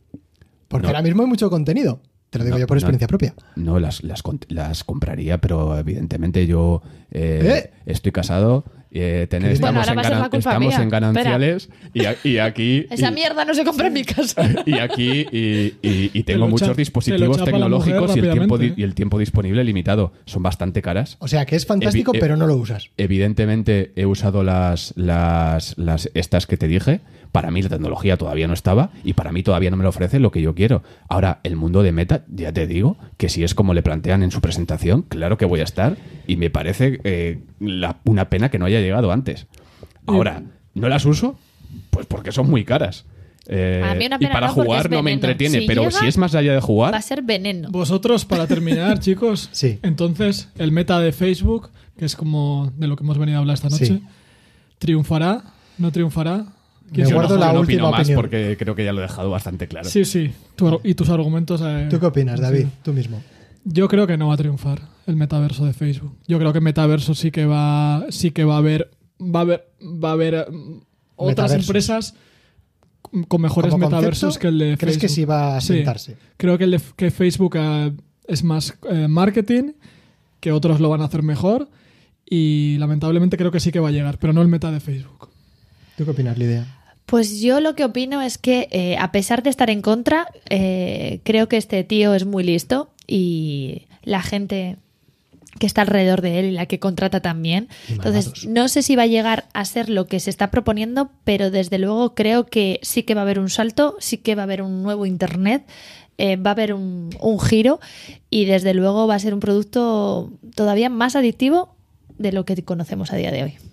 Porque 0.68 0.82
No. 0.82 0.88
ahora 0.90 1.01
mismo 1.03 1.22
hay 1.22 1.28
mucho 1.28 1.48
contenido. 1.48 2.03
Te 2.28 2.38
lo 2.38 2.44
digo 2.44 2.57
No, 2.57 2.61
yo 2.61 2.66
por 2.66 2.76
no. 2.76 2.80
experiencia 2.80 3.09
propia. 3.09 3.34
No, 3.57 3.80
las, 3.80 4.05
las, 4.05 4.22
las 4.48 4.84
compraría, 4.84 5.38
pero 5.40 5.76
evidentemente 5.78 6.46
yo 6.46 6.82
eh, 7.11 7.62
¿Eh? 7.64 7.70
estoy 7.86 8.12
casado. 8.12 8.64
Eh, 8.93 9.26
tener- 9.30 9.57
Bueno, 9.59 9.80
estamos 9.80 9.88
ahora 9.88 9.93
en, 9.93 9.97
ganan- 10.18 10.36
estamos 10.38 10.91
gananciales 10.91 11.68
y, 11.95 12.05
a- 12.07 12.16
y 12.24 12.38
aquí 12.38 12.86
Esa 12.91 13.11
y- 13.11 13.14
mierda 13.14 13.45
no 13.45 13.55
se 13.55 13.64
compra 13.64 13.86
en 13.86 13.93
mi 13.93 14.05
casa. 14.05 14.43
y 14.66 14.78
aquí 14.78 15.26
y, 15.30 15.74
y- 15.82 16.11
y 16.12 16.22
tengo 16.24 16.49
muchos 16.49 16.68
cha- 16.68 16.74
dispositivos 16.74 17.45
tecnológicos 17.45 18.16
y 18.16 18.18
el, 18.20 18.30
tiempo 18.32 18.59
di- 18.59 18.66
rápidamente. 18.68 18.80
y 18.80 18.84
el 18.84 18.95
tiempo 18.95 19.18
disponible 19.18 19.62
limitado. 19.64 20.12
Son 20.26 20.43
bastante 20.43 20.82
caras. 20.82 21.16
O 21.20 21.28
sea 21.28 21.47
que 21.47 21.57
es 21.57 21.66
fantástico, 21.66 22.12
Evi- 22.12 22.16
eh, 22.16 22.20
pero 22.20 22.36
no 22.36 22.47
lo 22.47 22.57
usas. 22.57 22.91
Evidentemente 22.97 23.93
he 23.97 24.07
usado 24.07 24.43
las, 24.43 24.93
las, 24.97 25.76
las 25.78 26.11
estas 26.14 26.47
que 26.47 26.57
te 26.57 26.66
dije. 26.68 27.01
Para 27.33 27.51
mí 27.51 27.62
la 27.62 27.68
tecnología 27.68 28.16
todavía 28.16 28.49
no 28.49 28.55
estaba 28.55 28.91
y 29.05 29.12
para 29.12 29.31
mí 29.31 29.43
todavía 29.43 29.70
no 29.70 29.76
me 29.76 29.85
lo 29.85 29.91
ofrece 29.91 30.18
lo 30.18 30.31
que 30.33 30.43
yo 30.43 30.55
quiero. 30.55 30.83
Ahora, 31.09 31.41
el 31.45 31.55
mundo 31.57 31.83
de 31.83 31.93
Meta, 31.93 32.24
ya 32.28 32.53
te 32.53 32.66
digo, 32.66 32.97
que 33.18 33.28
si 33.28 33.45
es 33.45 33.55
como 33.55 33.72
le 33.74 33.83
plantean 33.83 34.22
en 34.24 34.31
su 34.33 34.41
presentación, 34.41 35.03
claro 35.03 35.39
que 35.39 35.45
voy 35.45 35.61
a 35.61 35.64
estar 35.64 35.97
y 36.26 36.37
me 36.37 36.51
parece 36.51 37.01
eh, 37.05 37.41
la- 37.61 37.99
una 38.05 38.28
pena 38.31 38.51
que 38.51 38.59
no 38.59 38.64
haya 38.66 38.81
llegado 38.81 39.12
antes. 39.12 39.47
Ahora, 40.07 40.43
¿no 40.74 40.89
las 40.89 41.05
uso? 41.05 41.39
Pues 41.91 42.07
porque 42.07 42.33
son 42.33 42.51
muy 42.51 42.64
caras. 42.64 43.05
Eh, 43.47 43.83
A 43.85 43.95
mí 43.95 44.07
una 44.07 44.16
y 44.16 44.18
pena 44.18 44.33
para 44.33 44.49
no, 44.49 44.55
porque 44.55 44.66
jugar 44.68 44.91
no 44.91 45.03
me 45.03 45.12
entretiene, 45.12 45.61
Si 45.61 45.66
pero 45.66 45.83
llega, 45.83 45.93
si 46.01 46.07
es 46.07 46.18
más 46.18 46.35
allá 46.35 46.53
de 46.53 46.61
jugar, 46.61 46.93
Va 46.93 46.99
a 46.99 47.03
ser 47.03 47.22
veneno. 47.22 47.68
Vosotros, 47.70 48.24
para 48.24 48.47
terminar, 48.47 48.99
chicos, 49.01 49.49
Sí. 49.53 49.78
entonces 49.83 50.49
el 50.59 50.72
meta 50.72 50.99
de 51.01 51.12
Facebook, 51.12 51.70
que 51.97 52.05
es 52.05 52.16
como 52.16 52.72
de 52.76 52.87
lo 52.89 52.97
que 52.97 53.05
hemos 53.05 53.18
venido 53.18 53.39
a 53.39 53.41
hablar 53.41 53.55
esta 53.55 53.68
noche, 53.68 53.87
Sí. 53.87 54.03
triunfará, 54.78 55.43
no 55.78 55.91
triunfará. 55.93 56.47
Me 56.91 57.09
yo 57.09 57.14
guardo 57.14 57.34
no, 57.34 57.41
la 57.41 57.53
no 57.53 57.61
última 57.61 57.82
opino 57.84 57.91
más 57.93 58.01
opinión. 58.01 58.20
porque 58.20 58.57
creo 58.59 58.74
que 58.74 58.84
ya 58.84 58.93
lo 58.93 58.99
he 59.01 59.03
dejado 59.03 59.30
bastante 59.30 59.68
claro. 59.68 59.88
Sí, 59.88 60.05
sí. 60.05 60.32
Y 60.84 60.95
tus 60.95 61.09
argumentos. 61.09 61.61
eh, 61.64 61.86
¿Tú 61.91 62.01
qué 62.01 62.07
opinas, 62.07 62.41
David? 62.41 62.62
sí. 62.64 62.68
Tú 62.82 62.93
mismo. 62.93 63.22
Yo 63.64 63.88
creo 63.88 64.07
que 64.07 64.16
no 64.16 64.28
va 64.28 64.34
a 64.34 64.36
triunfar 64.38 64.80
el 65.07 65.16
metaverso 65.16 65.64
de 65.66 65.72
Facebook. 65.72 66.16
Yo 66.26 66.38
creo 66.38 66.53
que 66.53 66.61
metaverso 66.61 67.14
sí 67.14 67.30
que 67.30 67.47
va, 67.47 68.07
sí 68.09 68.30
que 68.30 68.45
va 68.45 68.55
a 68.55 68.59
haber, 68.59 68.91
va 69.20 69.41
a 69.41 69.43
haber, 69.43 69.68
va 69.82 70.09
a 70.11 70.12
haber 70.12 70.51
mm, 70.51 70.80
otras 71.16 71.53
empresas 71.53 72.14
con 73.28 73.41
mejores 73.43 73.70
Como 73.72 73.86
metaversos 73.86 74.38
concepto, 74.38 74.41
que 74.41 74.49
el 74.49 74.59
de 74.59 74.64
¿Crees 74.78 74.95
Facebook. 74.97 75.01
que 75.01 75.09
sí 75.09 75.24
va 75.24 75.57
a 75.57 75.61
Sí. 75.61 75.74
sentarse? 75.74 76.16
Creo 76.36 76.57
que 76.59 76.64
el 76.64 76.70
de 76.72 76.80
que 76.97 77.11
Facebook 77.11 77.57
eh, 77.57 77.93
es 78.26 78.43
más 78.45 78.74
eh, 78.91 79.09
marketing, 79.09 79.72
que 80.41 80.53
otros 80.53 80.80
lo 80.80 80.88
van 80.88 81.03
a 81.03 81.05
hacer 81.05 81.22
mejor 81.22 81.68
y 82.24 82.76
lamentablemente 82.78 83.36
creo 83.36 83.51
que 83.51 83.61
sí 83.61 83.72
que 83.72 83.80
va 83.80 83.88
a 83.88 83.93
llegar, 83.93 84.18
pero 84.18 84.32
no 84.32 84.41
el 84.43 84.49
meta 84.49 84.70
de 84.70 84.80
Facebook. 84.80 85.28
¿Tú 85.99 86.05
qué 86.05 86.12
opinas, 86.12 86.38
Lidia? 86.38 86.66
Pues 87.11 87.40
yo 87.40 87.58
lo 87.61 87.74
que 87.74 87.84
opino 87.84 88.22
es 88.22 88.38
que, 88.38 88.68
eh, 88.70 88.96
a 88.96 89.11
pesar 89.11 89.42
de 89.42 89.50
estar 89.50 89.68
en 89.68 89.82
contra, 89.82 90.28
eh, 90.48 91.18
creo 91.24 91.48
que 91.48 91.56
este 91.56 91.82
tío 91.82 92.14
es 92.14 92.24
muy 92.24 92.44
listo 92.44 92.88
y 93.08 93.88
la 94.04 94.22
gente 94.22 94.76
que 95.58 95.66
está 95.66 95.80
alrededor 95.80 96.20
de 96.20 96.38
él 96.38 96.46
y 96.46 96.50
la 96.52 96.66
que 96.66 96.78
contrata 96.78 97.18
también. 97.18 97.66
Entonces, 97.88 98.46
no 98.46 98.68
sé 98.68 98.82
si 98.82 98.94
va 98.94 99.02
a 99.02 99.06
llegar 99.08 99.48
a 99.54 99.64
ser 99.64 99.88
lo 99.88 100.06
que 100.06 100.20
se 100.20 100.30
está 100.30 100.52
proponiendo, 100.52 101.11
pero 101.24 101.50
desde 101.50 101.78
luego 101.78 102.14
creo 102.14 102.46
que 102.46 102.78
sí 102.82 103.02
que 103.02 103.14
va 103.14 103.22
a 103.22 103.24
haber 103.24 103.40
un 103.40 103.50
salto, 103.50 103.96
sí 103.98 104.18
que 104.18 104.36
va 104.36 104.42
a 104.42 104.44
haber 104.44 104.62
un 104.62 104.84
nuevo 104.84 105.04
Internet, 105.04 105.64
eh, 106.16 106.36
va 106.36 106.50
a 106.50 106.52
haber 106.52 106.74
un, 106.74 107.11
un 107.18 107.40
giro 107.40 107.80
y 108.30 108.44
desde 108.44 108.72
luego 108.72 109.08
va 109.08 109.16
a 109.16 109.18
ser 109.18 109.34
un 109.34 109.40
producto 109.40 110.30
todavía 110.54 110.88
más 110.88 111.16
adictivo 111.16 111.74
de 112.18 112.30
lo 112.30 112.44
que 112.44 112.62
conocemos 112.62 113.12
a 113.12 113.16
día 113.16 113.32
de 113.32 113.42
hoy. 113.42 113.69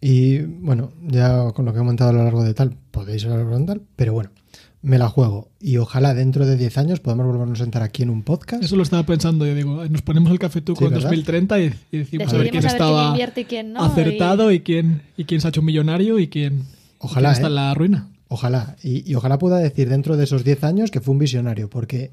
Y 0.00 0.38
bueno, 0.38 0.92
ya 1.06 1.52
con 1.52 1.64
lo 1.64 1.72
que 1.72 1.80
he 1.80 1.82
montado 1.82 2.10
a 2.10 2.12
lo 2.12 2.22
largo 2.22 2.44
de 2.44 2.54
tal, 2.54 2.76
podéis 2.90 3.24
hablar 3.24 3.48
con 3.48 3.66
tal, 3.66 3.82
pero 3.96 4.12
bueno, 4.12 4.30
me 4.82 4.98
la 4.98 5.08
juego. 5.08 5.48
Y 5.60 5.76
ojalá 5.78 6.14
dentro 6.14 6.46
de 6.46 6.56
10 6.56 6.78
años 6.78 7.00
podamos 7.00 7.26
volvernos 7.26 7.60
a 7.60 7.64
sentar 7.64 7.82
aquí 7.82 8.04
en 8.04 8.10
un 8.10 8.22
podcast. 8.22 8.62
Eso 8.62 8.76
lo 8.76 8.84
estaba 8.84 9.04
pensando, 9.04 9.44
yo 9.44 9.54
digo, 9.54 9.84
nos 9.86 10.02
ponemos 10.02 10.30
el 10.30 10.38
cafetuco 10.38 10.78
Sí, 10.78 10.84
en 10.84 10.90
¿verdad? 10.92 11.10
2030 11.10 11.60
y, 11.60 11.74
y 11.90 11.98
decimos 11.98 11.98
a 11.98 11.98
ver 11.98 12.00
quién 12.00 12.04
Decidimos 12.04 12.32
a 12.32 12.38
ver 12.38 12.50
quién 12.50 12.64
estaba 12.64 13.08
invierte 13.08 13.40
y 13.40 13.44
quién 13.44 13.72
no, 13.72 13.82
acertado 13.82 14.52
y... 14.52 14.60
quién 14.60 15.02
y 15.16 15.24
quién 15.24 15.40
se 15.40 15.48
ha 15.48 15.50
hecho 15.50 15.62
millonario 15.62 16.18
y 16.18 16.28
quién, 16.28 16.64
Ojalá, 16.98 17.30
quién 17.30 17.32
está 17.32 17.46
¿eh? 17.46 17.50
en 17.50 17.54
la 17.56 17.74
ruina. 17.74 18.08
Ojalá. 18.28 18.76
Y, 18.82 19.10
y 19.10 19.14
ojalá 19.14 19.38
pueda 19.38 19.58
decir 19.58 19.88
dentro 19.88 20.16
de 20.16 20.24
esos 20.24 20.44
10 20.44 20.62
años 20.64 20.90
que 20.90 21.00
fue 21.00 21.12
un 21.12 21.18
visionario, 21.18 21.68
porque 21.68 22.12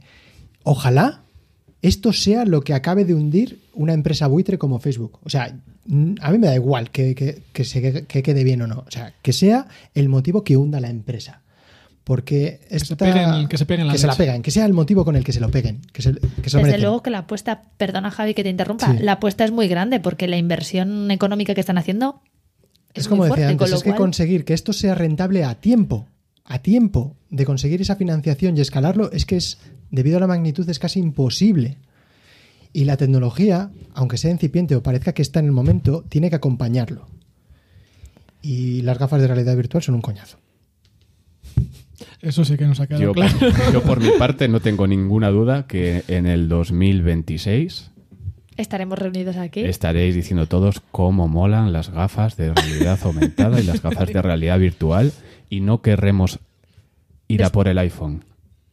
ojalá 0.63 1.21
esto 1.81 2.13
sea 2.13 2.45
lo 2.45 2.61
que 2.61 2.73
acabe 2.73 3.05
de 3.05 3.13
hundir 3.13 3.59
una 3.73 3.93
empresa 3.93 4.25
buitre 4.25 4.57
como 4.57 4.79
Facebook. 4.79 5.19
O 5.23 5.29
sea, 5.29 5.55
a 6.21 6.31
mí 6.31 6.37
me 6.37 6.47
da 6.47 6.55
igual 6.55 6.89
que, 6.91 7.13
que- 7.15 7.43
que 7.53 7.63
se, 7.63 8.05
que 8.05 8.23
quede 8.23 8.43
bien 8.43 8.61
o 8.61 8.67
no. 8.67 8.79
O 8.87 8.91
sea, 8.91 9.13
que 9.21 9.33
sea 9.33 9.67
el 9.93 10.09
motivo 10.09 10.43
que 10.43 10.57
hunda 10.57 10.79
la 10.79 10.89
empresa. 10.89 11.41
Porque 12.03 12.59
se 12.69 12.75
esta- 12.77 12.95
peguen- 12.97 13.47
que 13.47 13.57
se 13.57 13.65
peguen 13.65 13.87
la 13.87 13.93
que 13.93 13.99
se 13.99 14.05
la 14.07 14.15
peguen, 14.15 14.43
que 14.43 14.51
sea 14.51 14.65
el 14.67 14.73
motivo 14.73 15.03
con 15.03 15.15
el 15.15 15.23
que 15.23 15.33
se 15.33 15.39
lo 15.39 15.49
peguen. 15.49 15.81
Que 15.91 16.03
se, 16.03 16.13
que 16.13 16.19
se 16.19 16.27
lo 16.29 16.41
Desde 16.41 16.61
merecen. 16.61 16.81
luego 16.81 17.01
que 17.01 17.09
la 17.09 17.19
apuesta, 17.19 17.63
perdona 17.77 18.11
Javi 18.11 18.33
que 18.35 18.43
te 18.43 18.49
interrumpa, 18.49 18.91
Sí. 18.95 18.99
la 19.03 19.13
apuesta 19.13 19.43
es 19.43 19.51
muy 19.51 19.67
grande 19.67 19.99
porque 19.99 20.27
la 20.27 20.37
inversión 20.37 21.09
económica 21.09 21.55
que 21.55 21.61
están 21.61 21.79
haciendo 21.79 22.21
es, 22.93 23.03
Es 23.03 23.07
como 23.07 23.23
muy 23.23 23.29
decía 23.29 23.35
fuerte, 23.47 23.51
antes, 23.53 23.57
con 23.65 23.71
lo 23.71 23.77
es 23.77 23.83
que 23.83 23.95
conseguir 23.95 24.45
que 24.45 24.53
esto 24.53 24.71
sea 24.71 24.93
rentable 24.93 25.43
a 25.43 25.55
tiempo, 25.55 26.07
a 26.45 26.59
tiempo 26.59 27.15
de 27.31 27.43
conseguir 27.45 27.81
esa 27.81 27.95
financiación 27.95 28.55
y 28.55 28.61
escalarlo, 28.61 29.11
es 29.11 29.25
que 29.25 29.37
es, 29.37 29.57
debido 29.89 30.17
a 30.17 30.19
la 30.19 30.27
magnitud, 30.27 30.69
es 30.69 30.77
casi 30.77 30.99
imposible. 30.99 31.77
Y 32.75 32.83
la 32.83 32.97
tecnología, 32.97 33.71
aunque 33.93 34.17
sea 34.17 34.31
incipiente 34.31 34.75
o 34.75 34.83
parezca 34.83 35.13
que 35.13 35.21
está 35.21 35.39
en 35.39 35.45
el 35.45 35.53
momento, 35.53 36.03
tiene 36.09 36.29
que 36.29 36.35
acompañarlo. 36.35 37.07
Y 38.41 38.81
las 38.81 38.99
gafas 38.99 39.21
de 39.21 39.27
realidad 39.27 39.55
virtual 39.55 39.81
son 39.81 39.95
un 39.95 40.01
coñazo. 40.01 40.39
Eso 42.19 42.43
sí 42.43 42.57
que 42.57 42.65
nos 42.65 42.81
ha 42.81 42.87
quedado 42.87 43.01
Yo, 43.01 43.13
claro. 43.13 43.37
yo, 43.71 43.81
por 43.81 44.01
mi 44.01 44.09
parte 44.19 44.49
no 44.49 44.59
tengo 44.59 44.87
ninguna 44.87 45.29
duda 45.29 45.67
que 45.67 46.03
en 46.09 46.25
el 46.25 46.49
2026 46.49 47.91
estaremos 48.57 48.99
reunidos 48.99 49.37
aquí. 49.37 49.61
estaréis 49.61 50.13
diciendo 50.13 50.45
todos 50.45 50.81
cómo 50.91 51.29
molan 51.29 51.71
las 51.71 51.91
gafas 51.91 52.35
de 52.35 52.53
realidad 52.53 52.99
aumentada 53.03 53.61
y 53.61 53.63
las 53.63 53.81
gafas 53.81 54.09
de 54.09 54.21
realidad 54.21 54.59
virtual 54.59 55.13
y 55.49 55.61
no 55.61 55.81
querremos 55.81 56.39
ir 57.29 57.41
a 57.45 57.51
por 57.51 57.69
el 57.69 57.77
iPhone. 57.77 58.25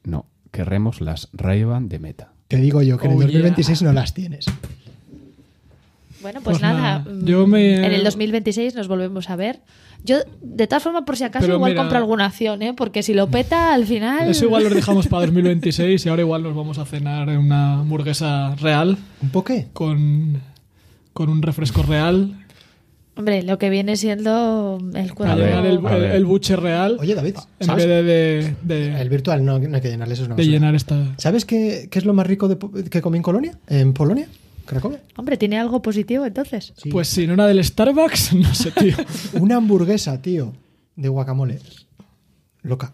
No, 0.02 0.26
querremos 0.50 1.00
las 1.00 1.28
Ray-Ban 1.34 1.88
de 1.88 2.00
Meta. 2.00 2.32
Te 2.56 2.60
digo 2.62 2.82
yo 2.82 2.98
que 2.98 3.06
en 3.06 3.12
Oh, 3.12 3.22
el 3.22 3.28
2026 3.28 3.78
yeah. 3.80 3.88
no 3.88 3.94
las 3.94 4.12
tienes. 4.14 4.46
Bueno, 6.20 6.40
pues, 6.44 6.58
Pues 6.58 6.62
nada, 6.62 6.80
nada, 6.80 6.98
mm, 7.10 7.24
yo 7.24 7.46
me- 7.48 7.74
en 7.84 7.92
el 7.92 8.04
2026 8.04 8.74
nos 8.76 8.86
volvemos 8.86 9.28
a 9.28 9.36
ver. 9.36 9.60
Yo, 10.04 10.18
de 10.40 10.66
todas 10.66 10.82
formas, 10.82 11.02
por 11.04 11.16
si 11.16 11.24
acaso, 11.24 11.46
Pero 11.46 11.56
igual 11.56 11.72
mira- 11.72 11.82
compro 11.82 11.98
alguna 11.98 12.26
acción, 12.26 12.62
¿eh? 12.62 12.74
porque 12.74 13.02
si 13.02 13.14
lo 13.14 13.28
peta 13.28 13.72
al 13.74 13.86
final... 13.86 14.28
Eso 14.28 14.44
igual 14.44 14.64
lo 14.64 14.70
dejamos 14.70 15.08
para 15.08 15.22
2026 15.26 16.04
y 16.04 16.08
ahora 16.08 16.22
igual 16.22 16.42
nos 16.42 16.54
vamos 16.54 16.78
a 16.78 16.84
cenar 16.84 17.28
en 17.28 17.38
una 17.38 17.80
hamburguesa 17.80 18.54
real 18.56 18.98
¿Un 19.22 19.30
poqué? 19.30 19.68
con, 19.72 20.40
con 21.12 21.28
un 21.28 21.40
refresco 21.42 21.82
real. 21.82 22.41
Hombre, 23.14 23.42
lo 23.42 23.58
que 23.58 23.68
viene 23.68 23.96
siendo 23.96 24.78
el 24.94 25.12
ver, 25.12 25.36
llenar 25.36 25.66
el, 25.66 26.24
buche 26.24 26.56
real 26.56 26.96
Oye, 26.98 27.14
David, 27.14 27.36
en 27.60 27.66
¿sabes? 27.66 27.86
vez 27.86 28.04
de, 28.06 28.54
de, 28.62 28.90
de- 28.90 29.00
El 29.02 29.08
virtual 29.10 29.44
no, 29.44 29.58
no 29.58 29.76
hay 29.76 29.82
que 29.82 29.90
llenarle, 29.90 30.14
eso 30.14 30.22
es 30.22 30.28
una 30.28 30.36
de 30.36 30.46
llenar 30.46 30.74
esta... 30.74 31.14
¿Sabes 31.18 31.44
qué, 31.44 31.88
qué 31.90 31.98
es 31.98 32.06
lo 32.06 32.14
más 32.14 32.26
rico 32.26 32.48
de 32.48 32.56
que 32.88 33.02
comí 33.02 33.18
en 33.18 33.22
Colonia? 33.22 33.58
¿En 33.68 33.92
Polonia? 33.92 34.28
¿Cracovia? 34.64 35.00
Hombre, 35.16 35.36
¿tiene 35.36 35.58
algo 35.58 35.82
positivo 35.82 36.24
entonces? 36.24 36.72
Sí. 36.76 36.88
Pues 36.88 37.08
si 37.08 37.26
no 37.26 37.34
era 37.34 37.46
del 37.46 37.62
Starbucks, 37.62 38.32
no 38.34 38.54
sé, 38.54 38.70
tío. 38.70 38.96
Una 39.40 39.56
hamburguesa, 39.56 40.22
tío, 40.22 40.52
de 40.96 41.08
guacamole. 41.08 41.58
Loca. 42.62 42.92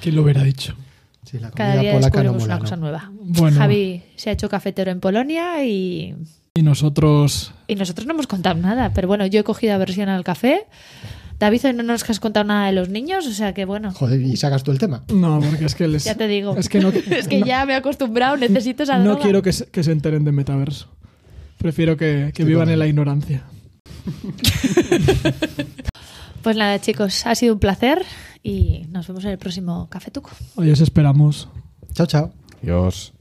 ¿Quién 0.00 0.14
lo 0.14 0.22
hubiera 0.22 0.42
dicho? 0.44 0.74
Sí, 1.24 1.38
la 1.38 1.50
Cada 1.50 1.70
comida 1.74 1.82
día 1.82 1.92
polaca 1.94 2.22
no 2.22 2.32
una 2.32 2.54
¿no? 2.54 2.60
cosa 2.60 2.76
nueva. 2.76 3.10
Bueno. 3.14 3.56
Javi 3.58 4.02
se 4.16 4.30
ha 4.30 4.32
hecho 4.34 4.48
cafetero 4.48 4.90
en 4.90 5.00
Polonia 5.00 5.64
y, 5.64 6.14
Y 6.54 6.62
nosotros... 6.62 7.52
y 7.66 7.76
nosotros 7.76 8.06
no 8.06 8.12
hemos 8.12 8.26
contado 8.26 8.60
nada. 8.60 8.92
Pero 8.92 9.08
bueno, 9.08 9.24
yo 9.26 9.40
he 9.40 9.44
cogido 9.44 9.72
aversión 9.74 10.10
al 10.10 10.22
café. 10.22 10.66
David, 11.38 11.64
hoy 11.64 11.72
no 11.72 11.82
nos 11.82 12.08
has 12.08 12.20
contado 12.20 12.44
nada 12.44 12.66
de 12.66 12.72
los 12.72 12.90
niños, 12.90 13.26
o 13.26 13.32
sea 13.32 13.54
que 13.54 13.64
bueno, 13.64 13.90
Joder, 13.92 14.20
y 14.20 14.36
sacas 14.36 14.62
tú 14.62 14.70
el 14.70 14.78
tema. 14.78 15.02
No, 15.12 15.40
porque 15.40 15.64
es 15.64 15.74
que 15.74 15.88
les... 15.88 16.04
ya 16.04 16.14
te 16.14 16.28
digo. 16.28 16.54
Es 16.56 16.68
que 16.68 16.78
no, 16.78 16.88
es 17.10 17.26
que 17.26 17.40
no- 17.40 17.46
ya 17.46 17.64
me 17.64 17.72
he 17.72 17.76
acostumbrado, 17.76 18.36
necesito 18.36 18.82
esa 18.82 18.98
no 18.98 19.04
droga. 19.04 19.22
quiero 19.22 19.42
que 19.42 19.52
se, 19.54 19.66
que 19.66 19.82
se 19.82 19.92
enteren 19.92 20.24
de 20.24 20.32
metaverso. 20.32 20.88
Prefiero 21.56 21.96
que, 21.96 22.32
que 22.34 22.44
vivan 22.44 22.68
en 22.68 22.78
la 22.78 22.86
ignorancia. 22.86 23.44
Pues 26.42 26.56
nada, 26.56 26.80
chicos, 26.80 27.24
ha 27.24 27.36
sido 27.36 27.54
un 27.54 27.60
placer 27.60 28.02
y 28.42 28.86
nos 28.90 29.06
vemos 29.06 29.24
en 29.24 29.30
el 29.30 29.38
próximo 29.38 29.88
Café 29.88 30.10
Tuco. 30.10 30.30
Hoy 30.56 30.72
os 30.72 30.80
esperamos. 30.80 31.48
Chao, 31.94 32.06
chao. 32.08 32.32
Dios. 32.60 33.12